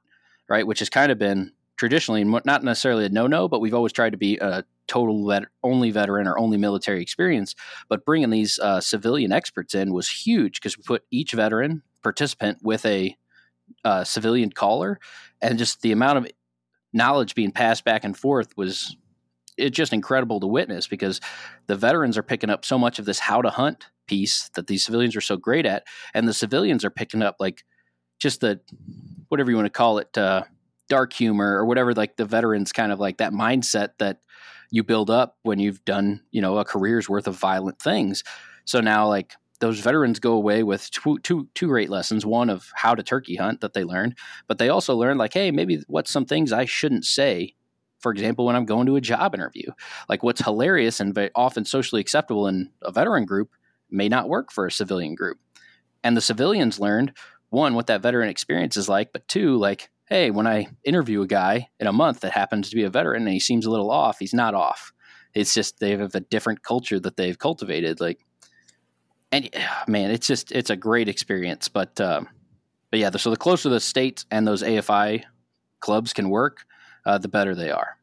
right? 0.50 0.66
Which 0.66 0.80
has 0.80 0.90
kind 0.90 1.12
of 1.12 1.18
been 1.18 1.52
traditionally 1.82 2.24
not 2.24 2.64
necessarily 2.64 3.06
a 3.06 3.10
no-no, 3.10 3.48
but 3.48 3.60
we've 3.60 3.74
always 3.74 3.92
tried 3.92 4.12
to 4.12 4.18
be 4.18 4.38
a 4.38 4.64
total 4.86 5.28
vet, 5.28 5.46
only 5.64 5.90
veteran 5.90 6.28
or 6.28 6.38
only 6.38 6.56
military 6.56 7.02
experience. 7.02 7.56
But 7.90 8.06
bringing 8.06 8.30
these 8.30 8.60
uh, 8.60 8.82
civilian 8.82 9.32
experts 9.32 9.74
in 9.74 9.92
was 9.92 10.08
huge 10.08 10.62
because 10.62 10.78
we 10.78 10.84
put 10.84 11.04
each 11.10 11.32
veteran 11.32 11.82
participant 12.04 12.60
with 12.62 12.86
a 12.86 13.18
uh, 13.84 14.04
civilian 14.04 14.52
caller, 14.52 15.00
and 15.42 15.58
just 15.58 15.82
the 15.82 15.92
amount 15.92 16.20
of 16.20 16.28
knowledge 16.94 17.34
being 17.34 17.52
passed 17.52 17.84
back 17.84 18.04
and 18.04 18.16
forth 18.16 18.56
was 18.56 18.96
it's 19.58 19.76
just 19.76 19.92
incredible 19.92 20.40
to 20.40 20.46
witness 20.46 20.86
because 20.86 21.20
the 21.66 21.76
veterans 21.76 22.16
are 22.16 22.22
picking 22.22 22.52
up 22.52 22.64
so 22.64 22.78
much 22.78 23.00
of 23.00 23.06
this 23.06 23.18
how 23.18 23.42
to 23.42 23.50
hunt 23.50 23.88
piece 24.06 24.50
that 24.50 24.68
these 24.68 24.86
civilians 24.86 25.16
are 25.16 25.22
so 25.22 25.36
great 25.36 25.66
at, 25.66 25.84
and 26.14 26.28
the 26.28 26.34
civilians 26.34 26.86
are 26.86 26.92
picking 26.92 27.24
up 27.24 27.38
like 27.40 27.64
just 28.20 28.40
the 28.40 28.60
whatever 29.30 29.50
you 29.50 29.58
want 29.58 29.66
to 29.66 29.72
call 29.72 29.98
it. 29.98 30.16
Uh, 30.16 30.44
dark 30.92 31.14
humor 31.14 31.56
or 31.56 31.66
whatever 31.66 31.94
like 31.94 32.18
the 32.18 32.26
veterans 32.26 32.74
kind 32.74 32.92
of 32.92 33.00
like 33.00 33.16
that 33.16 33.32
mindset 33.32 33.92
that 33.98 34.20
you 34.72 34.84
build 34.84 35.10
up 35.10 35.38
when 35.44 35.58
you've 35.58 35.84
done 35.86 36.20
you 36.32 36.42
know 36.42 36.58
a 36.58 36.66
career's 36.66 37.08
worth 37.08 37.28
of 37.28 37.36
violent 37.36 37.80
things. 37.80 38.26
So 38.66 38.82
now 38.82 39.08
like 39.08 39.34
those 39.62 39.80
veterans 39.80 40.20
go 40.20 40.34
away 40.34 40.64
with 40.64 40.92
two, 40.92 41.20
two, 41.20 41.48
two 41.56 41.68
great 41.68 41.90
lessons. 41.90 42.26
One 42.26 42.50
of 42.50 42.70
how 42.76 42.94
to 42.94 43.04
turkey 43.04 43.38
hunt 43.38 43.62
that 43.62 43.72
they 43.72 43.86
learned 43.86 44.18
but 44.50 44.58
they 44.58 44.68
also 44.68 44.94
learn 44.94 45.18
like 45.18 45.34
hey 45.34 45.50
maybe 45.50 45.82
what's 45.88 46.12
some 46.12 46.26
things 46.26 46.52
i 46.52 46.66
shouldn't 46.66 47.06
say 47.06 47.56
for 48.00 48.12
example 48.12 48.46
when 48.46 48.58
i'm 48.58 48.66
going 48.66 48.86
to 48.88 48.98
a 48.98 49.02
job 49.02 49.34
interview? 49.34 49.72
Like 50.10 50.24
what's 50.24 50.44
hilarious 50.44 51.00
and 51.00 51.18
often 51.36 51.64
socially 51.64 52.02
acceptable 52.02 52.48
in 52.48 52.70
a 52.82 52.92
veteran 52.92 53.24
group 53.24 53.52
may 53.90 54.10
not 54.10 54.28
work 54.28 54.52
for 54.52 54.66
a 54.66 54.72
civilian 54.72 55.16
group. 55.16 55.38
And 56.04 56.18
the 56.18 56.22
civilians 56.22 56.82
learned 56.82 57.14
one 57.50 57.76
what 57.76 57.88
that 57.88 58.02
veteran 58.02 58.28
experience 58.28 58.76
is 58.76 58.90
like 58.90 59.14
but 59.14 59.26
two 59.30 59.56
like 59.58 59.90
hey, 60.12 60.30
when 60.30 60.46
I 60.46 60.68
interview 60.84 61.22
a 61.22 61.28
guy 61.28 61.70
in 61.80 61.88
a 61.88 61.94
month 61.94 62.20
that 62.20 62.34
happens 62.34 62.70
to 62.70 62.76
be 62.76 62.84
a 62.84 62.90
veteran 62.90 63.24
and 63.24 63.32
he 63.32 63.40
seems 63.40 63.66
a 63.66 63.72
little 63.72 63.90
off, 63.90 64.20
he's 64.20 64.34
not 64.34 64.54
off. 64.54 64.92
It's 65.34 65.54
just 65.54 65.80
they 65.80 65.92
have 65.92 66.14
a 66.14 66.20
different 66.20 66.64
culture 66.64 67.00
that 67.00 67.16
they've 67.16 67.40
cultivated. 67.40 68.02
Like, 68.02 68.20
and 69.32 69.50
man, 69.88 70.12
it's 70.12 70.28
just 70.28 70.52
it's 70.52 70.70
a 70.70 70.76
great 70.76 71.08
experience. 71.08 71.70
But 71.70 72.02
uh, 72.02 72.24
but 72.90 73.00
yeah, 73.00 73.10
so 73.12 73.30
the 73.30 73.38
closer 73.38 73.70
the 73.70 73.80
states 73.80 74.26
and 74.30 74.46
those 74.46 74.62
AFI 74.62 75.24
clubs 75.80 76.12
can 76.12 76.30
work, 76.30 76.66
uh, 77.06 77.18
the 77.18 77.30
better 77.30 77.56
they 77.56 77.72
are. 77.72 77.96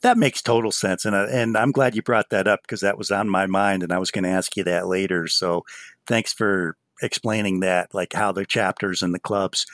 That 0.00 0.16
makes 0.16 0.40
total 0.40 0.72
sense, 0.72 1.04
and 1.04 1.14
uh, 1.14 1.26
and 1.30 1.58
I'm 1.58 1.72
glad 1.72 1.94
you 1.94 2.00
brought 2.00 2.30
that 2.30 2.48
up 2.48 2.62
because 2.62 2.80
that 2.80 2.96
was 2.96 3.10
on 3.10 3.28
my 3.28 3.44
mind, 3.44 3.82
and 3.82 3.92
I 3.92 3.98
was 3.98 4.10
going 4.10 4.24
to 4.24 4.30
ask 4.30 4.56
you 4.56 4.64
that 4.64 4.88
later. 4.88 5.28
So, 5.28 5.66
thanks 6.06 6.32
for 6.32 6.78
explaining 7.02 7.60
that, 7.60 7.92
like 7.92 8.14
how 8.14 8.32
the 8.32 8.46
chapters 8.46 9.02
and 9.02 9.14
the 9.14 9.20
clubs 9.20 9.66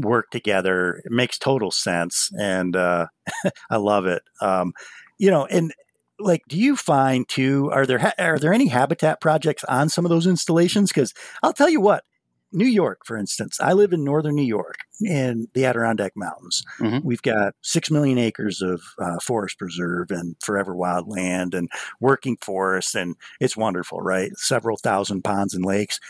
work 0.00 0.30
together. 0.30 1.02
It 1.04 1.12
makes 1.12 1.38
total 1.38 1.70
sense, 1.70 2.30
and 2.38 2.76
uh, 2.76 3.06
I 3.70 3.76
love 3.76 4.06
it. 4.06 4.22
Um, 4.40 4.72
you 5.18 5.30
know, 5.30 5.46
and 5.46 5.72
like, 6.18 6.42
do 6.48 6.58
you 6.58 6.76
find 6.76 7.28
too? 7.28 7.70
Are 7.72 7.86
there 7.86 7.98
ha- 7.98 8.14
are 8.18 8.38
there 8.38 8.52
any 8.52 8.68
habitat 8.68 9.20
projects 9.20 9.64
on 9.64 9.88
some 9.88 10.04
of 10.04 10.10
those 10.10 10.26
installations? 10.26 10.90
Because 10.90 11.14
I'll 11.42 11.52
tell 11.52 11.68
you 11.68 11.80
what, 11.80 12.04
New 12.52 12.66
York, 12.66 13.02
for 13.04 13.16
instance, 13.16 13.58
I 13.60 13.72
live 13.72 13.92
in 13.92 14.04
northern 14.04 14.34
New 14.34 14.42
York 14.42 14.78
in 15.00 15.48
the 15.54 15.64
Adirondack 15.64 16.12
Mountains. 16.16 16.62
Mm-hmm. 16.80 17.06
We've 17.06 17.22
got 17.22 17.54
six 17.62 17.90
million 17.90 18.18
acres 18.18 18.60
of 18.60 18.82
uh, 18.98 19.18
forest 19.20 19.58
preserve 19.58 20.10
and 20.10 20.36
forever 20.40 20.74
wildland 20.74 21.54
and 21.54 21.70
working 22.00 22.36
forests, 22.40 22.94
and 22.94 23.16
it's 23.40 23.56
wonderful, 23.56 24.00
right? 24.00 24.36
Several 24.36 24.76
thousand 24.76 25.22
ponds 25.22 25.54
and 25.54 25.64
lakes. 25.64 26.00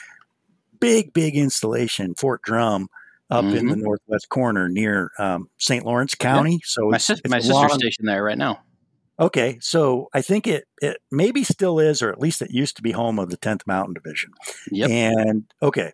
Big, 0.79 1.13
big 1.13 1.37
installation, 1.37 2.15
Fort 2.15 2.41
Drum 2.43 2.89
up 3.31 3.45
mm-hmm. 3.45 3.57
in 3.57 3.67
the 3.67 3.75
mm-hmm. 3.75 3.83
northwest 3.83 4.29
corner 4.29 4.69
near 4.69 5.13
um, 5.19 5.49
St. 5.59 5.85
Lawrence 5.85 6.15
County. 6.15 6.53
Yep. 6.53 6.61
So 6.65 6.89
my, 6.89 6.97
it's, 6.97 7.11
it's 7.11 7.29
my 7.29 7.39
sister 7.39 7.55
long... 7.55 7.71
station 7.71 8.07
there 8.07 8.23
right 8.23 8.39
now. 8.39 8.61
Okay, 9.19 9.59
so 9.61 10.09
I 10.15 10.23
think 10.23 10.47
it 10.47 10.65
it 10.81 10.97
maybe 11.13 11.45
still 11.45 11.79
is, 11.79 12.01
or 12.01 12.11
at 12.11 12.19
least 12.19 12.41
it 12.41 12.51
used 12.51 12.77
to 12.77 12.83
be 12.83 12.93
home 12.93 13.19
of 13.19 13.29
the 13.29 13.37
10th 13.37 13.67
Mountain 13.67 13.95
Division. 13.95 14.31
Yep. 14.71 14.91
And 14.91 15.45
okay, 15.63 15.93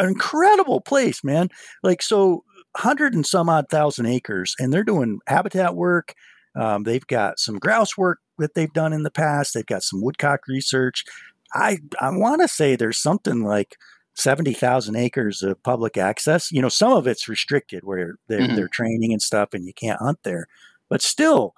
incredible 0.00 0.80
place, 0.80 1.22
man. 1.22 1.50
Like 1.82 2.02
so, 2.02 2.44
hundred 2.74 3.12
and 3.12 3.26
some 3.26 3.50
odd 3.50 3.68
thousand 3.68 4.06
acres, 4.06 4.54
and 4.58 4.72
they're 4.72 4.84
doing 4.84 5.20
habitat 5.26 5.74
work. 5.76 6.14
Um, 6.58 6.84
they've 6.84 7.06
got 7.06 7.38
some 7.38 7.58
grouse 7.58 7.96
work 7.98 8.20
that 8.38 8.54
they've 8.54 8.72
done 8.72 8.94
in 8.94 9.02
the 9.02 9.10
past. 9.10 9.52
They've 9.52 9.66
got 9.66 9.82
some 9.82 10.02
woodcock 10.02 10.40
research. 10.48 11.04
I 11.54 11.78
I 12.00 12.10
want 12.10 12.40
to 12.40 12.48
say 12.48 12.74
there's 12.74 13.02
something 13.02 13.42
like 13.42 13.76
70,000 14.14 14.96
acres 14.96 15.42
of 15.42 15.62
public 15.62 15.96
access. 15.96 16.52
You 16.52 16.62
know, 16.62 16.68
some 16.68 16.92
of 16.92 17.06
it's 17.06 17.28
restricted 17.28 17.84
where 17.84 18.16
they're, 18.28 18.40
mm-hmm. 18.40 18.56
they're 18.56 18.68
training 18.68 19.12
and 19.12 19.22
stuff 19.22 19.54
and 19.54 19.64
you 19.66 19.72
can't 19.72 20.00
hunt 20.00 20.18
there. 20.22 20.48
But 20.88 21.02
still, 21.02 21.54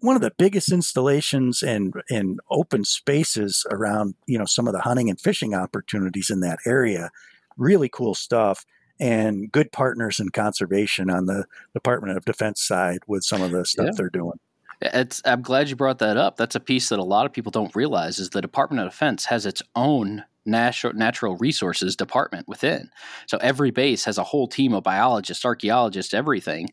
one 0.00 0.16
of 0.16 0.22
the 0.22 0.32
biggest 0.38 0.72
installations 0.72 1.62
and, 1.62 1.92
and 2.08 2.40
open 2.50 2.84
spaces 2.84 3.66
around, 3.70 4.14
you 4.26 4.38
know, 4.38 4.46
some 4.46 4.66
of 4.66 4.72
the 4.72 4.80
hunting 4.80 5.10
and 5.10 5.20
fishing 5.20 5.54
opportunities 5.54 6.30
in 6.30 6.40
that 6.40 6.60
area. 6.64 7.10
Really 7.56 7.88
cool 7.88 8.14
stuff 8.14 8.64
and 9.00 9.50
good 9.50 9.72
partners 9.72 10.20
in 10.20 10.30
conservation 10.30 11.10
on 11.10 11.26
the 11.26 11.44
Department 11.74 12.16
of 12.16 12.24
Defense 12.24 12.62
side 12.62 13.00
with 13.06 13.24
some 13.24 13.42
of 13.42 13.50
the 13.50 13.64
stuff 13.64 13.86
yeah. 13.86 13.92
they're 13.96 14.10
doing. 14.10 14.38
It's, 14.80 15.20
I'm 15.24 15.42
glad 15.42 15.68
you 15.68 15.76
brought 15.76 15.98
that 15.98 16.16
up. 16.16 16.36
That's 16.36 16.54
a 16.54 16.60
piece 16.60 16.88
that 16.88 16.98
a 16.98 17.04
lot 17.04 17.26
of 17.26 17.32
people 17.32 17.50
don't 17.50 17.74
realize 17.74 18.18
is 18.18 18.30
the 18.30 18.40
Department 18.40 18.86
of 18.86 18.92
Defense 18.92 19.24
has 19.26 19.44
its 19.44 19.62
own 19.74 20.24
natural 20.48 21.36
resources 21.36 21.96
department 21.96 22.48
within. 22.48 22.90
So 23.26 23.38
every 23.38 23.70
base 23.70 24.04
has 24.04 24.18
a 24.18 24.24
whole 24.24 24.48
team 24.48 24.72
of 24.74 24.82
biologists, 24.82 25.44
archaeologists, 25.44 26.14
everything, 26.14 26.70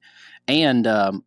and 0.48 0.88
um, 0.88 1.26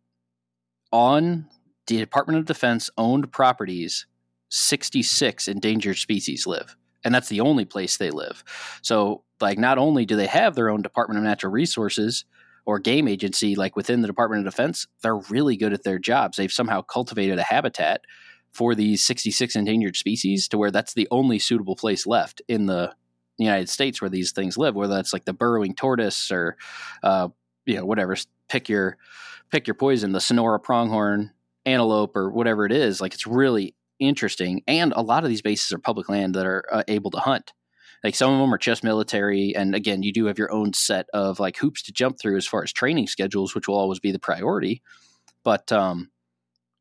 on 0.91 1.47
the 1.87 1.97
Department 1.97 2.39
of 2.39 2.45
Defense 2.45 2.89
owned 2.97 3.31
properties, 3.31 4.05
sixty 4.49 5.03
six 5.03 5.47
endangered 5.47 5.97
species 5.97 6.47
live, 6.47 6.75
and 7.03 7.13
that's 7.13 7.29
the 7.29 7.41
only 7.41 7.65
place 7.65 7.97
they 7.97 8.11
live. 8.11 8.43
So 8.81 9.23
like 9.41 9.57
not 9.57 9.77
only 9.77 10.05
do 10.05 10.15
they 10.15 10.27
have 10.27 10.55
their 10.55 10.69
own 10.69 10.81
Department 10.81 11.17
of 11.17 11.23
Natural 11.23 11.51
Resources 11.51 12.25
or 12.65 12.77
game 12.77 13.07
agency 13.07 13.55
like 13.55 13.75
within 13.75 14.01
the 14.01 14.07
Department 14.07 14.45
of 14.45 14.53
Defense, 14.53 14.85
they're 15.01 15.15
really 15.15 15.57
good 15.57 15.73
at 15.73 15.83
their 15.83 15.97
jobs. 15.97 16.37
They've 16.37 16.51
somehow 16.51 16.81
cultivated 16.81 17.39
a 17.39 17.43
habitat 17.43 18.01
for 18.51 18.75
these 18.75 19.05
66 19.05 19.55
endangered 19.55 19.95
species 19.95 20.47
to 20.49 20.57
where 20.57 20.71
that's 20.71 20.93
the 20.93 21.07
only 21.11 21.39
suitable 21.39 21.75
place 21.75 22.05
left 22.07 22.41
in 22.47 22.65
the 22.65 22.93
United 23.37 23.69
States 23.69 24.01
where 24.01 24.09
these 24.09 24.31
things 24.31 24.57
live, 24.57 24.75
whether 24.75 24.95
that's 24.95 25.13
like 25.13 25.25
the 25.25 25.33
burrowing 25.33 25.75
tortoise 25.75 26.31
or, 26.31 26.57
uh, 27.03 27.29
you 27.65 27.75
know, 27.75 27.85
whatever, 27.85 28.15
pick 28.49 28.67
your, 28.67 28.97
pick 29.51 29.67
your 29.67 29.75
poison, 29.75 30.11
the 30.11 30.19
Sonora 30.19 30.59
pronghorn 30.59 31.31
antelope 31.65 32.15
or 32.15 32.31
whatever 32.31 32.65
it 32.65 32.71
is. 32.71 32.99
Like 32.99 33.13
it's 33.13 33.27
really 33.27 33.75
interesting. 33.99 34.63
And 34.67 34.93
a 34.95 35.01
lot 35.01 35.23
of 35.23 35.29
these 35.29 35.41
bases 35.41 35.71
are 35.71 35.77
public 35.79 36.09
land 36.09 36.35
that 36.35 36.45
are 36.45 36.63
uh, 36.71 36.83
able 36.87 37.11
to 37.11 37.19
hunt. 37.19 37.53
like 38.03 38.15
some 38.15 38.33
of 38.33 38.39
them 38.39 38.53
are 38.53 38.57
just 38.57 38.83
military, 38.83 39.53
and 39.55 39.75
again, 39.75 40.03
you 40.03 40.13
do 40.13 40.25
have 40.25 40.37
your 40.37 40.51
own 40.51 40.73
set 40.73 41.07
of 41.13 41.39
like 41.39 41.57
hoops 41.57 41.83
to 41.83 41.91
jump 41.91 42.17
through 42.19 42.37
as 42.37 42.47
far 42.47 42.63
as 42.63 42.71
training 42.71 43.07
schedules, 43.07 43.53
which 43.53 43.67
will 43.67 43.77
always 43.77 43.99
be 43.99 44.11
the 44.11 44.19
priority. 44.19 44.81
But 45.43 45.71
um, 45.71 46.09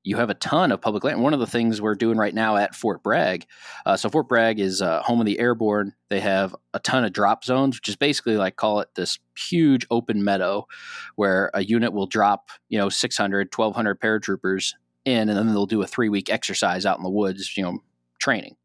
you 0.05 0.17
have 0.17 0.31
a 0.31 0.35
ton 0.35 0.73
of 0.73 0.81
public 0.81 1.05
land. 1.05 1.23
One 1.23 1.35
of 1.35 1.41
the 1.41 1.47
things 1.47 1.81
we're 1.81 1.95
doing 1.95 2.17
right 2.19 2.35
now 2.35 2.57
at 2.57 2.75
Fort 2.75 3.03
Bragg, 3.03 3.47
uh, 3.85 3.97
so 3.97 4.09
Fort 4.09 4.29
Bragg 4.29 4.61
is 4.61 4.81
uh, 4.81 5.03
home 5.03 5.21
of 5.21 5.27
the 5.27 5.39
airborne. 5.39 5.95
They 6.09 6.21
have 6.21 6.55
a 6.73 6.79
ton 6.79 7.05
of 7.05 7.13
drop 7.13 7.45
zones, 7.45 7.77
which 7.77 7.89
is 7.89 7.97
basically 7.97 8.37
like 8.37 8.57
call 8.57 8.81
it 8.81 8.89
this 8.95 9.19
huge 9.37 9.87
open 9.91 10.25
meadow 10.25 10.67
where 11.17 11.51
a 11.55 11.65
unit 11.65 11.93
will 11.93 12.07
drop, 12.07 12.51
you 12.69 12.79
know, 12.79 12.89
600, 12.89 13.49
1200 13.55 14.01
paratroopers 14.01 14.75
in, 15.05 15.29
and 15.29 15.39
then 15.39 15.49
they'll 15.49 15.67
do 15.67 15.83
a 15.83 15.87
three 15.87 16.09
week 16.09 16.31
exercise 16.31 16.87
out 16.87 16.99
in 16.99 17.03
the 17.03 17.11
woods, 17.11 17.57
you 17.57 17.63
know, 17.63 17.79
training. 18.19 18.57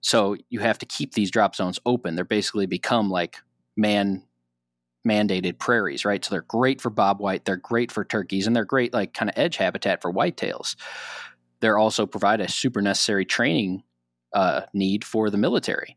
So 0.00 0.36
you 0.48 0.60
have 0.60 0.78
to 0.78 0.86
keep 0.86 1.14
these 1.14 1.30
drop 1.30 1.54
zones 1.54 1.78
open. 1.84 2.14
They're 2.14 2.24
basically 2.24 2.66
become 2.66 3.10
like 3.10 3.36
man 3.76 4.22
mandated 5.06 5.58
prairies, 5.58 6.04
right? 6.04 6.24
So 6.24 6.30
they're 6.30 6.42
great 6.42 6.80
for 6.80 6.90
bobwhite, 6.90 7.44
they're 7.44 7.56
great 7.56 7.90
for 7.90 8.04
turkeys, 8.04 8.46
and 8.46 8.54
they're 8.54 8.64
great 8.64 8.92
like 8.92 9.14
kind 9.14 9.30
of 9.30 9.38
edge 9.38 9.56
habitat 9.56 10.02
for 10.02 10.12
whitetails. 10.12 10.76
They're 11.60 11.78
also 11.78 12.06
provide 12.06 12.40
a 12.40 12.48
super 12.48 12.80
necessary 12.80 13.24
training 13.24 13.82
uh, 14.34 14.62
need 14.72 15.04
for 15.04 15.30
the 15.30 15.36
military. 15.36 15.96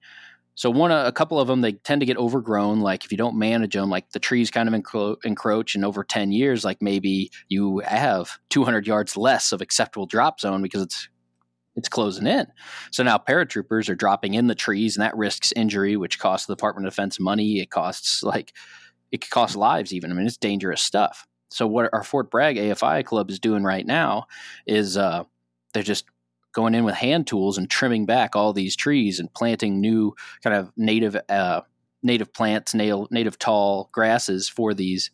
So 0.56 0.70
one, 0.70 0.92
a 0.92 1.12
couple 1.12 1.40
of 1.40 1.48
them, 1.48 1.62
they 1.62 1.74
tend 1.74 2.02
to 2.02 2.06
get 2.06 2.18
overgrown. 2.18 2.82
Like 2.82 3.06
if 3.06 3.12
you 3.12 3.18
don't 3.18 3.40
manage 3.40 3.74
them, 3.74 3.90
like 3.90 4.12
the 4.12 4.20
trees 4.20 4.52
kind 4.52 4.70
of 4.70 4.80
encro- 4.80 5.18
encroach, 5.24 5.74
and 5.74 5.84
over 5.84 6.04
ten 6.04 6.32
years, 6.32 6.64
like 6.64 6.82
maybe 6.82 7.32
you 7.50 7.80
have 7.80 8.38
200 8.50 8.86
yards 8.86 9.18
less 9.18 9.52
of 9.52 9.62
acceptable 9.62 10.06
drop 10.06 10.40
zone 10.40 10.62
because 10.62 10.84
it's 10.84 11.10
it's 11.76 11.90
closing 11.90 12.28
in. 12.28 12.46
So 12.92 13.02
now 13.02 13.18
paratroopers 13.18 13.90
are 13.90 13.96
dropping 13.96 14.36
in 14.36 14.46
the 14.46 14.54
trees, 14.54 14.96
and 14.96 15.04
that 15.04 15.18
risks 15.18 15.52
injury, 15.56 15.98
which 15.98 16.20
costs 16.20 16.46
the 16.46 16.56
Department 16.56 16.86
of 16.86 16.94
Defense 16.94 17.20
money. 17.20 17.60
It 17.60 17.72
costs 17.72 18.22
like 18.22 18.54
it 19.14 19.22
could 19.22 19.30
cost 19.30 19.56
lives 19.56 19.94
even. 19.94 20.12
I 20.12 20.16
mean, 20.16 20.26
it's 20.26 20.38
dangerous 20.38 20.82
stuff. 20.82 21.28
So 21.52 21.68
what 21.68 21.90
our 21.94 22.04
Fort 22.04 22.32
Bragg 22.32 22.58
AFI 22.58 23.06
club 23.06 23.30
is 23.30 23.40
doing 23.40 23.64
right 23.64 23.86
now 23.86 24.26
is 24.66 24.98
uh, 24.98 25.24
they're 25.74 25.84
just 25.84 26.06
going 26.52 26.74
in 26.74 26.84
with 26.84 26.96
hand 26.96 27.28
tools 27.28 27.60
and 27.60 27.70
trimming 27.70 28.08
back 28.08 28.36
all 28.36 28.54
these 28.54 28.76
trees 28.76 29.20
and 29.20 29.32
planting 29.34 29.80
new 29.80 30.16
kind 30.44 30.56
of 30.56 30.72
native 30.76 31.16
uh, 31.30 31.62
native 32.02 32.34
plants, 32.34 32.74
native, 32.74 33.12
native 33.12 33.38
tall 33.38 33.90
grasses 33.94 34.50
for 34.50 34.74
these 34.74 35.12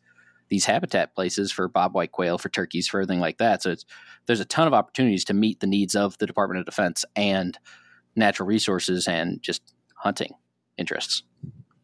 these 0.48 0.66
habitat 0.66 1.14
places 1.14 1.52
for 1.52 1.70
bobwhite 1.70 2.12
quail, 2.12 2.38
for 2.38 2.50
turkeys, 2.50 2.88
for 2.88 3.02
everything 3.02 3.20
like 3.20 3.38
that. 3.38 3.62
So 3.62 3.76
there's 4.26 4.40
a 4.40 4.46
ton 4.46 4.66
of 4.66 4.74
opportunities 4.74 5.26
to 5.26 5.34
meet 5.34 5.60
the 5.60 5.68
needs 5.68 5.94
of 5.94 6.18
the 6.18 6.26
Department 6.26 6.60
of 6.62 6.66
Defense 6.66 7.06
and 7.16 7.60
natural 8.16 8.48
resources 8.48 9.08
and 9.08 9.42
just 9.44 9.62
hunting 9.96 10.34
interests. 10.78 11.22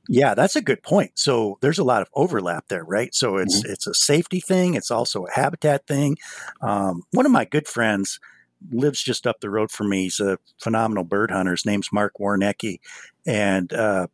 Yeah, 0.08 0.34
that's 0.36 0.56
a 0.56 0.62
good 0.62 0.84
point. 0.84 1.12
So 1.16 1.58
there's 1.62 1.80
a 1.80 1.84
lot 1.84 2.01
of 2.01 2.10
overlap 2.14 2.68
there, 2.68 2.84
right? 2.84 3.14
So 3.14 3.38
it's 3.38 3.62
mm-hmm. 3.62 3.72
it's 3.72 3.88
a 3.88 3.93
safety 3.93 4.39
thing. 4.39 4.76
It's 4.76 4.91
also 4.91 5.26
a 5.26 5.32
habitat 5.32 5.88
thing. 5.88 6.18
Um, 6.62 7.03
one 7.12 7.26
of 7.26 7.32
my 7.32 7.45
good 7.45 7.68
friends 7.68 8.20
lives 8.72 9.01
just 9.01 9.28
up 9.28 9.39
the 9.41 9.49
road 9.49 9.72
from 9.72 9.89
me. 9.89 10.03
He's 10.03 10.20
a 10.20 10.38
phenomenal 10.60 11.03
bird 11.03 11.32
hunter. 11.32 11.51
His 11.51 11.66
name's 11.66 11.89
Mark 11.91 12.14
Warnecki, 12.20 12.80
and 13.26 13.72
uh, 13.74 14.08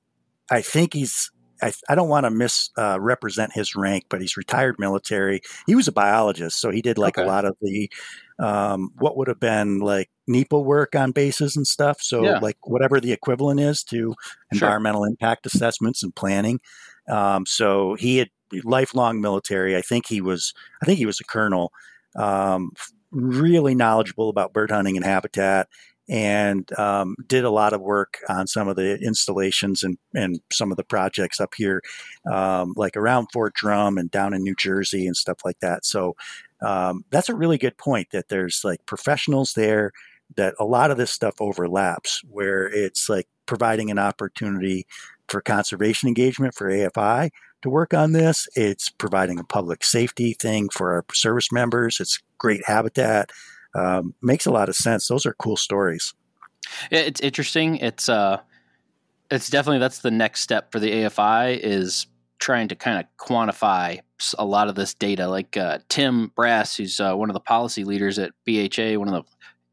I 0.49 0.61
think 0.61 0.93
he's. 0.93 1.31
I, 1.63 1.71
I 1.87 1.93
don't 1.93 2.09
want 2.09 2.25
to 2.25 2.31
misrepresent 2.31 3.51
uh, 3.51 3.53
his 3.53 3.75
rank, 3.75 4.05
but 4.09 4.19
he's 4.19 4.35
retired 4.35 4.77
military. 4.79 5.41
He 5.67 5.75
was 5.75 5.87
a 5.87 5.91
biologist, 5.91 6.59
so 6.59 6.71
he 6.71 6.81
did 6.81 6.97
like 6.97 7.19
okay. 7.19 7.23
a 7.23 7.29
lot 7.29 7.45
of 7.45 7.55
the 7.61 7.87
um, 8.41 8.89
what 8.97 9.15
would 9.15 9.27
have 9.27 9.39
been 9.39 9.79
like 9.79 10.09
NEPA 10.27 10.59
work 10.59 10.95
on 10.95 11.11
bases 11.11 11.55
and 11.55 11.67
stuff. 11.67 12.01
So 12.01 12.23
yeah. 12.23 12.39
like 12.39 12.57
whatever 12.63 12.99
the 12.99 13.11
equivalent 13.11 13.59
is 13.59 13.83
to 13.85 14.15
environmental 14.51 15.03
sure. 15.03 15.09
impact 15.09 15.45
assessments 15.45 16.01
and 16.01 16.15
planning. 16.15 16.59
Um, 17.07 17.45
so 17.45 17.95
he 17.95 18.17
had 18.17 18.29
lifelong 18.63 19.21
military. 19.21 19.77
I 19.77 19.81
think 19.81 20.07
he 20.07 20.21
was, 20.21 20.53
I 20.81 20.85
think 20.85 20.97
he 20.97 21.05
was 21.05 21.19
a 21.19 21.25
colonel, 21.25 21.71
um, 22.15 22.71
really 23.11 23.75
knowledgeable 23.75 24.29
about 24.29 24.53
bird 24.53 24.71
hunting 24.71 24.97
and 24.97 25.05
habitat 25.05 25.67
and 26.09 26.77
um, 26.77 27.15
did 27.27 27.45
a 27.45 27.49
lot 27.49 27.73
of 27.73 27.81
work 27.81 28.17
on 28.27 28.47
some 28.47 28.67
of 28.67 28.75
the 28.75 28.97
installations 28.99 29.83
and, 29.83 29.97
and 30.13 30.41
some 30.51 30.71
of 30.71 30.77
the 30.77 30.83
projects 30.83 31.39
up 31.39 31.53
here, 31.55 31.81
um, 32.29 32.73
like 32.75 32.97
around 32.97 33.27
Fort 33.31 33.53
Drum 33.53 33.97
and 33.97 34.09
down 34.09 34.33
in 34.33 34.43
New 34.43 34.55
Jersey 34.55 35.05
and 35.05 35.15
stuff 35.15 35.37
like 35.45 35.59
that. 35.61 35.85
So 35.85 36.15
um, 36.61 37.05
that's 37.09 37.29
a 37.29 37.35
really 37.35 37.57
good 37.57 37.77
point 37.77 38.09
that 38.11 38.29
there's 38.29 38.61
like 38.63 38.85
professionals 38.85 39.53
there 39.53 39.91
that 40.35 40.55
a 40.59 40.65
lot 40.65 40.91
of 40.91 40.97
this 40.97 41.11
stuff 41.11 41.35
overlaps 41.39 42.21
where 42.29 42.67
it's 42.67 43.09
like 43.09 43.27
providing 43.45 43.91
an 43.91 43.99
opportunity 43.99 44.85
for 45.27 45.41
conservation 45.41 46.07
engagement 46.07 46.53
for 46.53 46.69
AFI 46.69 47.31
to 47.61 47.69
work 47.69 47.93
on 47.93 48.11
this. 48.11 48.47
It's 48.55 48.89
providing 48.89 49.39
a 49.39 49.43
public 49.43 49.83
safety 49.83 50.33
thing 50.33 50.69
for 50.69 50.93
our 50.93 51.05
service 51.13 51.51
members. 51.51 51.99
It's 51.99 52.19
great 52.37 52.61
habitat. 52.65 53.31
Um, 53.75 54.13
makes 54.21 54.45
a 54.45 54.51
lot 54.51 54.69
of 54.69 54.75
sense. 54.75 55.07
Those 55.07 55.25
are 55.25 55.33
cool 55.33 55.57
stories. 55.57 56.13
It's 56.91 57.21
interesting. 57.21 57.77
It's 57.77 58.09
uh, 58.09 58.41
it's 59.29 59.49
definitely 59.49 59.79
that's 59.79 59.99
the 59.99 60.11
next 60.11 60.41
step 60.41 60.71
for 60.71 60.79
the 60.79 60.91
AFI 60.91 61.59
is 61.61 62.07
trying 62.41 62.67
to 62.67 62.75
kind 62.75 62.99
of 62.99 63.05
quantify 63.25 63.99
a 64.37 64.43
lot 64.43 64.67
of 64.67 64.75
this 64.75 64.93
data. 64.93 65.27
Like 65.27 65.55
uh, 65.55 65.79
Tim 65.87 66.31
Brass, 66.35 66.75
who's 66.75 66.99
uh, 66.99 67.15
one 67.15 67.29
of 67.29 67.33
the 67.33 67.39
policy 67.39 67.85
leaders 67.85 68.19
at 68.19 68.33
BHA, 68.45 68.99
one 68.99 69.07
of 69.07 69.13
the 69.13 69.23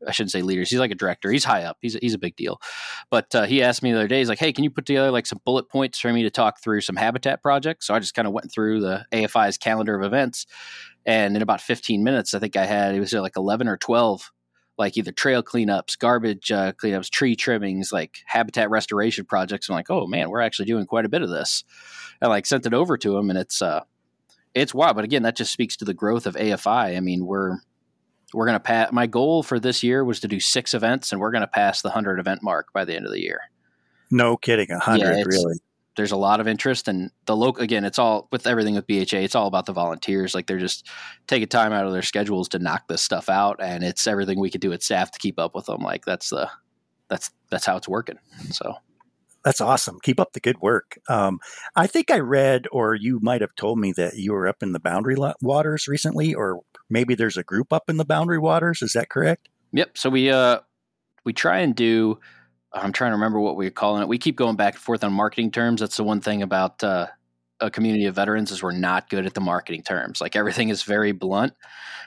I 0.06 0.12
shouldn't 0.12 0.30
say 0.30 0.42
leaders. 0.42 0.70
He's 0.70 0.78
like 0.78 0.92
a 0.92 0.94
director. 0.94 1.28
He's 1.32 1.44
high 1.44 1.64
up. 1.64 1.78
He's 1.80 1.94
he's 1.94 2.14
a 2.14 2.18
big 2.18 2.36
deal. 2.36 2.60
But 3.10 3.34
uh, 3.34 3.44
he 3.46 3.64
asked 3.64 3.82
me 3.82 3.90
the 3.90 3.98
other 3.98 4.06
day. 4.06 4.18
He's 4.18 4.28
like, 4.28 4.38
"Hey, 4.38 4.52
can 4.52 4.62
you 4.62 4.70
put 4.70 4.86
together 4.86 5.10
like 5.10 5.26
some 5.26 5.40
bullet 5.44 5.68
points 5.68 5.98
for 5.98 6.12
me 6.12 6.22
to 6.22 6.30
talk 6.30 6.62
through 6.62 6.82
some 6.82 6.94
habitat 6.94 7.42
projects?" 7.42 7.86
So 7.88 7.94
I 7.94 7.98
just 7.98 8.14
kind 8.14 8.28
of 8.28 8.32
went 8.32 8.52
through 8.52 8.80
the 8.80 9.04
AFI's 9.12 9.58
calendar 9.58 9.98
of 9.98 10.04
events, 10.04 10.46
and 11.04 11.34
in 11.34 11.42
about 11.42 11.60
15 11.60 12.04
minutes, 12.04 12.32
I 12.32 12.38
think 12.38 12.56
I 12.56 12.64
had 12.64 12.94
it 12.94 13.00
was 13.00 13.12
like 13.12 13.36
11 13.36 13.66
or 13.66 13.76
12, 13.76 14.30
like 14.78 14.96
either 14.96 15.12
trail 15.12 15.42
cleanups, 15.42 15.98
garbage 15.98 16.50
uh, 16.52 16.72
cleanups, 16.72 17.10
tree 17.10 17.34
trimmings, 17.34 17.92
like 17.92 18.18
habitat 18.26 18.70
restoration 18.70 19.24
projects. 19.24 19.68
I'm 19.68 19.74
like, 19.74 19.90
"Oh 19.90 20.06
man, 20.06 20.30
we're 20.30 20.40
actually 20.40 20.66
doing 20.66 20.86
quite 20.86 21.04
a 21.04 21.08
bit 21.08 21.22
of 21.22 21.30
this." 21.30 21.64
I 22.22 22.28
like 22.28 22.46
sent 22.46 22.66
it 22.66 22.74
over 22.74 22.96
to 22.98 23.16
him, 23.16 23.30
and 23.30 23.38
it's 23.38 23.60
uh, 23.60 23.82
it's 24.54 24.72
wild. 24.72 24.96
But 24.96 25.04
again, 25.04 25.22
that 25.24 25.36
just 25.36 25.52
speaks 25.52 25.76
to 25.78 25.84
the 25.84 25.94
growth 25.94 26.26
of 26.26 26.36
AFI. 26.36 26.96
I 26.96 27.00
mean, 27.00 27.26
we're 27.26 27.58
we're 28.32 28.46
going 28.46 28.56
to 28.56 28.60
pass. 28.60 28.92
My 28.92 29.06
goal 29.06 29.42
for 29.42 29.58
this 29.58 29.82
year 29.82 30.04
was 30.04 30.20
to 30.20 30.28
do 30.28 30.40
six 30.40 30.74
events, 30.74 31.12
and 31.12 31.20
we're 31.20 31.32
going 31.32 31.42
to 31.42 31.48
pass 31.48 31.82
the 31.82 31.90
hundred 31.90 32.20
event 32.20 32.42
mark 32.42 32.72
by 32.72 32.84
the 32.84 32.94
end 32.94 33.06
of 33.06 33.12
the 33.12 33.20
year. 33.20 33.40
No 34.10 34.36
kidding, 34.36 34.70
a 34.70 34.78
hundred 34.78 35.16
yeah, 35.16 35.24
really. 35.26 35.58
There's 35.98 36.12
a 36.12 36.16
lot 36.16 36.38
of 36.38 36.46
interest, 36.46 36.86
and 36.86 37.10
the 37.26 37.36
local 37.36 37.62
again. 37.62 37.84
It's 37.84 37.98
all 37.98 38.28
with 38.30 38.46
everything 38.46 38.76
with 38.76 38.86
BHA. 38.86 39.18
It's 39.18 39.34
all 39.34 39.48
about 39.48 39.66
the 39.66 39.72
volunteers. 39.72 40.32
Like 40.32 40.46
they're 40.46 40.56
just 40.58 40.86
taking 41.26 41.48
time 41.48 41.72
out 41.72 41.86
of 41.86 41.92
their 41.92 42.02
schedules 42.02 42.48
to 42.50 42.60
knock 42.60 42.86
this 42.86 43.02
stuff 43.02 43.28
out, 43.28 43.56
and 43.60 43.82
it's 43.82 44.06
everything 44.06 44.38
we 44.38 44.48
could 44.48 44.60
do 44.60 44.72
at 44.72 44.84
staff 44.84 45.10
to 45.10 45.18
keep 45.18 45.40
up 45.40 45.56
with 45.56 45.66
them. 45.66 45.82
Like 45.82 46.04
that's 46.04 46.30
the 46.30 46.48
that's 47.08 47.32
that's 47.50 47.66
how 47.66 47.76
it's 47.76 47.88
working. 47.88 48.18
So 48.52 48.76
that's 49.44 49.60
awesome. 49.60 49.98
Keep 50.02 50.20
up 50.20 50.34
the 50.34 50.40
good 50.40 50.60
work. 50.60 50.98
Um, 51.08 51.40
I 51.74 51.88
think 51.88 52.10
I 52.10 52.18
read, 52.20 52.66
or 52.70 52.94
you 52.94 53.18
might 53.20 53.40
have 53.40 53.54
told 53.56 53.80
me 53.80 53.92
that 53.96 54.14
you 54.16 54.32
were 54.32 54.46
up 54.46 54.62
in 54.62 54.72
the 54.72 54.80
Boundary 54.80 55.16
Waters 55.42 55.88
recently, 55.88 56.32
or 56.32 56.60
maybe 56.88 57.16
there's 57.16 57.36
a 57.36 57.42
group 57.42 57.72
up 57.72 57.90
in 57.90 57.96
the 57.96 58.04
Boundary 58.04 58.38
Waters. 58.38 58.82
Is 58.82 58.92
that 58.92 59.10
correct? 59.10 59.48
Yep. 59.72 59.98
So 59.98 60.10
we 60.10 60.30
uh 60.30 60.60
we 61.24 61.32
try 61.32 61.58
and 61.58 61.74
do. 61.74 62.20
I'm 62.72 62.92
trying 62.92 63.10
to 63.10 63.16
remember 63.16 63.40
what 63.40 63.56
we're 63.56 63.70
calling 63.70 64.02
it. 64.02 64.08
We 64.08 64.18
keep 64.18 64.36
going 64.36 64.56
back 64.56 64.74
and 64.74 64.82
forth 64.82 65.02
on 65.02 65.12
marketing 65.12 65.50
terms. 65.50 65.80
That's 65.80 65.96
the 65.96 66.04
one 66.04 66.20
thing 66.20 66.42
about 66.42 66.82
uh, 66.84 67.06
a 67.60 67.70
community 67.70 68.06
of 68.06 68.14
veterans 68.14 68.50
is 68.50 68.62
we're 68.62 68.72
not 68.72 69.08
good 69.08 69.26
at 69.26 69.34
the 69.34 69.40
marketing 69.40 69.82
terms. 69.82 70.20
Like 70.20 70.36
everything 70.36 70.68
is 70.68 70.82
very 70.82 71.12
blunt, 71.12 71.54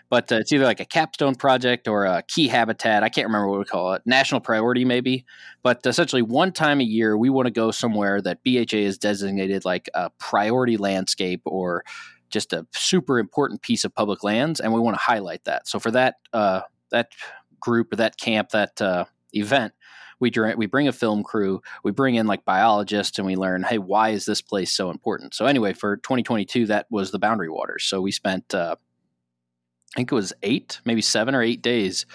but 0.10 0.32
uh, 0.32 0.36
it's 0.36 0.52
either 0.54 0.66
like 0.66 0.80
a 0.80 0.86
capstone 0.86 1.36
project 1.36 1.88
or 1.88 2.06
a 2.06 2.24
key 2.24 2.48
habitat. 2.48 3.04
I 3.04 3.10
can't 3.10 3.28
remember 3.28 3.48
what 3.48 3.60
we 3.60 3.66
call 3.66 3.94
it. 3.94 4.04
National 4.06 4.40
priority, 4.40 4.86
maybe. 4.86 5.26
But 5.64 5.86
essentially, 5.86 6.22
one 6.22 6.52
time 6.52 6.80
a 6.80 6.86
year, 6.86 7.18
we 7.18 7.30
want 7.30 7.48
to 7.48 7.52
go 7.52 7.72
somewhere 7.72 8.22
that 8.22 8.44
BHA 8.44 8.78
is 8.78 8.98
designated 8.98 9.66
like 9.66 9.90
a 9.94 10.10
priority 10.12 10.78
landscape 10.78 11.42
or 11.46 11.84
just 12.30 12.54
a 12.54 12.66
super 12.72 13.20
important 13.20 13.62
piece 13.62 13.84
of 13.84 13.94
public 13.94 14.24
lands, 14.24 14.60
and 14.60 14.74
we 14.74 14.80
want 14.80 14.96
to 14.96 15.02
highlight 15.02 15.44
that. 15.44 15.68
So 15.68 15.80
for 15.80 15.92
that 15.92 16.16
uh, 16.34 16.62
that 16.90 17.12
group 17.60 17.92
or 17.94 17.98
that 17.98 18.18
camp 18.18 18.50
that 18.50 18.82
uh, 18.82 19.06
event, 19.34 19.74
we 20.22 20.32
we 20.56 20.68
bring 20.68 20.88
a 20.88 20.94
film 20.94 21.24
crew, 21.24 21.62
we 21.84 21.92
bring 21.92 22.16
in 22.16 22.28
like 22.28 22.46
biologists, 22.46 23.18
and 23.18 23.26
we 23.26 23.36
learn, 23.36 23.64
hey, 23.64 23.80
why 23.80 24.10
is 24.10 24.26
this 24.26 24.42
place 24.42 24.72
so 24.74 24.90
important? 24.90 25.34
So 25.34 25.46
anyway, 25.48 25.74
for 25.74 25.98
2022, 25.98 26.68
that 26.68 26.86
was 26.90 27.12
the 27.12 27.20
Boundary 27.20 27.50
Waters. 27.50 27.84
So 27.84 28.00
we 28.00 28.12
spent. 28.12 28.54
Uh, 28.54 28.78
I 29.94 30.00
think 30.00 30.12
it 30.14 30.16
was 30.16 30.32
eight, 30.42 30.80
maybe 30.86 31.02
seven 31.02 31.36
or 31.36 31.42
eight 31.42 31.62
days 31.62 32.06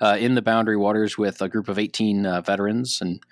uh, 0.00 0.16
in 0.18 0.34
the 0.34 0.40
Boundary 0.40 0.78
Waters 0.78 1.18
with 1.18 1.42
a 1.42 1.48
group 1.50 1.68
of 1.68 1.78
18 1.78 2.24
uh, 2.24 2.40
veterans 2.40 3.02
and 3.02 3.22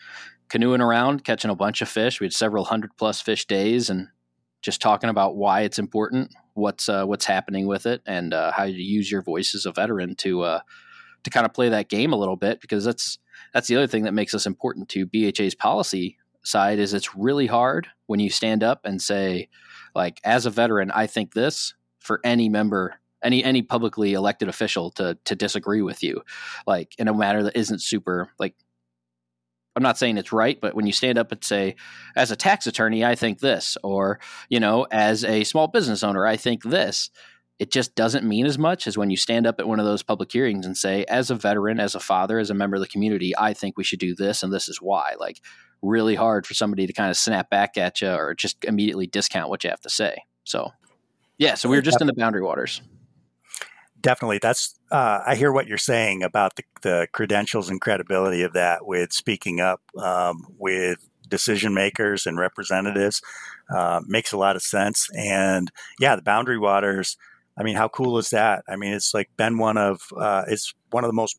canoeing 0.51 0.83
around, 0.83 1.24
catching 1.24 1.51
a 1.51 1.55
bunch 1.55 1.81
of 1.81 1.89
fish. 1.89 2.20
We 2.20 2.27
had 2.27 2.35
several 2.35 2.64
hundred 2.64 2.91
plus 2.99 3.22
fish 3.22 3.47
days, 3.47 3.89
and 3.89 4.09
just 4.61 4.83
talking 4.83 5.09
about 5.09 5.37
why 5.37 5.62
it's 5.62 5.79
important, 5.79 6.35
what's 6.55 6.89
uh, 6.89 7.05
what's 7.05 7.24
happening 7.24 7.66
with 7.66 7.87
it, 7.87 8.03
and 8.07 8.35
uh, 8.35 8.53
how 8.53 8.64
to 8.64 8.72
use 8.72 9.11
your 9.11 9.22
voice 9.22 9.55
as 9.55 9.64
a 9.64 9.72
veteran 9.72 10.14
to 10.16 10.43
uh, 10.43 10.61
to 11.22 11.31
kind 11.31 11.47
of 11.47 11.55
play 11.55 11.68
that 11.68 11.89
game 11.89 12.12
a 12.12 12.16
little 12.16 12.37
bit 12.37 12.61
because 12.61 12.85
that's 12.85 13.18
that's 13.53 13.68
the 13.68 13.76
other 13.76 13.86
thing 13.86 14.05
that 14.05 14.14
makes 14.14 14.34
us 14.34 14.47
important 14.47 14.88
to 14.90 15.07
BHA's 15.07 15.55
policy 15.55 16.18
side 16.42 16.78
is 16.78 16.94
it's 16.94 17.16
really 17.16 17.47
hard 17.47 17.88
when 18.07 18.20
you 18.20 18.30
stand 18.30 18.62
up 18.62 18.80
and 18.84 19.01
say, 19.01 19.49
like, 19.94 20.20
as 20.24 20.47
a 20.47 20.51
veteran, 20.51 20.90
I 20.90 21.07
think 21.07 21.34
this 21.34 21.74
for 22.01 22.20
any 22.24 22.49
member 22.49 23.01
any 23.22 23.42
any 23.42 23.62
publicly 23.62 24.12
elected 24.12 24.49
official 24.49 24.90
to 24.92 25.18
to 25.24 25.34
disagree 25.34 25.82
with 25.82 26.03
you. 26.03 26.22
Like 26.66 26.94
in 26.99 27.09
a 27.09 27.14
matter 27.14 27.42
that 27.42 27.57
isn't 27.57 27.82
super 27.82 28.30
like 28.38 28.55
I'm 29.74 29.82
not 29.82 29.99
saying 29.99 30.16
it's 30.16 30.32
right, 30.32 30.59
but 30.59 30.74
when 30.74 30.86
you 30.86 30.92
stand 30.92 31.18
up 31.18 31.30
and 31.32 31.44
say, 31.44 31.76
as 32.16 32.30
a 32.30 32.36
tax 32.36 32.66
attorney, 32.66 33.05
I 33.05 33.14
think 33.14 33.40
this, 33.40 33.76
or, 33.82 34.20
you 34.49 34.59
know, 34.59 34.86
as 34.90 35.22
a 35.22 35.44
small 35.44 35.68
business 35.68 36.03
owner, 36.03 36.26
I 36.26 36.38
think 36.38 36.62
this, 36.62 37.11
it 37.59 37.70
just 37.70 37.94
doesn't 37.94 38.24
mean 38.24 38.46
as 38.46 38.59
much 38.59 38.86
as 38.86 38.98
when 38.98 39.11
you 39.11 39.16
stand 39.16 39.46
up 39.46 39.59
at 39.59 39.66
one 39.66 39.80
of 39.80 39.86
those 39.86 40.02
public 40.02 40.30
hearings 40.30 40.66
and 40.66 40.76
say, 40.76 41.04
as 41.04 41.30
a 41.30 41.34
veteran, 41.34 41.80
as 41.80 41.94
a 41.94 42.00
father, 42.00 42.38
as 42.38 42.50
a 42.50 42.54
member 42.54 42.76
of 42.76 42.82
the 42.82 42.88
community, 42.88 43.32
I 43.36 43.54
think 43.54 43.76
we 43.76 43.84
should 43.84 43.98
do 43.98 44.14
this 44.14 44.42
and 44.42 44.52
this 44.52 44.68
is 44.68 44.78
why. 44.80 45.14
Like, 45.18 45.40
really 45.82 46.14
hard 46.14 46.46
for 46.46 46.54
somebody 46.54 46.86
to 46.86 46.92
kind 46.92 47.11
of 47.11 47.16
snap 47.16 47.50
back 47.50 47.76
at 47.76 48.00
you 48.00 48.11
or 48.11 48.34
just 48.34 48.64
immediately 48.64 49.07
discount 49.07 49.48
what 49.48 49.64
you 49.64 49.70
have 49.70 49.80
to 49.80 49.90
say. 49.90 50.16
So, 50.44 50.70
yeah, 51.38 51.54
so 51.54 51.68
we 51.68 51.76
were 51.76 51.82
just 51.82 52.00
in 52.00 52.07
the 52.07 52.14
boundary 52.14 52.42
waters 52.42 52.82
definitely 54.07 54.38
that's 54.40 54.78
uh, 54.92 55.20
i 55.26 55.34
hear 55.34 55.50
what 55.50 55.66
you're 55.66 55.78
saying 55.78 56.22
about 56.22 56.54
the, 56.54 56.62
the, 56.82 57.09
credentials 57.12 57.68
and 57.68 57.80
credibility 57.80 58.42
of 58.42 58.52
that 58.52 58.86
with 58.86 59.12
speaking 59.12 59.59
up 59.61 59.80
um, 60.00 60.46
with 60.59 61.09
decision 61.28 61.74
makers 61.74 62.24
and 62.24 62.38
representatives 62.38 63.20
uh, 63.74 64.00
makes 64.07 64.32
a 64.32 64.36
lot 64.36 64.54
of 64.54 64.62
sense 64.62 65.09
and 65.16 65.72
yeah 65.98 66.14
the 66.14 66.22
boundary 66.22 66.59
waters 66.59 67.16
i 67.59 67.62
mean 67.62 67.76
how 67.76 67.88
cool 67.88 68.18
is 68.18 68.30
that 68.30 68.64
i 68.68 68.76
mean 68.76 68.92
it's 68.92 69.14
like 69.14 69.28
been 69.36 69.59
one 69.59 69.76
of 69.76 70.00
uh, 70.18 70.44
it's 70.48 70.74
one 70.90 71.04
of 71.04 71.09
the 71.09 71.14
most 71.14 71.38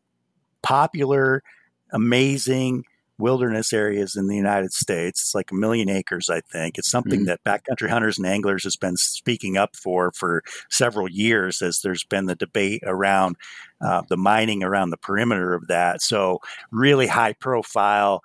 popular 0.62 1.44
amazing 1.92 2.84
wilderness 3.20 3.74
areas 3.74 4.16
in 4.16 4.28
the 4.28 4.36
United 4.36 4.72
States. 4.72 5.22
It's 5.22 5.36
like 5.36 5.52
a 5.52 5.56
million 5.56 5.90
acres, 5.90 6.30
I 6.30 6.42
think. 6.42 6.78
It's 6.78 6.90
something 6.90 7.26
mm-hmm. 7.26 7.38
that 7.44 7.44
backcountry 7.44 7.90
hunters 7.90 8.18
and 8.18 8.28
anglers 8.28 8.64
has 8.64 8.76
been 8.76 8.98
speaking 8.98 9.58
up 9.58 9.76
for 9.76 10.12
for 10.12 10.44
several 10.70 11.10
years 11.10 11.62
as 11.62 11.82
there's 11.82 12.04
been 12.04 12.26
the 12.26 12.36
debate 12.36 12.84
around 12.86 13.36
uh, 13.82 14.04
the 14.10 14.18
mining 14.18 14.64
around 14.64 14.92
the 14.92 14.98
perimeter 14.98 15.54
of 15.54 15.68
that. 15.68 16.02
So 16.02 16.40
really 16.72 17.08
high 17.08 17.34
profile, 17.34 18.22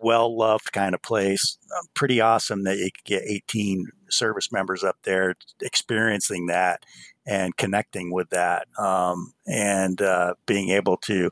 well 0.00 0.36
loved 0.36 0.72
kind 0.72 0.94
of 0.94 1.02
place. 1.02 1.58
Uh, 1.76 1.82
pretty 1.94 2.20
awesome 2.20 2.64
that 2.64 2.78
you 2.78 2.90
could 2.92 3.04
get 3.04 3.22
18 3.26 3.88
service 4.08 4.52
members 4.52 4.84
up 4.84 4.96
there 5.02 5.34
experiencing 5.60 6.46
that 6.46 6.84
and 7.26 7.56
connecting 7.56 8.12
with 8.12 8.30
that 8.30 8.66
um, 8.78 9.32
and 9.46 10.00
uh, 10.02 10.34
being 10.46 10.70
able 10.70 10.96
to 10.98 11.30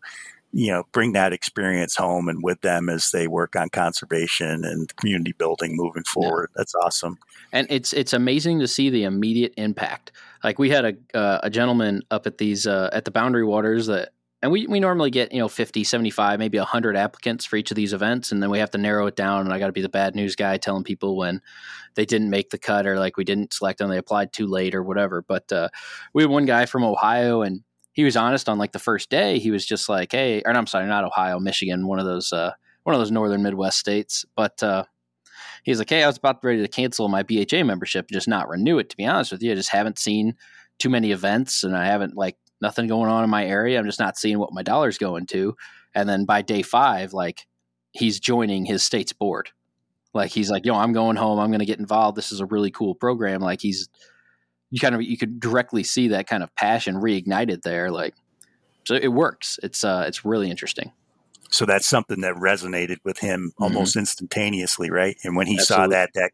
you 0.53 0.71
know 0.71 0.85
bring 0.93 1.13
that 1.13 1.33
experience 1.33 1.97
home 1.97 2.29
and 2.29 2.43
with 2.43 2.61
them 2.61 2.89
as 2.89 3.11
they 3.11 3.27
work 3.27 3.57
on 3.57 3.69
conservation 3.71 4.65
and 4.65 4.95
community 4.97 5.33
building 5.33 5.77
moving 5.77 6.05
forward. 6.05 6.51
Yeah. 6.51 6.61
that's 6.61 6.75
awesome. 6.75 7.19
And 7.53 7.67
it's 7.71 7.93
it's 7.93 8.13
amazing 8.13 8.61
to 8.61 8.69
see 8.69 8.91
the 8.91 9.05
immediate 9.05 9.55
impact. 9.57 10.13
Like 10.45 10.59
we 10.59 10.71
had 10.71 10.85
a 10.85 11.19
uh, 11.19 11.41
a 11.43 11.51
gentleman 11.51 12.03
up 12.11 12.27
at 12.27 12.39
these 12.39 12.67
uh, 12.67 12.91
at 12.93 13.05
the 13.05 13.11
boundary 13.11 13.45
waters 13.45 13.87
that 13.87 14.11
and 14.43 14.51
we, 14.51 14.67
we 14.67 14.81
normally 14.81 15.11
get 15.11 15.33
you 15.33 15.39
know 15.39 15.49
50 15.49 15.85
75 15.85 16.39
maybe 16.39 16.59
100 16.59 16.97
applicants 16.97 17.45
for 17.45 17.57
each 17.57 17.71
of 17.71 17.77
these 17.77 17.93
events 17.93 18.33
and 18.33 18.43
then 18.43 18.51
we 18.51 18.59
have 18.59 18.71
to 18.73 18.79
narrow 18.79 19.07
it 19.07 19.17
down 19.17 19.43
and 19.43 19.53
i 19.53 19.59
got 19.59 19.67
to 19.67 19.73
be 19.73 19.83
the 19.83 19.89
bad 19.89 20.15
news 20.15 20.35
guy 20.35 20.57
telling 20.57 20.85
people 20.85 21.17
when 21.17 21.41
they 21.95 22.05
didn't 22.05 22.31
make 22.31 22.51
the 22.51 22.59
cut 22.59 22.87
or 22.87 22.99
like 22.99 23.17
we 23.17 23.25
didn't 23.25 23.53
select 23.53 23.79
them 23.79 23.89
they 23.89 23.99
applied 23.99 24.33
too 24.33 24.47
late 24.47 24.75
or 24.75 24.83
whatever 24.83 25.23
but 25.23 25.51
uh, 25.53 25.69
we 26.13 26.23
had 26.23 26.31
one 26.31 26.45
guy 26.45 26.67
from 26.67 26.85
ohio 26.85 27.43
and 27.43 27.63
he 27.93 28.05
was 28.05 28.17
honest 28.17 28.49
on 28.49 28.59
like 28.59 28.73
the 28.73 28.79
first 28.79 29.11
day. 29.11 29.39
He 29.39 29.51
was 29.51 29.67
just 29.67 29.89
like, 29.89 30.13
"Hey," 30.13 30.43
or 30.45 30.53
I'm 30.53 30.67
sorry, 30.67 30.87
not 30.87 31.05
Ohio, 31.05 31.39
Michigan, 31.39 31.87
one 31.87 31.99
of 31.99 32.07
those 32.07 32.33
uh, 32.33 32.53
one 32.85 32.95
of 32.95 33.01
those 33.01 33.11
northern 33.11 33.43
Midwest 33.43 33.79
states. 33.79 34.25
But 34.35 34.63
uh, 34.63 34.85
he's 35.63 35.79
like, 35.79 35.91
"Hey, 35.91 36.03
I 36.03 36.07
was 36.07 36.17
about 36.17 36.43
ready 36.43 36.63
to 36.63 36.69
cancel 36.69 37.09
my 37.09 37.23
BHA 37.23 37.65
membership, 37.65 38.09
just 38.11 38.29
not 38.29 38.49
renew 38.49 38.79
it. 38.79 38.89
To 38.91 38.97
be 38.97 39.07
honest 39.07 39.33
with 39.33 39.43
you, 39.43 39.53
I 39.53 39.55
just 39.55 39.71
haven't 39.71 39.99
seen 39.99 40.35
too 40.79 40.89
many 40.89 41.13
events, 41.13 41.65
and 41.65 41.77
I 41.77 41.87
haven't 41.87 42.17
like 42.17 42.37
nothing 42.63 42.87
going 42.87 43.11
on 43.11 43.25
in 43.25 43.31
my 43.31 43.45
area. 43.45 43.79
I'm 43.79 43.85
just 43.85 44.01
not 44.01 44.17
seeing 44.17 44.39
what 44.39 44.55
my 44.55 44.63
dollar's 44.63 44.99
going 44.99 45.27
to." 45.27 45.57
And 45.95 46.09
then 46.09 46.25
by 46.25 46.41
day 46.41 46.63
five, 46.63 47.13
like 47.13 47.47
he's 47.93 48.19
joining 48.19 48.65
his 48.65 48.83
state's 48.83 49.13
board. 49.13 49.51
Like 50.15 50.31
he's 50.31 50.51
like, 50.51 50.65
"Yo, 50.65 50.75
I'm 50.75 50.93
going 50.93 51.17
home. 51.17 51.39
I'm 51.39 51.51
going 51.51 51.61
to 51.61 51.67
get 51.67 51.79
involved. 51.79 52.17
This 52.17 52.33
is 52.33 52.41
a 52.41 52.47
really 52.47 52.71
cool 52.71 52.95
program." 52.95 53.41
Like 53.41 53.61
he's 53.61 53.89
you 54.71 54.81
kind 54.81 54.95
of 54.95 55.03
you 55.03 55.19
could 55.19 55.39
directly 55.39 55.83
see 55.83 56.09
that 56.09 56.27
kind 56.27 56.43
of 56.43 56.55
passion 56.57 56.97
reignited 56.97 57.63
there. 57.63 57.91
Like, 57.91 58.15
so 58.85 58.95
it 58.95 59.09
works. 59.09 59.59
It's 59.63 59.85
uh, 59.85 60.05
it's 60.07 60.25
really 60.25 60.51
interesting. 60.51 60.93
So 61.51 61.67
that's 61.67 61.87
something 61.87 62.23
that 62.23 62.35
resonated 62.35 62.97
with 63.05 63.19
him 63.19 63.53
mm-hmm. 63.53 63.63
almost 63.63 63.93
mm-hmm. 63.93 64.01
instantaneously, 64.01 64.91
right? 64.91 65.17
And 65.23 65.37
when 65.37 65.47
he 65.47 65.59
Absolutely. 65.59 65.85
saw 65.85 65.89
that, 65.91 66.11
that 66.15 66.33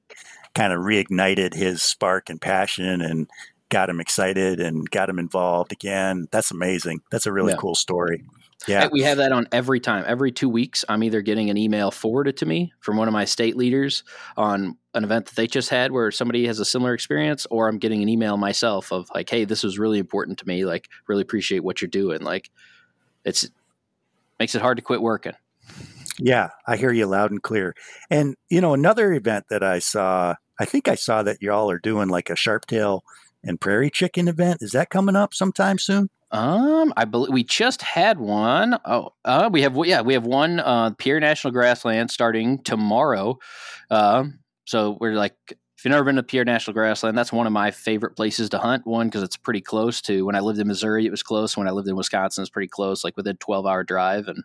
kind 0.55 0.73
of 0.73 0.81
reignited 0.81 1.55
his 1.55 1.83
spark 1.83 2.31
and 2.31 2.41
passion 2.41 3.01
and 3.01 3.29
got 3.71 3.91
him 3.91 4.01
excited 4.01 4.61
and 4.61 4.89
got 4.91 5.09
him 5.09 5.19
involved 5.19 5.73
again. 5.73 6.27
That's 6.31 6.51
amazing. 6.51 7.01
That's 7.11 7.27
a 7.27 7.33
really 7.33 7.53
yeah. 7.53 7.59
cool 7.59 7.75
story. 7.75 8.25
Yeah. 8.67 8.89
We 8.91 9.03
have 9.03 9.19
that 9.19 9.31
on 9.31 9.47
every 9.53 9.79
time. 9.79 10.05
Every 10.07 10.33
two 10.33 10.49
weeks, 10.49 10.85
I'm 10.89 11.05
either 11.05 11.21
getting 11.23 11.49
an 11.49 11.57
email 11.57 11.91
forwarded 11.93 12.37
to 12.39 12.47
me 12.47 12.73
from 12.81 12.97
one 12.97 13.07
of 13.07 13.13
my 13.13 13.25
state 13.25 13.57
leaders 13.57 14.03
on 14.37 14.77
an 14.95 15.05
event 15.05 15.27
that 15.27 15.37
they 15.37 15.47
just 15.47 15.69
had 15.69 15.93
where 15.93 16.11
somebody 16.11 16.47
has 16.47 16.59
a 16.59 16.65
similar 16.65 16.93
experience, 16.93 17.47
or 17.51 17.69
I'm 17.69 17.79
getting 17.79 18.03
an 18.03 18.09
email 18.09 18.37
myself 18.37 18.91
of 18.91 19.09
like, 19.15 19.31
hey, 19.31 19.45
this 19.45 19.63
was 19.63 19.79
really 19.79 19.99
important 20.01 20.39
to 20.39 20.49
me. 20.49 20.65
Like, 20.65 20.89
really 21.07 21.23
appreciate 21.23 21.61
what 21.61 21.81
you're 21.81 21.89
doing. 21.89 22.23
Like, 22.23 22.51
it's 23.25 23.49
makes 24.41 24.57
it 24.57 24.63
hard 24.63 24.77
to 24.79 24.83
quit 24.83 25.03
working. 25.03 25.35
Yeah, 26.19 26.49
I 26.67 26.77
hear 26.77 26.93
you 26.93 27.07
loud 27.07 27.31
and 27.31 27.41
clear. 27.41 27.77
And, 28.11 28.35
you 28.49 28.61
know, 28.61 28.75
another 28.75 29.13
event 29.13 29.47
that 29.51 29.63
I 29.63 29.79
saw, 29.79 30.35
I 30.59 30.65
think 30.65 30.89
I 30.89 30.97
saw 30.97 31.23
that 31.23 31.43
y'all 31.43 31.71
are 31.71 31.79
doing 31.79 32.09
like 32.09 32.29
a 32.29 32.35
sharptail 32.35 33.03
and 33.49 33.61
prairie 33.61 33.91
chicken 33.91 34.29
event. 34.29 34.59
Is 34.61 34.73
that 34.73 34.91
coming 34.91 35.17
up 35.17 35.35
sometime 35.35 35.79
soon? 35.79 36.11
Um, 36.31 36.93
I 36.97 37.07
believe 37.07 37.33
we 37.33 37.43
just 37.43 37.81
had 37.81 38.19
one. 38.21 38.79
Oh, 38.85 39.15
uh, 39.25 39.49
we 39.51 39.63
have 39.63 39.77
yeah, 39.87 40.03
we 40.03 40.13
have 40.13 40.27
one 40.27 40.61
uh, 40.61 40.91
Pierre 40.99 41.21
National 41.21 41.53
Grassland 41.53 42.11
starting 42.11 42.63
tomorrow. 42.63 43.39
Uh, 43.91 44.25
so 44.67 44.99
we're 45.01 45.15
like, 45.15 45.35
if 45.49 45.85
you've 45.85 45.93
never 45.93 46.05
been 46.05 46.17
to 46.17 46.23
Pierre 46.23 46.45
National 46.45 46.75
Grassland, 46.75 47.17
that's 47.17 47.33
one 47.33 47.47
of 47.47 47.53
my 47.53 47.71
favorite 47.71 48.15
places 48.15 48.51
to 48.51 48.59
hunt. 48.59 48.87
One 48.87 49.07
because 49.07 49.23
it's 49.23 49.39
pretty 49.39 49.63
close 49.63 50.03
to 50.03 50.27
when 50.27 50.35
I 50.35 50.41
lived 50.41 50.59
in 50.59 50.69
Missouri, 50.69 51.07
it 51.07 51.11
was 51.11 51.23
close. 51.23 51.57
When 51.57 51.67
I 51.67 51.71
lived 51.71 51.89
in 51.89 51.97
Wisconsin, 51.97 52.43
it's 52.43 52.51
pretty 52.51 52.69
close, 52.69 53.05
like 53.05 53.17
within 53.17 53.39
twelve 53.39 53.65
hour 53.65 53.83
drive, 53.83 54.29
and 54.29 54.45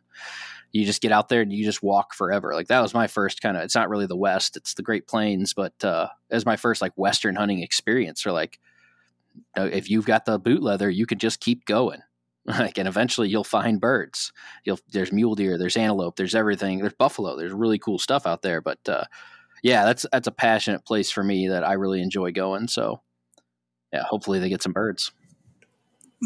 you 0.71 0.85
just 0.85 1.01
get 1.01 1.11
out 1.11 1.27
there 1.27 1.41
and 1.41 1.51
you 1.51 1.65
just 1.65 1.83
walk 1.83 2.13
forever. 2.13 2.53
Like 2.53 2.67
that 2.67 2.81
was 2.81 2.93
my 2.93 3.07
first 3.07 3.41
kind 3.41 3.57
of. 3.57 3.63
It's 3.63 3.75
not 3.75 3.89
really 3.89 4.07
the 4.07 4.15
West; 4.15 4.55
it's 4.55 4.73
the 4.75 4.83
Great 4.83 5.05
Plains, 5.05 5.53
but 5.53 5.73
uh, 5.83 6.07
as 6.31 6.45
my 6.45 6.55
first 6.55 6.81
like 6.81 6.93
Western 6.95 7.35
hunting 7.35 7.61
experience. 7.61 8.25
or 8.25 8.31
like 8.31 8.57
if 9.55 9.89
you've 9.89 10.05
got 10.05 10.25
the 10.25 10.39
boot 10.39 10.61
leather, 10.61 10.89
you 10.89 11.05
can 11.05 11.19
just 11.19 11.39
keep 11.39 11.65
going. 11.65 12.01
Like, 12.45 12.77
and 12.77 12.89
eventually 12.89 13.29
you'll 13.29 13.45
find 13.45 13.79
birds. 13.79 14.33
You'll 14.65 14.79
there's 14.91 15.13
mule 15.13 15.33
deer, 15.33 15.57
there's 15.57 15.77
antelope, 15.77 16.17
there's 16.17 16.35
everything. 16.35 16.79
There's 16.79 16.91
buffalo. 16.91 17.37
There's 17.37 17.53
really 17.53 17.79
cool 17.79 17.97
stuff 17.97 18.27
out 18.27 18.41
there. 18.41 18.59
But 18.59 18.79
uh, 18.85 19.05
yeah, 19.63 19.85
that's 19.85 20.05
that's 20.11 20.27
a 20.27 20.31
passionate 20.31 20.83
place 20.85 21.09
for 21.09 21.23
me 21.23 21.47
that 21.47 21.63
I 21.63 21.71
really 21.73 22.01
enjoy 22.01 22.33
going. 22.33 22.67
So 22.67 22.99
yeah, 23.93 24.03
hopefully 24.03 24.39
they 24.39 24.49
get 24.49 24.61
some 24.61 24.73
birds. 24.73 25.13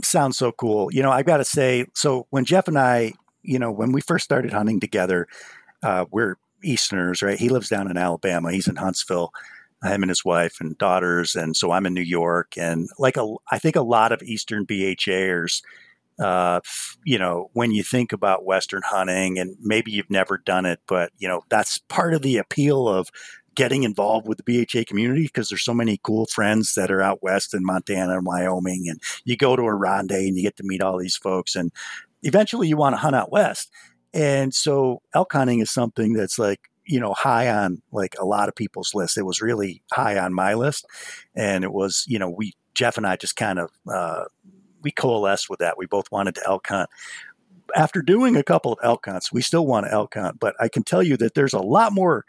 Sounds 0.04 0.38
so 0.38 0.52
cool. 0.52 0.92
You 0.92 1.04
know, 1.04 1.12
I've 1.12 1.28
got 1.28 1.38
to 1.38 1.46
say, 1.46 1.86
so 1.94 2.26
when 2.32 2.46
Jeff 2.46 2.68
and 2.68 2.80
I, 2.80 3.14
you 3.44 3.60
know, 3.60 3.72
when 3.72 3.92
we 3.92 4.02
first 4.02 4.26
started 4.26 4.54
hunting 4.54 4.80
together, 4.80 5.28
uh, 5.84 6.06
we're 6.12 6.38
Easterners, 6.64 7.22
right? 7.22 7.38
He 7.38 7.50
lives 7.50 7.70
down 7.70 7.92
in 7.92 7.98
Alabama. 7.98 8.52
He's 8.52 8.68
in 8.68 8.78
Huntsville 8.78 9.32
him 9.84 10.04
and 10.04 10.10
his 10.10 10.26
wife 10.26 10.58
and 10.60 10.78
daughters. 10.78 11.36
And 11.36 11.56
so 11.56 11.72
I'm 11.72 11.86
in 11.86 11.94
New 11.94 12.02
York. 12.02 12.58
And 12.58 12.90
like 12.98 13.18
a, 13.18 13.36
I 13.52 13.60
think 13.60 13.76
a 13.76 13.82
lot 13.82 14.12
of 14.12 14.24
Eastern 14.24 14.66
BHAers, 14.66 15.62
uh, 16.20 16.62
you 17.06 17.20
know, 17.20 17.50
when 17.54 17.72
you 17.72 17.84
think 17.84 18.12
about 18.12 18.46
Western 18.46 18.82
hunting 18.84 19.38
and 19.38 19.56
maybe 19.62 19.92
you've 19.92 20.10
never 20.10 20.38
done 20.38 20.66
it, 20.66 20.80
but, 20.88 21.12
you 21.20 21.28
know, 21.28 21.44
that's 21.50 21.78
part 21.78 22.14
of 22.14 22.24
the 22.24 22.38
appeal 22.38 22.88
of 22.88 23.10
getting 23.54 23.84
involved 23.84 24.28
with 24.28 24.38
the 24.38 24.44
BHA 24.44 24.84
community 24.88 25.24
because 25.24 25.50
there's 25.50 25.66
so 25.66 25.74
many 25.74 26.00
cool 26.04 26.28
friends 26.28 26.76
that 26.76 26.92
are 26.92 27.02
out 27.02 27.24
west 27.24 27.54
in 27.54 27.66
Montana 27.66 28.18
and 28.18 28.26
Wyoming. 28.26 28.86
And 28.88 29.02
you 29.26 29.36
go 29.36 29.56
to 29.56 29.64
a 29.64 29.74
Rondy 29.74 30.28
and 30.28 30.38
you 30.38 30.44
get 30.44 30.58
to 30.58 30.64
meet 30.64 30.82
all 30.82 31.00
these 31.00 31.18
folks. 31.18 31.56
And 31.56 31.72
eventually 32.24 32.68
you 32.68 32.78
want 32.78 32.94
to 32.94 33.00
hunt 33.00 33.16
out 33.16 33.32
west. 33.32 33.72
And 34.14 34.54
so 34.54 35.02
elk 35.14 35.34
hunting 35.34 35.60
is 35.60 35.72
something 35.72 36.14
that's 36.14 36.40
like 36.40 36.70
you 36.88 37.00
know, 37.00 37.14
high 37.14 37.50
on 37.50 37.82
like 37.92 38.16
a 38.20 38.26
lot 38.26 38.50
of 38.50 38.56
people's 38.56 38.94
list. 38.94 39.18
It 39.18 39.26
was 39.26 39.42
really 39.42 39.84
high 39.92 40.18
on 40.18 40.34
my 40.34 40.54
list. 40.54 40.86
And 41.36 41.64
it 41.64 41.72
was, 41.72 42.06
you 42.08 42.18
know, 42.20 42.30
we, 42.30 42.54
Jeff 42.74 42.98
and 42.98 43.06
I 43.06 43.16
just 43.16 43.36
kind 43.36 43.60
of, 43.60 43.70
uh, 43.92 44.26
we 44.82 44.92
coalesced 44.92 45.50
with 45.50 45.60
that. 45.60 45.78
We 45.78 45.86
both 45.86 46.12
wanted 46.12 46.36
to 46.36 46.44
elk 46.48 46.68
hunt. 46.68 46.90
After 47.76 48.02
doing 48.02 48.38
a 48.38 48.44
couple 48.44 48.72
of 48.72 48.80
elk 48.82 49.06
hunts, 49.06 49.32
we 49.34 49.42
still 49.42 49.68
want 49.68 49.86
to 49.86 49.92
elk 49.92 50.14
hunt, 50.14 50.40
but 50.40 50.56
I 50.60 50.70
can 50.70 50.84
tell 50.84 51.04
you 51.04 51.18
that 51.18 51.34
there's 51.34 51.54
a 51.54 51.60
lot 51.60 51.92
more 51.92 52.24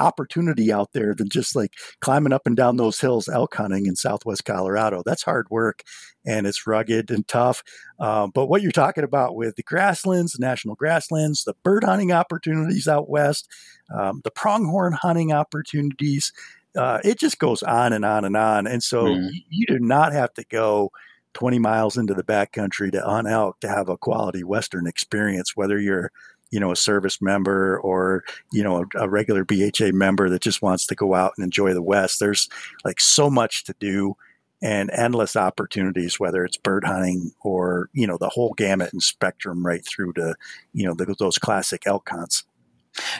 opportunity 0.00 0.72
out 0.72 0.92
there 0.92 1.14
than 1.14 1.28
just 1.28 1.56
like 1.56 1.74
climbing 2.00 2.32
up 2.32 2.46
and 2.46 2.56
down 2.56 2.76
those 2.76 3.00
hills 3.00 3.28
elk 3.28 3.54
hunting 3.54 3.86
in 3.86 3.96
southwest 3.96 4.44
Colorado. 4.44 5.02
That's 5.04 5.22
hard 5.22 5.48
work 5.50 5.82
and 6.26 6.46
it's 6.46 6.66
rugged 6.66 7.10
and 7.10 7.26
tough. 7.26 7.62
Um, 7.98 8.30
but 8.34 8.46
what 8.46 8.62
you're 8.62 8.72
talking 8.72 9.04
about 9.04 9.34
with 9.34 9.56
the 9.56 9.62
grasslands, 9.62 10.32
the 10.32 10.44
national 10.44 10.74
grasslands, 10.74 11.44
the 11.44 11.54
bird 11.62 11.84
hunting 11.84 12.12
opportunities 12.12 12.86
out 12.86 13.08
west, 13.08 13.48
um, 13.94 14.20
the 14.24 14.30
pronghorn 14.30 14.92
hunting 14.92 15.32
opportunities, 15.32 16.32
uh, 16.76 16.98
it 17.02 17.18
just 17.18 17.38
goes 17.38 17.62
on 17.62 17.92
and 17.92 18.04
on 18.04 18.24
and 18.24 18.36
on. 18.36 18.66
And 18.66 18.82
so 18.82 19.04
mm. 19.04 19.30
you, 19.32 19.42
you 19.48 19.66
do 19.66 19.78
not 19.78 20.12
have 20.12 20.32
to 20.34 20.44
go 20.44 20.90
20 21.34 21.58
miles 21.58 21.96
into 21.96 22.14
the 22.14 22.24
backcountry 22.24 22.90
to 22.92 23.00
hunt 23.00 23.28
elk 23.28 23.60
to 23.60 23.68
have 23.68 23.88
a 23.88 23.96
quality 23.96 24.44
Western 24.44 24.86
experience, 24.86 25.56
whether 25.56 25.78
you're 25.78 26.10
you 26.50 26.60
know 26.60 26.70
a 26.70 26.76
service 26.76 27.20
member 27.20 27.78
or 27.80 28.24
you 28.52 28.62
know 28.62 28.84
a, 28.94 29.04
a, 29.04 29.08
regular 29.08 29.44
BHA 29.44 29.92
member 29.92 30.28
that 30.30 30.42
just 30.42 30.62
wants 30.62 30.86
to 30.86 30.94
go 30.94 31.14
out 31.14 31.32
and 31.36 31.44
enjoy 31.44 31.74
the 31.74 31.82
West. 31.82 32.20
There's 32.20 32.48
like 32.84 33.00
so 33.00 33.30
much 33.30 33.64
to 33.64 33.74
do 33.78 34.16
and 34.60 34.90
endless 34.90 35.36
opportunities, 35.36 36.18
whether 36.18 36.44
it's 36.44 36.56
bird 36.56 36.84
hunting 36.84 37.32
or 37.40 37.90
you 37.92 38.06
know 38.06 38.18
the 38.18 38.28
whole 38.28 38.54
gamut 38.54 38.92
and 38.92 39.02
spectrum 39.02 39.64
right 39.64 39.84
through 39.84 40.12
to 40.14 40.34
you 40.72 40.86
know 40.86 40.94
the, 40.94 41.14
those 41.18 41.38
classic 41.38 41.82
elk 41.86 42.08
hunts. 42.10 42.44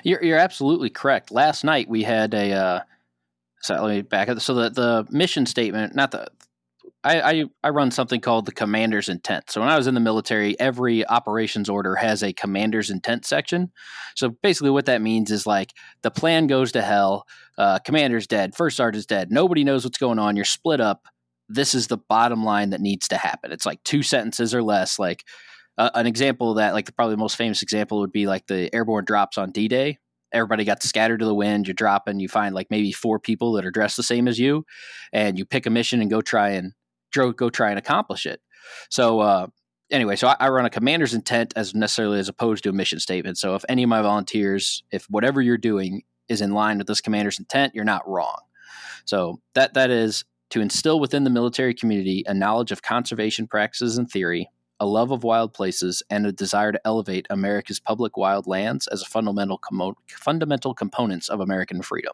You're, 0.02 0.22
you're 0.24 0.38
absolutely 0.38 0.90
correct. 0.90 1.30
Last 1.30 1.64
night 1.64 1.88
we 1.88 2.02
had 2.02 2.34
a. 2.34 2.52
Uh, 2.52 2.80
so 3.60 3.74
let 3.74 3.94
me 3.94 4.02
back 4.02 4.28
up. 4.28 4.40
So 4.40 4.54
the 4.54 4.70
the 4.70 5.06
mission 5.10 5.46
statement, 5.46 5.94
not 5.94 6.10
the 6.10 6.28
I, 7.08 7.30
I, 7.30 7.44
I 7.64 7.68
run 7.70 7.90
something 7.90 8.20
called 8.20 8.44
the 8.44 8.52
commander's 8.52 9.08
intent. 9.08 9.50
So 9.50 9.62
when 9.62 9.70
I 9.70 9.78
was 9.78 9.86
in 9.86 9.94
the 9.94 10.00
military, 10.00 10.60
every 10.60 11.06
operations 11.06 11.70
order 11.70 11.94
has 11.96 12.22
a 12.22 12.34
commander's 12.34 12.90
intent 12.90 13.24
section. 13.24 13.72
So 14.14 14.36
basically, 14.42 14.70
what 14.70 14.86
that 14.86 15.00
means 15.00 15.30
is 15.30 15.46
like 15.46 15.72
the 16.02 16.10
plan 16.10 16.48
goes 16.48 16.72
to 16.72 16.82
hell. 16.82 17.26
Uh, 17.56 17.78
commander's 17.78 18.26
dead. 18.26 18.54
First 18.54 18.76
sergeant's 18.76 19.06
dead. 19.06 19.32
Nobody 19.32 19.64
knows 19.64 19.84
what's 19.84 19.96
going 19.96 20.18
on. 20.18 20.36
You're 20.36 20.44
split 20.44 20.82
up. 20.82 21.06
This 21.48 21.74
is 21.74 21.86
the 21.86 21.96
bottom 21.96 22.44
line 22.44 22.70
that 22.70 22.82
needs 22.82 23.08
to 23.08 23.16
happen. 23.16 23.52
It's 23.52 23.64
like 23.64 23.82
two 23.84 24.02
sentences 24.02 24.54
or 24.54 24.62
less. 24.62 24.98
Like 24.98 25.24
uh, 25.78 25.90
an 25.94 26.06
example 26.06 26.50
of 26.50 26.58
that, 26.58 26.74
like 26.74 26.84
the, 26.84 26.92
probably 26.92 27.14
the 27.14 27.20
most 27.20 27.36
famous 27.36 27.62
example 27.62 28.00
would 28.00 28.12
be 28.12 28.26
like 28.26 28.46
the 28.46 28.72
airborne 28.74 29.06
drops 29.06 29.38
on 29.38 29.50
D 29.50 29.66
Day 29.66 29.98
everybody 30.32 30.64
got 30.64 30.82
scattered 30.82 31.20
to 31.20 31.24
the 31.24 31.34
wind. 31.34 31.66
You're 31.66 31.74
dropping, 31.74 32.20
you 32.20 32.28
find 32.28 32.54
like 32.54 32.66
maybe 32.70 32.92
four 32.92 33.18
people 33.18 33.52
that 33.52 33.64
are 33.64 33.70
dressed 33.70 33.96
the 33.96 34.02
same 34.02 34.28
as 34.28 34.38
you, 34.38 34.64
and 35.12 35.38
you 35.38 35.44
pick 35.44 35.66
a 35.66 35.70
mission 35.70 36.00
and 36.00 36.10
go 36.10 36.20
try 36.20 36.50
and 36.50 36.72
go, 37.14 37.32
go 37.32 37.50
try 37.50 37.70
and 37.70 37.78
accomplish 37.78 38.26
it. 38.26 38.40
So 38.90 39.20
uh, 39.20 39.46
anyway, 39.90 40.16
so 40.16 40.28
I, 40.28 40.36
I, 40.40 40.48
run 40.48 40.66
a 40.66 40.70
commander's 40.70 41.14
intent 41.14 41.52
as 41.56 41.74
necessarily 41.74 42.18
as 42.18 42.28
opposed 42.28 42.64
to 42.64 42.70
a 42.70 42.72
mission 42.72 43.00
statement. 43.00 43.38
So 43.38 43.54
if 43.54 43.64
any 43.68 43.82
of 43.82 43.88
my 43.88 44.02
volunteers, 44.02 44.82
if 44.90 45.06
whatever 45.08 45.40
you're 45.40 45.58
doing 45.58 46.02
is 46.28 46.40
in 46.40 46.52
line 46.52 46.78
with 46.78 46.86
this 46.86 47.00
commander's 47.00 47.38
intent, 47.38 47.74
you're 47.74 47.84
not 47.84 48.08
wrong. 48.08 48.40
So 49.04 49.40
that 49.54 49.74
that 49.74 49.90
is 49.90 50.24
to 50.50 50.60
instill 50.60 51.00
within 51.00 51.24
the 51.24 51.30
military 51.30 51.74
community 51.74 52.24
a 52.26 52.34
knowledge 52.34 52.72
of 52.72 52.82
conservation 52.82 53.46
practices 53.46 53.98
and 53.98 54.10
theory, 54.10 54.50
a 54.80 54.86
love 54.86 55.10
of 55.10 55.24
wild 55.24 55.52
places, 55.52 56.02
and 56.10 56.26
a 56.26 56.32
desire 56.32 56.72
to 56.72 56.80
elevate 56.84 57.26
America's 57.30 57.80
public 57.80 58.16
wild 58.16 58.46
lands 58.46 58.86
as 58.88 59.02
a 59.02 59.06
fundamental 59.06 59.60
fundamental 60.08 60.74
components 60.74 61.28
of 61.28 61.40
American 61.40 61.82
freedom. 61.82 62.12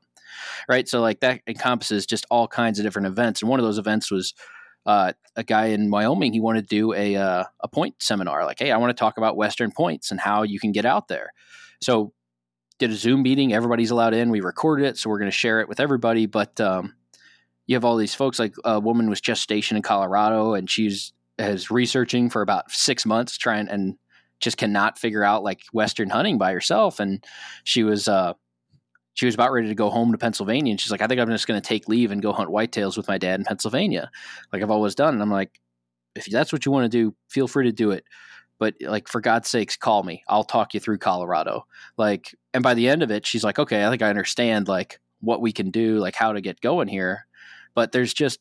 Right. 0.69 0.89
So 0.89 1.01
like 1.01 1.21
that 1.21 1.43
encompasses 1.47 2.07
just 2.07 2.27
all 2.31 2.49
kinds 2.49 2.79
of 2.79 2.85
different 2.85 3.07
events, 3.07 3.43
and 3.43 3.49
one 3.49 3.61
of 3.61 3.67
those 3.67 3.79
events 3.79 4.11
was 4.11 4.35
uh, 4.87 5.13
a 5.37 5.43
guy 5.43 5.67
in 5.67 5.91
Wyoming, 5.91 6.33
he 6.33 6.41
wanted 6.41 6.69
to 6.69 6.77
do 6.77 6.93
a 6.93 7.17
uh, 7.17 7.45
a 7.61 7.69
point 7.69 7.97
seminar. 7.99 8.45
Like, 8.45 8.59
hey, 8.59 8.71
I 8.71 8.77
want 8.77 8.91
to 8.91 9.01
talk 9.01 9.19
about 9.19 9.37
Western 9.37 9.71
points 9.73 10.11
and 10.11 10.21
how 10.21 10.43
you 10.43 10.61
can 10.61 10.73
get 10.73 10.85
out 10.85 11.09
there. 11.09 11.33
So, 11.81 12.13
did 12.79 12.91
a 12.91 12.95
Zoom 12.95 13.23
meeting. 13.23 13.53
Everybody's 13.53 13.91
allowed 13.91 14.15
in. 14.15 14.31
We 14.31 14.41
recorded 14.41 14.87
it, 14.87 14.99
so 14.99 15.11
we're 15.11 15.19
going 15.19 15.31
to 15.31 15.37
share 15.37 15.61
it 15.61 15.69
with 15.69 15.81
everybody. 15.81 16.27
But 16.27 16.61
um, 16.61 16.95
you 17.67 17.77
have 17.77 17.85
all 17.85 17.97
these 17.97 18.15
folks. 18.15 18.39
Like 18.39 18.55
a 18.65 18.81
woman 18.81 19.09
was 19.09 19.21
just 19.21 19.43
stationed 19.43 19.77
in 19.77 19.83
Colorado, 19.83 20.55
and 20.55 20.69
she's 20.69 21.13
is 21.39 21.71
researching 21.71 22.31
for 22.31 22.43
about 22.43 22.71
six 22.71 23.05
months, 23.05 23.37
trying 23.37 23.69
and 23.69 23.97
just 24.41 24.57
cannot 24.57 24.99
figure 24.99 25.25
out 25.25 25.43
like 25.43 25.63
Western 25.73 26.11
hunting 26.11 26.39
by 26.39 26.53
herself. 26.53 27.01
And 27.01 27.25
she 27.65 27.83
was 27.83 28.09
uh, 28.09 28.35
she 29.15 29.27
was 29.27 29.35
about 29.35 29.53
ready 29.53 29.69
to 29.69 29.75
go 29.75 29.91
home 29.91 30.13
to 30.13 30.19
Pennsylvania. 30.19 30.73
And 30.73 30.81
she's 30.81 30.91
like, 30.91 31.01
I 31.01 31.07
think 31.07 31.21
I'm 31.21 31.31
just 31.31 31.47
going 31.47 31.61
to 31.61 31.67
take 31.67 31.89
leave 31.89 32.11
and 32.11 32.21
go 32.21 32.33
hunt 32.33 32.51
whitetails 32.51 32.97
with 32.97 33.09
my 33.09 33.17
dad 33.17 33.41
in 33.41 33.45
Pennsylvania, 33.45 34.11
like 34.53 34.63
I've 34.63 34.71
always 34.71 34.95
done. 34.95 35.15
And 35.15 35.23
I'm 35.23 35.31
like, 35.31 35.61
if 36.15 36.27
that's 36.27 36.53
what 36.53 36.67
you 36.67 36.73
want 36.73 36.91
to 36.91 36.99
do, 36.99 37.15
feel 37.29 37.49
free 37.49 37.65
to 37.65 37.73
do 37.73 37.93
it. 37.93 38.05
But 38.59 38.75
like, 38.81 39.09
for 39.09 39.21
God's 39.21 39.49
sakes, 39.49 39.77
call 39.77 40.03
me. 40.03 40.23
I'll 40.29 40.45
talk 40.45 40.75
you 40.75 40.81
through 40.81 40.99
Colorado. 40.99 41.67
Like, 41.97 42.35
and 42.53 42.63
by 42.63 42.75
the 42.75 42.89
end 42.89 43.03
of 43.03 43.11
it, 43.11 43.27
she's 43.27 43.45
like, 43.45 43.59
okay, 43.59 43.85
I 43.85 43.91
think 43.91 44.03
I 44.03 44.11
understand 44.11 44.69
like 44.69 45.01
what 45.21 45.41
we 45.41 45.53
can 45.53 45.71
do, 45.71 45.99
like 45.99 46.15
how 46.15 46.33
to 46.33 46.41
get 46.41 46.61
going 46.61 46.89
here. 46.89 47.27
But 47.75 47.93
there's 47.93 48.15
just, 48.15 48.39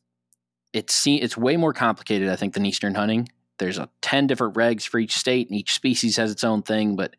it's 0.72 1.06
it's 1.06 1.38
way 1.38 1.58
more 1.58 1.74
complicated, 1.74 2.30
I 2.30 2.36
think, 2.36 2.54
than 2.54 2.66
Eastern 2.66 2.96
hunting. 2.96 3.30
There's 3.60 3.78
a 3.78 3.90
10 4.02 4.28
different 4.28 4.56
regs 4.56 4.88
for 4.88 5.00
each 5.00 5.16
state 5.16 5.50
and 5.50 5.58
each 5.58 5.74
species 5.74 6.18
has 6.18 6.32
its 6.32 6.44
own 6.44 6.64
thing, 6.64 6.96
but 6.96 7.16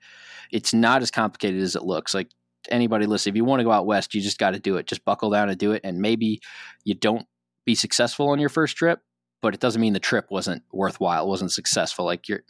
it's 0.50 0.74
not 0.74 1.02
as 1.02 1.10
complicated 1.10 1.62
as 1.62 1.76
it 1.76 1.84
looks. 1.84 2.14
Like 2.14 2.30
anybody 2.70 3.06
listen, 3.06 3.30
if 3.30 3.36
you 3.36 3.44
want 3.44 3.60
to 3.60 3.64
go 3.64 3.72
out 3.72 3.86
west, 3.86 4.14
you 4.14 4.20
just 4.20 4.38
got 4.38 4.52
to 4.52 4.60
do 4.60 4.76
it. 4.76 4.86
Just 4.86 5.04
buckle 5.04 5.30
down 5.30 5.48
and 5.48 5.58
do 5.58 5.72
it. 5.72 5.82
And 5.84 5.98
maybe 6.00 6.40
you 6.84 6.94
don't 6.94 7.26
be 7.64 7.74
successful 7.74 8.28
on 8.28 8.38
your 8.38 8.48
first 8.48 8.76
trip, 8.76 9.00
but 9.42 9.54
it 9.54 9.60
doesn't 9.60 9.80
mean 9.80 9.92
the 9.92 10.00
trip 10.00 10.26
wasn't 10.30 10.62
worthwhile, 10.72 11.24
It 11.24 11.28
wasn't 11.28 11.52
successful. 11.52 12.04
Like 12.04 12.28
you're 12.28 12.42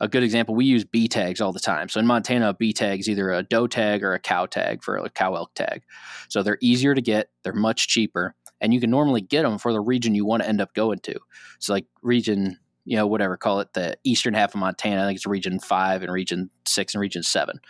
a 0.00 0.08
good 0.08 0.22
example, 0.22 0.54
we 0.54 0.64
use 0.64 0.84
B 0.84 1.08
tags 1.08 1.40
all 1.40 1.52
the 1.52 1.60
time. 1.60 1.88
So 1.88 2.00
in 2.00 2.06
Montana, 2.06 2.48
a 2.48 2.54
B 2.54 2.72
tag 2.72 3.00
is 3.00 3.08
either 3.08 3.30
a 3.30 3.42
doe 3.42 3.66
tag 3.66 4.02
or 4.02 4.14
a 4.14 4.18
cow 4.18 4.46
tag 4.46 4.82
for 4.82 4.96
a 4.96 5.10
cow 5.10 5.34
elk 5.34 5.54
tag. 5.54 5.82
So 6.28 6.42
they're 6.42 6.58
easier 6.62 6.94
to 6.94 7.02
get, 7.02 7.28
they're 7.44 7.52
much 7.52 7.88
cheaper, 7.88 8.34
and 8.60 8.72
you 8.72 8.80
can 8.80 8.90
normally 8.90 9.20
get 9.20 9.42
them 9.42 9.58
for 9.58 9.72
the 9.72 9.80
region 9.80 10.14
you 10.14 10.24
want 10.24 10.42
to 10.42 10.48
end 10.48 10.60
up 10.60 10.72
going 10.74 11.00
to. 11.00 11.18
So 11.58 11.74
like 11.74 11.86
region, 12.02 12.58
you 12.86 12.96
know, 12.96 13.06
whatever, 13.06 13.36
call 13.36 13.60
it 13.60 13.74
the 13.74 13.96
eastern 14.04 14.32
half 14.32 14.54
of 14.54 14.60
Montana. 14.60 15.02
I 15.02 15.06
think 15.06 15.16
it's 15.16 15.26
region 15.26 15.60
five 15.60 16.02
and 16.02 16.10
region 16.10 16.50
six 16.66 16.94
and 16.94 17.00
region 17.00 17.22
seven. 17.22 17.60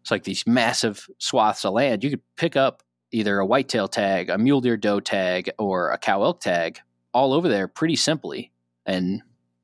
It's 0.00 0.10
like 0.10 0.24
these 0.24 0.46
massive 0.46 1.06
swaths 1.18 1.64
of 1.64 1.74
land. 1.74 2.02
You 2.02 2.10
could 2.10 2.22
pick 2.36 2.56
up 2.56 2.82
either 3.12 3.38
a 3.38 3.46
whitetail 3.46 3.88
tag, 3.88 4.30
a 4.30 4.38
mule 4.38 4.60
deer 4.60 4.76
doe 4.76 5.00
tag, 5.00 5.50
or 5.58 5.90
a 5.90 5.98
cow 5.98 6.22
elk 6.22 6.40
tag 6.40 6.80
all 7.12 7.32
over 7.32 7.48
there 7.48 7.68
pretty 7.68 7.96
simply. 7.96 8.52
And 8.86 9.22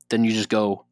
then 0.09 0.23
you 0.23 0.31
just 0.31 0.49
go 0.49 0.85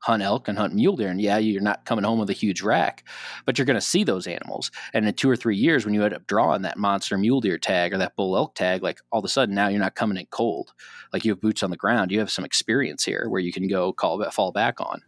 hunt 0.00 0.22
elk 0.22 0.48
and 0.48 0.56
hunt 0.56 0.74
mule 0.74 0.96
deer. 0.96 1.08
And 1.08 1.20
yeah, 1.20 1.38
you're 1.38 1.60
not 1.60 1.84
coming 1.84 2.04
home 2.04 2.18
with 2.18 2.30
a 2.30 2.34
huge 2.34 2.62
rack, 2.62 3.04
but 3.44 3.58
you're 3.58 3.66
going 3.66 3.74
to 3.74 3.80
see 3.80 4.04
those 4.04 4.26
animals. 4.26 4.70
And 4.94 5.06
in 5.06 5.14
two 5.14 5.28
or 5.28 5.36
three 5.36 5.56
years, 5.56 5.84
when 5.84 5.94
you 5.94 6.04
end 6.04 6.14
up 6.14 6.26
drawing 6.26 6.62
that 6.62 6.78
monster 6.78 7.18
mule 7.18 7.40
deer 7.40 7.58
tag 7.58 7.92
or 7.92 7.98
that 7.98 8.16
bull 8.16 8.36
elk 8.36 8.54
tag, 8.54 8.82
like 8.82 9.00
all 9.10 9.18
of 9.18 9.24
a 9.24 9.28
sudden 9.28 9.54
now 9.54 9.68
you're 9.68 9.80
not 9.80 9.96
coming 9.96 10.16
in 10.16 10.26
cold. 10.26 10.72
Like 11.12 11.24
you 11.24 11.32
have 11.32 11.40
boots 11.40 11.62
on 11.62 11.70
the 11.70 11.76
ground. 11.76 12.12
You 12.12 12.20
have 12.20 12.30
some 12.30 12.44
experience 12.44 13.04
here 13.04 13.26
where 13.28 13.40
you 13.40 13.52
can 13.52 13.66
go 13.66 13.92
call 13.92 14.22
fall 14.30 14.52
back 14.52 14.80
on. 14.80 15.02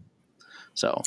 So, 0.75 1.03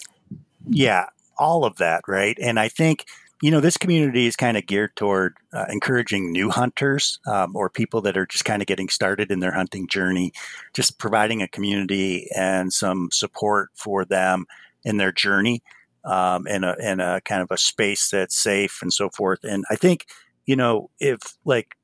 yeah, 0.70 1.08
all 1.38 1.66
of 1.66 1.78
that, 1.78 2.02
right? 2.08 2.38
And 2.42 2.60
I 2.60 2.70
think 2.70 3.06
you 3.42 3.52
know 3.52 3.60
this 3.60 3.78
community 3.78 4.26
is 4.26 4.38
kind 4.38 4.56
of 4.56 4.66
geared 4.66 4.96
toward 4.96 5.36
uh, 5.52 5.66
encouraging 5.70 6.32
new 6.32 6.50
hunters 6.50 7.20
um, 7.28 7.56
or 7.56 7.70
people 7.70 8.02
that 8.02 8.18
are 8.18 8.26
just 8.26 8.46
kind 8.46 8.62
of 8.62 8.68
getting 8.68 8.88
started 8.88 9.32
in 9.32 9.42
their 9.42 9.52
hunting 9.52 9.88
journey, 9.88 10.32
just 10.74 10.98
providing 10.98 11.42
a 11.42 11.48
community 11.48 12.30
and 12.36 12.72
some 12.72 13.10
support 13.12 13.70
for 13.76 14.06
them 14.06 14.46
in 14.86 14.96
their 14.96 15.12
journey, 15.12 15.62
um, 16.06 16.48
in 16.48 16.64
a 16.64 16.76
in 16.80 17.00
a 17.00 17.20
kind 17.22 17.42
of 17.42 17.52
a 17.52 17.58
space 17.58 18.10
that's 18.10 18.38
safe 18.38 18.80
and 18.82 18.94
so 18.94 19.10
forth. 19.10 19.44
And 19.44 19.66
I 19.70 19.76
think 19.76 20.06
you 20.46 20.56
know 20.56 20.90
if 21.00 21.20
like 21.44 21.76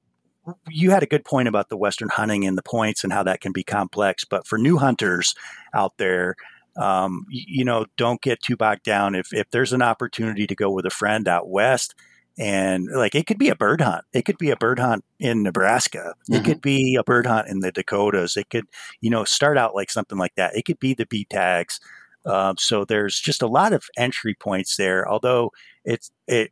you 0.69 0.91
had 0.91 1.03
a 1.03 1.07
good 1.07 1.25
point 1.25 1.47
about 1.47 1.69
the 1.69 1.77
western 1.77 2.09
hunting 2.09 2.45
and 2.45 2.57
the 2.57 2.63
points 2.63 3.03
and 3.03 3.11
how 3.11 3.23
that 3.23 3.41
can 3.41 3.51
be 3.51 3.63
complex, 3.63 4.23
but 4.23 4.47
for 4.47 4.57
new 4.57 4.77
hunters 4.77 5.35
out 5.73 5.97
there 5.97 6.35
um, 6.79 7.25
you 7.29 7.65
know, 7.65 7.85
don't 7.97 8.21
get 8.21 8.41
too 8.41 8.55
bogged 8.55 8.83
down. 8.83 9.13
If 9.13 9.33
if 9.33 9.51
there's 9.51 9.73
an 9.73 9.81
opportunity 9.81 10.47
to 10.47 10.55
go 10.55 10.71
with 10.71 10.85
a 10.85 10.89
friend 10.89 11.27
out 11.27 11.49
west, 11.49 11.93
and 12.37 12.87
like 12.93 13.15
it 13.15 13.27
could 13.27 13.37
be 13.37 13.49
a 13.49 13.55
bird 13.55 13.81
hunt, 13.81 14.05
it 14.13 14.23
could 14.23 14.37
be 14.37 14.49
a 14.49 14.55
bird 14.55 14.79
hunt 14.79 15.03
in 15.19 15.43
Nebraska, 15.43 16.15
mm-hmm. 16.23 16.35
it 16.35 16.45
could 16.45 16.61
be 16.61 16.95
a 16.95 17.03
bird 17.03 17.25
hunt 17.25 17.49
in 17.49 17.59
the 17.59 17.71
Dakotas, 17.71 18.37
it 18.37 18.49
could, 18.49 18.65
you 19.01 19.09
know, 19.09 19.25
start 19.25 19.57
out 19.57 19.75
like 19.75 19.91
something 19.91 20.17
like 20.17 20.35
that. 20.35 20.55
It 20.55 20.63
could 20.63 20.79
be 20.79 20.93
the 20.93 21.05
B 21.05 21.27
tags. 21.29 21.81
Um, 22.25 22.55
so 22.57 22.85
there's 22.85 23.19
just 23.19 23.41
a 23.41 23.47
lot 23.47 23.73
of 23.73 23.83
entry 23.97 24.35
points 24.35 24.77
there. 24.77 25.07
Although 25.09 25.51
it's 25.83 26.11
it 26.27 26.51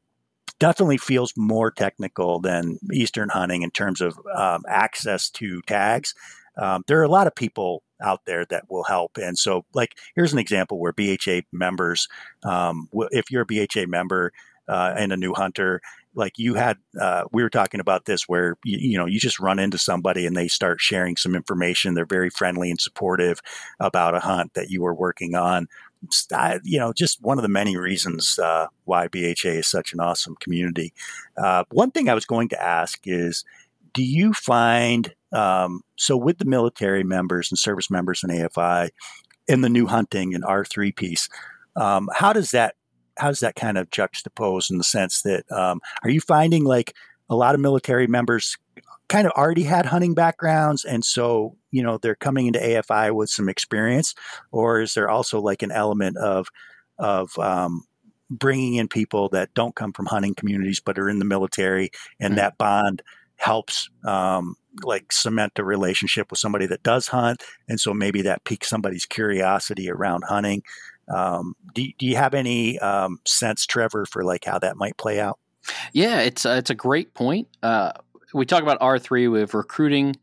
definitely 0.60 0.98
feels 0.98 1.34
more 1.38 1.72
technical 1.72 2.42
than 2.42 2.80
Eastern 2.92 3.30
hunting 3.30 3.62
in 3.62 3.72
terms 3.72 4.02
of 4.02 4.20
um, 4.36 4.64
access 4.68 5.30
to 5.30 5.62
tags. 5.68 6.14
Um, 6.58 6.84
there 6.88 7.00
are 7.00 7.04
a 7.04 7.10
lot 7.10 7.28
of 7.28 7.36
people 7.36 7.84
out 8.02 8.22
there 8.26 8.46
that 8.46 8.70
will 8.70 8.84
help. 8.84 9.18
And 9.18 9.38
so, 9.38 9.66
like, 9.74 9.98
here's 10.16 10.34
an 10.34 10.40
example 10.40 10.80
where 10.80 10.94
BHA 10.94 11.42
members, 11.52 12.08
um, 12.44 12.90
if 13.12 13.32
you're 13.32 13.44
a 13.44 13.46
BHA 13.46 13.88
member 13.88 14.32
uh, 14.68 14.94
and 14.98 15.12
a 15.12 15.18
new 15.18 15.34
hunter, 15.34 15.82
like 16.14 16.38
you 16.38 16.56
had, 16.56 16.78
uh, 17.00 17.26
we 17.32 17.44
were 17.44 17.50
talking 17.50 17.80
about 17.80 18.06
this 18.06 18.28
where 18.28 18.58
you, 18.64 18.78
you, 18.92 18.98
know 18.98 19.06
you 19.06 19.20
just 19.20 19.40
run 19.40 19.60
into 19.60 19.78
somebody 19.78 20.26
and 20.26 20.36
they 20.36 20.48
start 20.48 20.82
sharing 20.82 21.16
some 21.16 21.36
information. 21.36 21.94
They're 21.94 22.06
very 22.06 22.30
friendly 22.30 22.70
and 22.70 22.82
supportive 22.82 23.40
about 23.80 24.16
a 24.16 24.20
hunt 24.20 24.54
that 24.56 24.70
you 24.70 24.82
were 24.82 24.96
working 24.96 25.36
on. 25.36 25.68
I, 26.34 26.60
you 26.64 26.80
know, 26.80 26.94
just 26.94 27.22
one 27.22 27.38
of 27.38 27.44
the 27.44 27.50
many 27.50 27.78
reasons 27.78 28.38
uh, 28.40 28.68
why 28.86 29.08
BHA 29.08 29.50
is 29.50 29.68
such 29.68 29.94
an 29.94 30.00
awesome 30.00 30.36
community. 30.40 30.94
Uh, 31.36 31.64
one 31.72 31.92
thing 31.92 32.10
I 32.10 32.14
was 32.14 32.26
going 32.26 32.50
to 32.50 32.62
ask 32.62 33.00
is, 33.06 33.44
do 33.94 34.04
you 34.04 34.34
find 34.34 35.14
um, 35.34 35.82
so 35.98 36.16
with 36.18 36.38
the 36.38 36.46
military 36.46 37.04
members 37.04 37.52
and 37.52 37.58
service 37.58 37.90
members 37.90 38.24
in 38.24 38.30
AFI 38.30 38.90
in 39.48 39.62
the 39.62 39.70
new 39.70 39.88
hunting 39.88 40.34
and 40.34 40.44
R 40.46 40.66
three 40.66 40.92
piece? 40.92 41.30
Um, 41.76 42.10
how 42.14 42.34
does 42.34 42.52
that 42.52 42.76
how 43.18 43.28
does 43.28 43.40
that 43.40 43.56
kind 43.56 43.78
of 43.78 43.90
juxtapose 43.90 44.70
in 44.70 44.78
the 44.78 44.84
sense 44.84 45.22
that 45.24 45.50
um, 45.52 45.82
are 46.04 46.10
you 46.10 46.22
finding 46.22 46.64
like 46.64 46.94
a 47.30 47.36
lot 47.36 47.56
of 47.56 47.62
military 47.62 48.08
members 48.08 48.58
kind 49.10 49.26
of 49.26 49.34
already 49.34 49.64
had 49.64 49.86
hunting 49.86 50.14
backgrounds 50.14 50.84
and 50.84 51.04
so 51.04 51.56
you 51.72 51.82
know 51.82 51.98
they're 51.98 52.16
coming 52.16 52.48
into 52.48 52.60
AFI 52.60 53.14
with 53.14 53.30
some 53.30 53.50
experience 53.50 54.14
or 54.52 54.82
is 54.82 54.94
there 54.94 55.10
also 55.10 55.40
like 55.40 55.62
an 55.62 55.72
element 55.72 56.18
of 56.18 56.48
of 57.00 57.38
um, 57.40 57.84
bringing 58.30 58.76
in 58.76 58.88
people 58.88 59.30
that 59.30 59.54
don't 59.54 59.76
come 59.76 59.94
from 59.94 60.08
hunting 60.08 60.36
communities 60.36 60.80
but 60.80 61.00
are 61.00 61.10
in 61.10 61.20
the 61.20 61.26
military 61.26 61.90
and 62.20 62.32
mm-hmm. 62.32 62.38
that 62.38 62.58
bond 62.58 63.02
helps 63.38 63.90
um, 64.06 64.56
like 64.84 65.12
cement 65.12 65.54
a 65.58 65.64
relationship 65.64 66.30
with 66.30 66.40
somebody 66.40 66.66
that 66.66 66.84
does 66.84 67.08
hunt 67.08 67.44
and 67.68 67.80
so 67.80 67.94
maybe 67.94 68.22
that 68.22 68.44
piques 68.44 68.70
somebody's 68.70 69.06
curiosity 69.06 69.90
around 69.90 70.24
hunting 70.28 70.62
um, 71.08 71.56
do, 71.74 71.86
do, 71.98 72.06
you 72.06 72.16
have 72.16 72.34
any 72.34 72.80
um, 72.80 73.20
sense, 73.26 73.66
Trevor, 73.66 74.06
for 74.06 74.24
like 74.24 74.46
how 74.46 74.60
that 74.60 74.78
might 74.78 74.98
play 74.98 75.20
out? 75.20 75.40
Yeah, 75.94 76.20
it's 76.22 76.46
uh, 76.46 76.56
it's 76.58 76.70
a 76.70 76.76
great 76.76 77.14
point. 77.14 77.48
Uh, 77.64 77.92
we 78.34 78.46
talk 78.46 78.64
about 78.64 78.78
R 78.82 79.00
three 79.00 79.28
with 79.28 79.54
recruiting, 79.54 80.16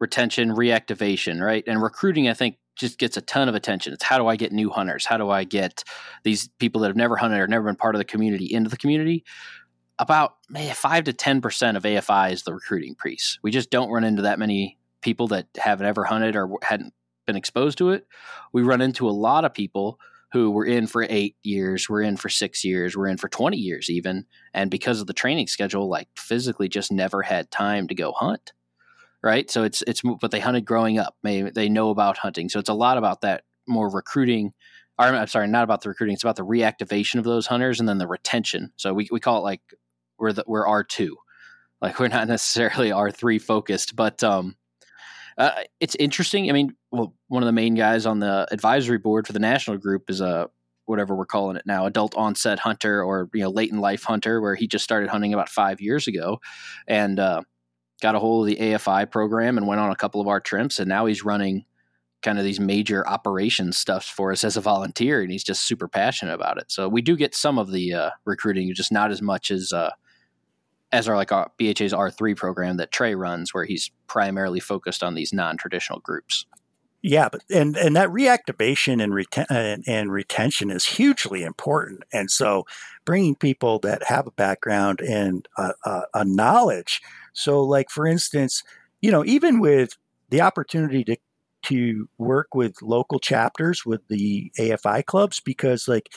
retention, 0.00 0.50
reactivation, 0.50 1.40
right? 1.40 1.64
And 1.66 1.82
recruiting, 1.82 2.28
I 2.28 2.34
think, 2.34 2.58
just 2.76 2.98
gets 2.98 3.16
a 3.16 3.20
ton 3.20 3.48
of 3.48 3.54
attention. 3.54 3.92
It's 3.92 4.04
how 4.04 4.18
do 4.18 4.26
I 4.26 4.36
get 4.36 4.52
new 4.52 4.70
hunters? 4.70 5.06
How 5.06 5.16
do 5.16 5.30
I 5.30 5.44
get 5.44 5.84
these 6.24 6.48
people 6.58 6.80
that 6.80 6.88
have 6.88 6.96
never 6.96 7.16
hunted 7.16 7.40
or 7.40 7.46
never 7.46 7.66
been 7.66 7.76
part 7.76 7.94
of 7.94 8.00
the 8.00 8.04
community 8.04 8.46
into 8.52 8.70
the 8.70 8.76
community? 8.76 9.24
About 9.98 10.34
five 10.74 11.04
to 11.04 11.12
ten 11.12 11.40
percent 11.40 11.76
of 11.76 11.84
AFI 11.84 12.32
is 12.32 12.42
the 12.42 12.52
recruiting 12.52 12.96
piece. 12.96 13.38
We 13.42 13.50
just 13.50 13.70
don't 13.70 13.90
run 13.90 14.04
into 14.04 14.22
that 14.22 14.38
many 14.38 14.78
people 15.02 15.28
that 15.28 15.46
haven't 15.56 15.86
ever 15.86 16.04
hunted 16.04 16.34
or 16.34 16.58
hadn't 16.62 16.92
been 17.26 17.36
exposed 17.36 17.78
to 17.78 17.90
it. 17.90 18.06
We 18.52 18.62
run 18.62 18.80
into 18.80 19.08
a 19.08 19.12
lot 19.12 19.44
of 19.44 19.54
people 19.54 19.98
who 20.34 20.50
were 20.50 20.66
in 20.66 20.88
for 20.88 21.06
eight 21.08 21.36
years, 21.44 21.88
we're 21.88 22.02
in 22.02 22.16
for 22.16 22.28
six 22.28 22.64
years, 22.64 22.96
we're 22.96 23.06
in 23.06 23.16
for 23.16 23.28
20 23.28 23.56
years 23.56 23.88
even. 23.88 24.26
And 24.52 24.68
because 24.68 25.00
of 25.00 25.06
the 25.06 25.12
training 25.12 25.46
schedule, 25.46 25.88
like 25.88 26.08
physically 26.16 26.68
just 26.68 26.90
never 26.90 27.22
had 27.22 27.52
time 27.52 27.86
to 27.86 27.94
go 27.94 28.10
hunt. 28.10 28.52
Right. 29.22 29.48
So 29.48 29.62
it's, 29.62 29.82
it's, 29.86 30.02
but 30.20 30.32
they 30.32 30.40
hunted 30.40 30.64
growing 30.64 30.98
up. 30.98 31.14
Maybe 31.22 31.50
they 31.50 31.68
know 31.68 31.90
about 31.90 32.18
hunting. 32.18 32.48
So 32.48 32.58
it's 32.58 32.68
a 32.68 32.74
lot 32.74 32.98
about 32.98 33.20
that 33.20 33.44
more 33.68 33.88
recruiting. 33.88 34.52
Or, 34.98 35.06
I'm 35.06 35.26
sorry, 35.26 35.48
not 35.48 35.64
about 35.64 35.82
the 35.82 35.88
recruiting. 35.88 36.14
It's 36.14 36.22
about 36.22 36.36
the 36.36 36.44
reactivation 36.44 37.18
of 37.18 37.24
those 37.24 37.46
hunters 37.46 37.80
and 37.80 37.88
then 37.88 37.98
the 37.98 38.06
retention. 38.06 38.72
So 38.76 38.94
we, 38.94 39.08
we 39.10 39.20
call 39.20 39.38
it 39.38 39.42
like 39.42 39.60
we're 40.18 40.32
the, 40.32 40.44
we're 40.46 40.66
R2. 40.66 41.10
Like 41.82 41.98
we're 41.98 42.08
not 42.08 42.28
necessarily 42.28 42.90
R3 42.90 43.40
focused, 43.42 43.96
but, 43.96 44.22
um, 44.22 44.56
uh, 45.36 45.62
it's 45.80 45.96
interesting. 45.96 46.48
I 46.48 46.52
mean, 46.52 46.76
well, 46.92 47.14
one 47.28 47.42
of 47.42 47.46
the 47.46 47.52
main 47.52 47.74
guys 47.74 48.06
on 48.06 48.20
the 48.20 48.46
advisory 48.52 48.98
board 48.98 49.26
for 49.26 49.32
the 49.32 49.40
national 49.40 49.78
group 49.78 50.08
is 50.08 50.20
a 50.20 50.48
whatever 50.86 51.14
we're 51.14 51.26
calling 51.26 51.56
it 51.56 51.64
now, 51.66 51.86
adult 51.86 52.14
onset 52.14 52.58
hunter 52.58 53.02
or 53.02 53.28
you 53.34 53.42
know 53.42 53.50
late 53.50 53.70
in 53.70 53.80
life 53.80 54.04
hunter, 54.04 54.40
where 54.40 54.54
he 54.54 54.66
just 54.66 54.84
started 54.84 55.08
hunting 55.08 55.34
about 55.34 55.48
five 55.48 55.80
years 55.80 56.06
ago, 56.06 56.40
and 56.86 57.18
uh, 57.18 57.42
got 58.00 58.14
a 58.14 58.18
hold 58.18 58.48
of 58.48 58.54
the 58.54 58.62
AFI 58.62 59.10
program 59.10 59.56
and 59.56 59.66
went 59.66 59.80
on 59.80 59.90
a 59.90 59.96
couple 59.96 60.20
of 60.20 60.28
our 60.28 60.40
trips, 60.40 60.78
and 60.78 60.88
now 60.88 61.06
he's 61.06 61.24
running 61.24 61.64
kind 62.24 62.38
of 62.38 62.44
these 62.44 62.58
major 62.58 63.06
operations 63.06 63.76
stuff 63.76 64.04
for 64.04 64.32
us 64.32 64.42
as 64.42 64.56
a 64.56 64.60
volunteer, 64.60 65.22
and 65.22 65.30
he's 65.30 65.44
just 65.44 65.68
super 65.68 65.86
passionate 65.86 66.34
about 66.34 66.58
it. 66.58 66.72
So 66.72 66.88
we 66.88 67.02
do 67.02 67.16
get 67.16 67.34
some 67.34 67.58
of 67.58 67.70
the 67.70 67.92
uh, 67.92 68.10
recruiting, 68.24 68.74
just 68.74 68.90
not 68.90 69.12
as 69.12 69.22
much 69.22 69.52
as 69.52 69.72
uh, 69.72 69.90
as 70.90 71.08
our 71.08 71.14
like 71.14 71.30
our 71.30 71.52
BHA's 71.58 71.92
R 71.92 72.10
three 72.10 72.34
program 72.34 72.78
that 72.78 72.90
Trey 72.90 73.14
runs, 73.14 73.54
where 73.54 73.64
he's 73.64 73.92
primarily 74.08 74.58
focused 74.58 75.04
on 75.04 75.14
these 75.14 75.32
non 75.32 75.56
traditional 75.56 76.00
groups. 76.00 76.46
Yeah, 77.02 77.28
but 77.28 77.42
and 77.50 77.76
and 77.76 77.94
that 77.96 78.08
reactivation 78.08 79.02
and, 79.02 79.12
reten- 79.12 79.50
and, 79.50 79.84
and 79.86 80.10
retention 80.10 80.70
is 80.70 80.86
hugely 80.86 81.42
important. 81.42 82.02
And 82.14 82.30
so, 82.30 82.64
bringing 83.04 83.34
people 83.34 83.78
that 83.80 84.04
have 84.04 84.26
a 84.26 84.30
background 84.30 85.00
and 85.02 85.46
a, 85.58 85.72
a, 85.84 86.02
a 86.14 86.24
knowledge. 86.24 87.02
So, 87.34 87.62
like 87.62 87.90
for 87.90 88.06
instance, 88.06 88.62
you 89.02 89.10
know, 89.10 89.22
even 89.26 89.60
with 89.60 89.98
the 90.30 90.40
opportunity 90.40 91.04
to 91.04 91.16
to 91.64 92.08
work 92.18 92.54
with 92.54 92.80
local 92.82 93.18
chapters 93.18 93.84
with 93.84 94.06
the 94.08 94.50
AFI 94.58 95.04
clubs, 95.04 95.40
because 95.40 95.88
like 95.88 96.08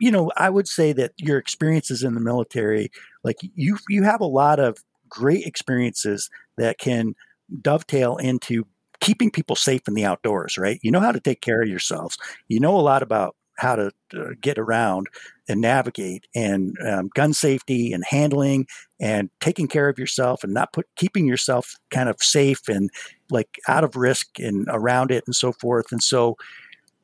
you 0.00 0.10
know, 0.10 0.30
I 0.36 0.48
would 0.50 0.68
say 0.68 0.92
that 0.92 1.12
your 1.16 1.38
experiences 1.38 2.02
in 2.02 2.14
the 2.14 2.20
military, 2.20 2.90
like 3.24 3.36
you, 3.54 3.78
you 3.88 4.04
have 4.04 4.20
a 4.20 4.26
lot 4.26 4.60
of 4.60 4.78
great 5.08 5.44
experiences 5.44 6.30
that 6.56 6.78
can 6.78 7.14
dovetail 7.60 8.16
into 8.16 8.64
keeping 9.00 9.30
people 9.30 9.56
safe 9.56 9.82
in 9.88 9.94
the 9.94 10.04
outdoors, 10.04 10.58
right? 10.58 10.78
You 10.82 10.90
know 10.90 11.00
how 11.00 11.12
to 11.12 11.20
take 11.20 11.40
care 11.40 11.62
of 11.62 11.68
yourselves. 11.68 12.16
You 12.48 12.60
know 12.60 12.76
a 12.76 12.80
lot 12.82 13.02
about 13.02 13.36
how 13.58 13.74
to 13.74 13.90
uh, 14.16 14.30
get 14.40 14.56
around 14.56 15.08
and 15.48 15.60
navigate 15.60 16.26
and 16.34 16.76
um, 16.86 17.10
gun 17.14 17.34
safety 17.34 17.92
and 17.92 18.04
handling 18.08 18.66
and 19.00 19.30
taking 19.40 19.66
care 19.66 19.88
of 19.88 19.98
yourself 19.98 20.44
and 20.44 20.54
not 20.54 20.72
put 20.72 20.86
keeping 20.96 21.26
yourself 21.26 21.74
kind 21.90 22.08
of 22.08 22.16
safe 22.20 22.68
and 22.68 22.88
like 23.30 23.48
out 23.68 23.84
of 23.84 23.96
risk 23.96 24.38
and 24.38 24.66
around 24.70 25.10
it 25.10 25.24
and 25.26 25.34
so 25.34 25.52
forth. 25.52 25.86
And 25.90 26.02
so 26.02 26.36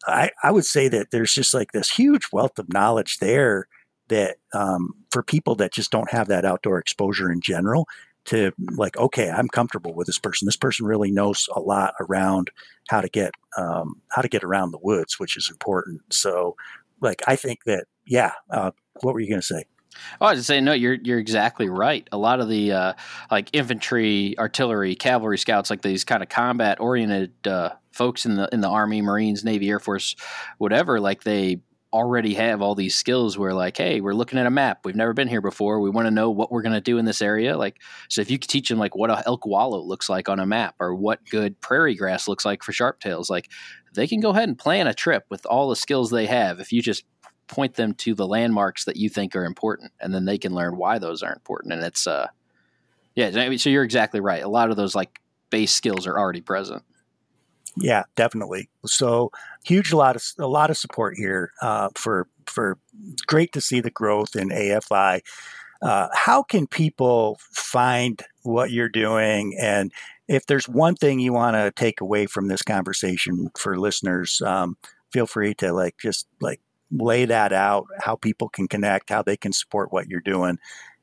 I, 0.07 0.31
I 0.43 0.51
would 0.51 0.65
say 0.65 0.89
that 0.89 1.11
there's 1.11 1.33
just 1.33 1.55
like 1.55 1.73
this 1.73 1.91
huge 1.91 2.27
wealth 2.33 2.59
of 2.59 2.73
knowledge 2.73 3.19
there 3.19 3.67
that 4.09 4.37
um, 4.53 4.91
for 5.11 5.23
people 5.23 5.55
that 5.57 5.73
just 5.73 5.91
don't 5.91 6.11
have 6.11 6.29
that 6.29 6.45
outdoor 6.45 6.79
exposure 6.79 7.33
in 7.33 7.41
general 7.41 7.87
to 8.25 8.53
like 8.77 8.97
okay 8.97 9.31
i'm 9.31 9.49
comfortable 9.49 9.95
with 9.95 10.07
this 10.07 10.19
person 10.19 10.47
this 10.47 10.57
person 10.57 10.87
really 10.87 11.11
knows 11.11 11.49
a 11.55 11.61
lot 11.61 11.95
around 12.01 12.51
how 12.89 13.01
to 13.01 13.09
get 13.09 13.33
um, 13.57 14.01
how 14.11 14.23
to 14.23 14.29
get 14.29 14.45
around 14.45 14.71
the 14.71 14.79
woods 14.83 15.19
which 15.19 15.37
is 15.37 15.49
important 15.51 16.01
so 16.11 16.57
like 17.01 17.23
i 17.27 17.37
think 17.37 17.65
that 17.65 17.87
yeah 18.07 18.33
uh, 18.51 18.71
what 19.01 19.15
were 19.15 19.21
you 19.21 19.29
going 19.29 19.41
to 19.41 19.47
say 19.47 19.65
Oh, 20.21 20.27
I 20.27 20.35
was 20.35 20.47
say 20.47 20.61
no. 20.61 20.73
You're 20.73 20.95
you're 20.95 21.19
exactly 21.19 21.69
right. 21.69 22.09
A 22.13 22.19
lot 22.19 22.41
of 22.41 22.49
the 22.49 22.73
uh, 22.73 22.93
like 23.31 23.49
infantry, 23.53 24.37
artillery, 24.39 24.95
cavalry 24.95 25.39
scouts, 25.39 25.71
like 25.71 25.83
these 25.83 26.05
kind 26.05 26.23
of 26.23 26.29
combat 26.29 26.81
oriented 26.81 27.33
uh, 27.47 27.71
folks 27.93 28.27
in 28.27 28.37
the 28.37 28.49
in 28.53 28.61
the 28.61 28.69
Army, 28.69 29.03
Marines, 29.03 29.45
Navy, 29.45 29.69
Air 29.69 29.79
Force, 29.79 30.17
whatever. 30.59 31.01
Like 31.01 31.23
they 31.23 31.61
already 31.95 32.35
have 32.35 32.61
all 32.61 32.75
these 32.75 32.95
skills 32.95 33.39
where 33.39 33.55
like 33.55 33.77
hey 33.77 34.01
we're 34.01 34.15
looking 34.15 34.39
at 34.39 34.47
a 34.47 34.51
map 34.51 34.81
we've 34.85 34.97
never 34.97 35.13
been 35.13 35.29
here 35.29 35.41
before 35.41 35.81
we 35.81 35.89
want 35.89 36.07
to 36.07 36.11
know 36.11 36.29
what 36.29 36.51
we're 36.51 36.63
going 36.63 36.75
to 36.75 36.81
do 36.81 36.99
in 36.99 37.05
this 37.05 37.23
area 37.23 37.57
like 37.57 37.81
so 38.09 38.21
if 38.21 38.31
you 38.31 38.39
could 38.39 38.51
teach 38.51 38.69
them 38.69 38.79
like 38.79 38.97
what 38.97 39.11
a 39.11 39.23
elk 39.27 39.47
wallow 39.47 39.81
looks 39.81 40.09
like 40.09 40.29
on 40.29 40.41
a 40.41 40.47
map 40.47 40.75
or 40.81 40.95
what 40.95 41.25
good 41.31 41.61
prairie 41.61 41.95
grass 41.95 42.27
looks 42.27 42.45
like 42.45 42.63
for 42.63 42.73
sharp 42.73 42.99
tails 42.99 43.31
like 43.31 43.49
they 43.95 44.09
can 44.09 44.19
go 44.19 44.31
ahead 44.31 44.49
and 44.49 44.59
plan 44.59 44.89
a 44.89 44.93
trip 44.95 45.25
with 45.31 45.47
all 45.47 45.69
the 45.69 45.77
skills 45.77 46.11
they 46.11 46.27
have 46.27 46.59
if 46.59 46.73
you 46.73 46.83
just 46.83 47.05
point 47.47 47.75
them 47.75 47.95
to 47.95 48.15
the 48.15 48.27
landmarks 48.27 48.85
that 48.85 48.97
you 48.97 49.09
think 49.09 49.35
are 49.37 49.45
important, 49.45 49.93
and 50.01 50.15
then 50.15 50.25
they 50.25 50.39
can 50.39 50.55
learn 50.55 50.77
why 50.77 50.99
those 50.99 51.23
are 51.23 51.33
important. 51.33 51.73
And 51.73 51.83
it's 51.83 52.07
uh, 52.07 52.29
yeah. 53.15 53.57
So 53.57 53.71
you're 53.71 53.85
exactly 53.85 54.21
right. 54.21 54.43
A 54.43 54.49
lot 54.49 54.71
of 54.71 54.77
those 54.77 54.95
like 54.95 55.21
base 55.51 55.73
skills 55.73 56.07
are 56.07 56.19
already 56.19 56.41
present. 56.41 56.83
Yeah, 57.77 58.05
definitely. 58.17 58.69
So 58.87 59.31
huge, 59.65 59.93
a 59.93 59.97
lot 59.97 60.17
of 60.17 60.23
a 60.39 60.47
lot 60.47 60.71
of 60.71 60.77
support 60.77 61.17
here 61.17 61.53
uh, 61.63 61.89
for 61.95 62.29
for. 62.47 62.79
Great 63.27 63.53
to 63.53 63.61
see 63.61 63.81
the 63.81 63.91
growth 63.91 64.37
in 64.37 64.51
AFI. 64.51 65.21
Uh, 65.83 66.09
how 66.15 66.43
can 66.43 66.67
people 66.67 67.39
find 67.53 68.23
what 68.43 68.71
you're 68.71 68.89
doing 68.89 69.57
and 69.61 69.93
if 70.29 70.47
there's 70.47 70.67
one 70.69 70.95
thing 70.95 71.19
you 71.21 71.33
want 71.33 71.55
to 71.55 71.71
take 71.73 72.01
away 72.01 72.25
from 72.27 72.49
this 72.49 72.63
conversation 72.63 73.51
for 73.59 73.79
listeners 73.79 74.41
um, 74.47 74.77
feel 75.13 75.27
free 75.27 75.55
to 75.55 75.73
like 75.73 75.97
just 76.01 76.27
like 76.41 76.61
lay 76.91 77.25
that 77.25 77.53
out, 77.53 77.87
how 78.01 78.17
people 78.17 78.49
can 78.49 78.69
connect, 78.69 79.11
how 79.11 79.23
they 79.23 79.37
can 79.37 79.53
support 79.53 79.93
what 79.93 80.09
you're 80.09 80.21
doing, 80.21 80.59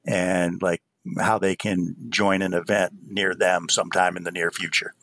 and 0.06 0.62
like 0.62 0.82
how 1.20 1.38
they 1.38 1.56
can 1.56 1.96
join 2.10 2.42
an 2.42 2.54
event 2.54 2.94
near 3.08 3.34
them 3.36 3.68
sometime 3.70 4.16
in 4.18 4.24
the 4.24 4.32
near 4.32 4.52
future. 4.52 4.94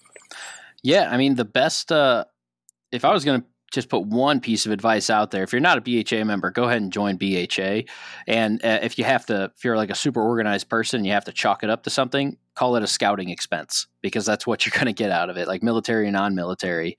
Yeah, 0.82 1.08
I 1.10 1.16
mean 1.16 1.34
the 1.34 1.44
best. 1.44 1.90
Uh, 1.92 2.24
if 2.92 3.04
I 3.04 3.12
was 3.12 3.24
going 3.24 3.40
to 3.40 3.46
just 3.70 3.88
put 3.88 4.06
one 4.06 4.40
piece 4.40 4.64
of 4.64 4.72
advice 4.72 5.10
out 5.10 5.30
there, 5.30 5.42
if 5.42 5.52
you're 5.52 5.60
not 5.60 5.78
a 5.78 5.80
BHA 5.80 6.24
member, 6.24 6.50
go 6.50 6.64
ahead 6.64 6.80
and 6.80 6.92
join 6.92 7.16
BHA. 7.16 7.82
And 8.26 8.64
uh, 8.64 8.78
if 8.82 8.98
you 8.98 9.04
have 9.04 9.26
to, 9.26 9.52
if 9.56 9.64
you're 9.64 9.76
like 9.76 9.90
a 9.90 9.94
super 9.94 10.22
organized 10.22 10.68
person, 10.68 11.04
you 11.04 11.12
have 11.12 11.24
to 11.24 11.32
chalk 11.32 11.62
it 11.62 11.70
up 11.70 11.82
to 11.84 11.90
something. 11.90 12.38
Call 12.54 12.76
it 12.76 12.82
a 12.82 12.86
scouting 12.86 13.28
expense 13.28 13.86
because 14.00 14.24
that's 14.24 14.46
what 14.46 14.64
you're 14.64 14.72
going 14.74 14.86
to 14.86 14.92
get 14.92 15.10
out 15.10 15.30
of 15.30 15.36
it, 15.36 15.48
like 15.48 15.62
military 15.62 16.06
and 16.06 16.14
non-military. 16.14 16.96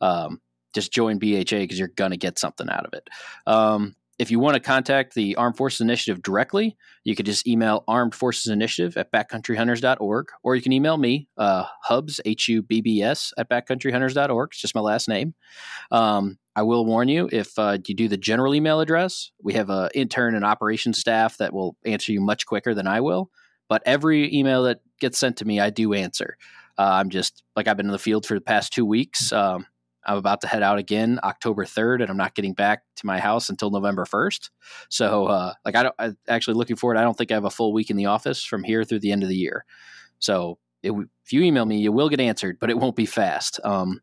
Um, 0.00 0.40
just 0.74 0.92
join 0.92 1.18
BHA 1.18 1.44
because 1.58 1.78
you're 1.78 1.88
going 1.88 2.10
to 2.10 2.16
get 2.16 2.38
something 2.38 2.68
out 2.68 2.84
of 2.84 2.92
it. 2.94 3.08
Um, 3.46 3.94
if 4.18 4.30
you 4.30 4.40
want 4.40 4.54
to 4.54 4.60
contact 4.60 5.14
the 5.14 5.36
Armed 5.36 5.56
Forces 5.56 5.80
Initiative 5.80 6.22
directly, 6.22 6.76
you 7.04 7.14
could 7.14 7.26
just 7.26 7.46
email 7.46 7.84
Armed 7.86 8.14
Forces 8.14 8.48
Initiative 8.48 8.96
at 8.96 9.12
backcountryhunters.org, 9.12 10.28
or 10.42 10.56
you 10.56 10.62
can 10.62 10.72
email 10.72 10.96
me, 10.96 11.28
uh, 11.36 11.64
Hubbs, 11.84 12.20
H 12.24 12.48
U 12.48 12.62
B 12.62 12.80
B 12.80 13.00
S, 13.00 13.32
at 13.38 13.48
backcountryhunters.org. 13.48 14.48
It's 14.50 14.60
just 14.60 14.74
my 14.74 14.80
last 14.80 15.08
name. 15.08 15.34
Um, 15.92 16.38
I 16.56 16.62
will 16.62 16.84
warn 16.84 17.08
you 17.08 17.28
if 17.30 17.56
uh, 17.58 17.78
you 17.86 17.94
do 17.94 18.08
the 18.08 18.16
general 18.16 18.54
email 18.54 18.80
address, 18.80 19.30
we 19.40 19.52
have 19.52 19.70
an 19.70 19.90
intern 19.94 20.34
and 20.34 20.44
operations 20.44 20.98
staff 20.98 21.36
that 21.36 21.52
will 21.52 21.76
answer 21.84 22.10
you 22.10 22.20
much 22.20 22.46
quicker 22.46 22.74
than 22.74 22.88
I 22.88 23.00
will. 23.00 23.30
But 23.68 23.82
every 23.86 24.34
email 24.34 24.64
that 24.64 24.80
gets 24.98 25.18
sent 25.18 25.36
to 25.36 25.44
me, 25.44 25.60
I 25.60 25.70
do 25.70 25.94
answer. 25.94 26.36
Uh, 26.76 26.90
I'm 26.94 27.10
just 27.10 27.44
like 27.54 27.68
I've 27.68 27.76
been 27.76 27.86
in 27.86 27.92
the 27.92 27.98
field 27.98 28.26
for 28.26 28.34
the 28.34 28.40
past 28.40 28.72
two 28.72 28.84
weeks. 28.84 29.32
Um, 29.32 29.66
I'm 30.08 30.16
about 30.16 30.40
to 30.40 30.46
head 30.46 30.62
out 30.62 30.78
again 30.78 31.20
October 31.22 31.64
3rd, 31.64 32.00
and 32.00 32.10
I'm 32.10 32.16
not 32.16 32.34
getting 32.34 32.54
back 32.54 32.82
to 32.96 33.06
my 33.06 33.20
house 33.20 33.50
until 33.50 33.70
November 33.70 34.06
1st. 34.06 34.50
So, 34.88 35.26
uh, 35.26 35.52
like, 35.64 35.76
I 35.76 35.82
don't 35.84 35.94
I, 35.98 36.12
actually 36.26 36.54
looking 36.54 36.76
forward. 36.76 36.96
I 36.96 37.02
don't 37.02 37.16
think 37.16 37.30
I 37.30 37.34
have 37.34 37.44
a 37.44 37.50
full 37.50 37.72
week 37.72 37.90
in 37.90 37.96
the 37.96 38.06
office 38.06 38.42
from 38.42 38.64
here 38.64 38.84
through 38.84 39.00
the 39.00 39.12
end 39.12 39.22
of 39.22 39.28
the 39.28 39.36
year. 39.36 39.64
So, 40.18 40.58
it, 40.82 40.92
if 41.24 41.32
you 41.32 41.42
email 41.42 41.66
me, 41.66 41.78
you 41.78 41.92
will 41.92 42.08
get 42.08 42.20
answered, 42.20 42.58
but 42.58 42.70
it 42.70 42.78
won't 42.78 42.96
be 42.96 43.06
fast. 43.06 43.60
Um, 43.62 44.00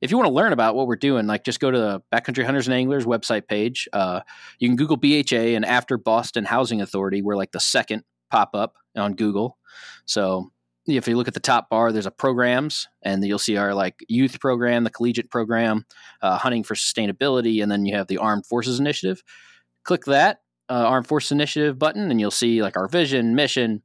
if 0.00 0.10
you 0.10 0.18
want 0.18 0.26
to 0.26 0.34
learn 0.34 0.52
about 0.52 0.74
what 0.74 0.86
we're 0.86 0.96
doing, 0.96 1.26
like 1.26 1.44
just 1.44 1.60
go 1.60 1.70
to 1.70 1.78
the 1.78 2.02
Backcountry 2.12 2.44
Hunters 2.44 2.66
and 2.66 2.74
Anglers 2.74 3.06
website 3.06 3.46
page. 3.48 3.88
Uh, 3.92 4.20
you 4.58 4.68
can 4.68 4.76
Google 4.76 4.96
BHA 4.96 5.54
and 5.54 5.64
after 5.64 5.96
Boston 5.96 6.44
Housing 6.44 6.82
Authority, 6.82 7.22
we're 7.22 7.36
like 7.36 7.52
the 7.52 7.60
second 7.60 8.02
pop 8.30 8.50
up 8.54 8.74
on 8.96 9.14
Google. 9.14 9.56
So 10.04 10.50
if 10.86 11.08
you 11.08 11.16
look 11.16 11.28
at 11.28 11.34
the 11.34 11.40
top 11.40 11.70
bar, 11.70 11.92
there's 11.92 12.06
a 12.06 12.10
programs, 12.10 12.88
and 13.02 13.24
you'll 13.24 13.38
see 13.38 13.56
our 13.56 13.74
like 13.74 14.04
youth 14.08 14.40
program, 14.40 14.84
the 14.84 14.90
collegiate 14.90 15.30
program, 15.30 15.86
uh, 16.20 16.36
hunting 16.36 16.62
for 16.62 16.74
sustainability, 16.74 17.62
and 17.62 17.70
then 17.70 17.86
you 17.86 17.96
have 17.96 18.06
the 18.06 18.18
Armed 18.18 18.46
Forces 18.46 18.78
Initiative. 18.78 19.22
Click 19.84 20.04
that 20.04 20.40
uh, 20.68 20.84
Armed 20.86 21.06
Forces 21.06 21.32
Initiative 21.32 21.78
button, 21.78 22.10
and 22.10 22.20
you'll 22.20 22.30
see 22.30 22.62
like 22.62 22.76
our 22.76 22.88
vision, 22.88 23.34
mission, 23.34 23.82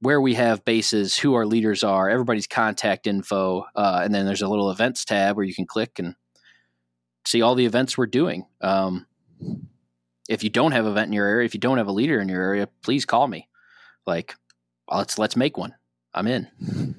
where 0.00 0.20
we 0.20 0.34
have 0.34 0.64
bases, 0.64 1.16
who 1.16 1.34
our 1.34 1.46
leaders 1.46 1.84
are, 1.84 2.08
everybody's 2.08 2.46
contact 2.46 3.06
info, 3.06 3.64
uh, 3.76 4.00
and 4.02 4.14
then 4.14 4.26
there's 4.26 4.42
a 4.42 4.48
little 4.48 4.70
events 4.70 5.04
tab 5.04 5.36
where 5.36 5.44
you 5.44 5.54
can 5.54 5.66
click 5.66 5.98
and 5.98 6.14
see 7.26 7.42
all 7.42 7.54
the 7.54 7.66
events 7.66 7.98
we're 7.98 8.06
doing. 8.06 8.46
Um, 8.60 9.06
if 10.28 10.42
you 10.42 10.50
don't 10.50 10.72
have 10.72 10.86
an 10.86 10.92
event 10.92 11.08
in 11.08 11.12
your 11.12 11.26
area, 11.26 11.44
if 11.44 11.54
you 11.54 11.60
don't 11.60 11.78
have 11.78 11.88
a 11.88 11.92
leader 11.92 12.20
in 12.20 12.28
your 12.28 12.42
area, 12.42 12.68
please 12.82 13.04
call 13.04 13.26
me. 13.28 13.48
Like, 14.06 14.34
let's 14.88 15.18
let's 15.18 15.36
make 15.36 15.58
one. 15.58 15.74
I'm 16.14 16.26
in. 16.26 16.96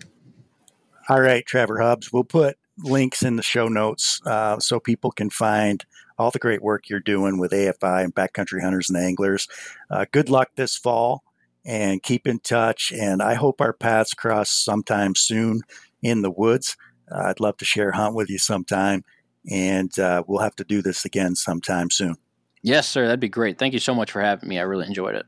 All 1.10 1.22
right, 1.22 1.46
Trevor 1.46 1.80
Hubbs. 1.80 2.14
We'll 2.14 2.24
put 2.24 2.58
links 2.78 3.24
in 3.24 3.36
the 3.36 3.44
show 3.44 3.68
notes 3.68 4.22
uh, 4.26 4.60
so 4.60 4.80
people 4.80 5.12
can 5.12 5.30
find 5.30 5.86
all 6.18 6.32
the 6.32 6.40
great 6.40 6.62
work 6.62 6.90
you're 6.90 7.00
doing 7.00 7.40
with 7.40 7.52
AFI 7.52 8.04
and 8.04 8.16
backcountry 8.16 8.62
hunters 8.62 8.90
and 8.90 8.98
anglers. 8.98 9.48
Uh, 9.90 10.06
good 10.12 10.30
luck 10.30 10.50
this 10.56 10.78
fall 10.78 11.24
and 11.66 12.02
keep 12.04 12.28
in 12.28 12.40
touch. 12.40 12.92
And 12.92 13.22
I 13.22 13.34
hope 13.34 13.62
our 13.62 13.74
paths 13.74 14.14
cross 14.14 14.52
sometime 14.52 15.16
soon 15.16 15.62
in 16.02 16.22
the 16.22 16.32
woods. 16.32 16.78
Uh, 17.12 17.24
I'd 17.26 17.40
love 17.40 17.58
to 17.58 17.66
share 17.66 17.90
a 17.90 17.96
hunt 17.96 18.16
with 18.16 18.30
you 18.30 18.38
sometime, 18.38 19.04
and 19.50 19.98
uh, 20.00 20.24
we'll 20.28 20.42
have 20.42 20.56
to 20.58 20.64
do 20.64 20.82
this 20.82 21.04
again 21.04 21.36
sometime 21.36 21.90
soon. 21.90 22.16
Yes, 22.62 22.88
sir. 22.88 23.06
That'd 23.06 23.20
be 23.20 23.28
great. 23.28 23.58
Thank 23.58 23.74
you 23.74 23.80
so 23.80 23.94
much 23.94 24.12
for 24.12 24.22
having 24.22 24.48
me. 24.48 24.60
I 24.60 24.64
really 24.64 24.86
enjoyed 24.86 25.16
it. 25.16 25.26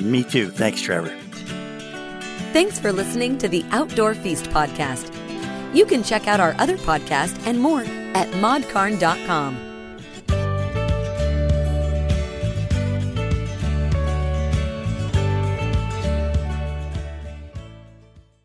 Me 0.00 0.24
too. 0.24 0.48
Thanks, 0.48 0.80
Trevor. 0.80 1.14
Thanks 2.54 2.78
for 2.78 2.92
listening 2.92 3.36
to 3.38 3.48
the 3.48 3.64
Outdoor 3.72 4.14
Feast 4.14 4.44
podcast. 4.44 5.12
You 5.74 5.84
can 5.84 6.04
check 6.04 6.28
out 6.28 6.38
our 6.38 6.54
other 6.60 6.76
podcast 6.76 7.36
and 7.48 7.60
more 7.60 7.80
at 7.80 8.30
modcarn.com. 8.30 9.73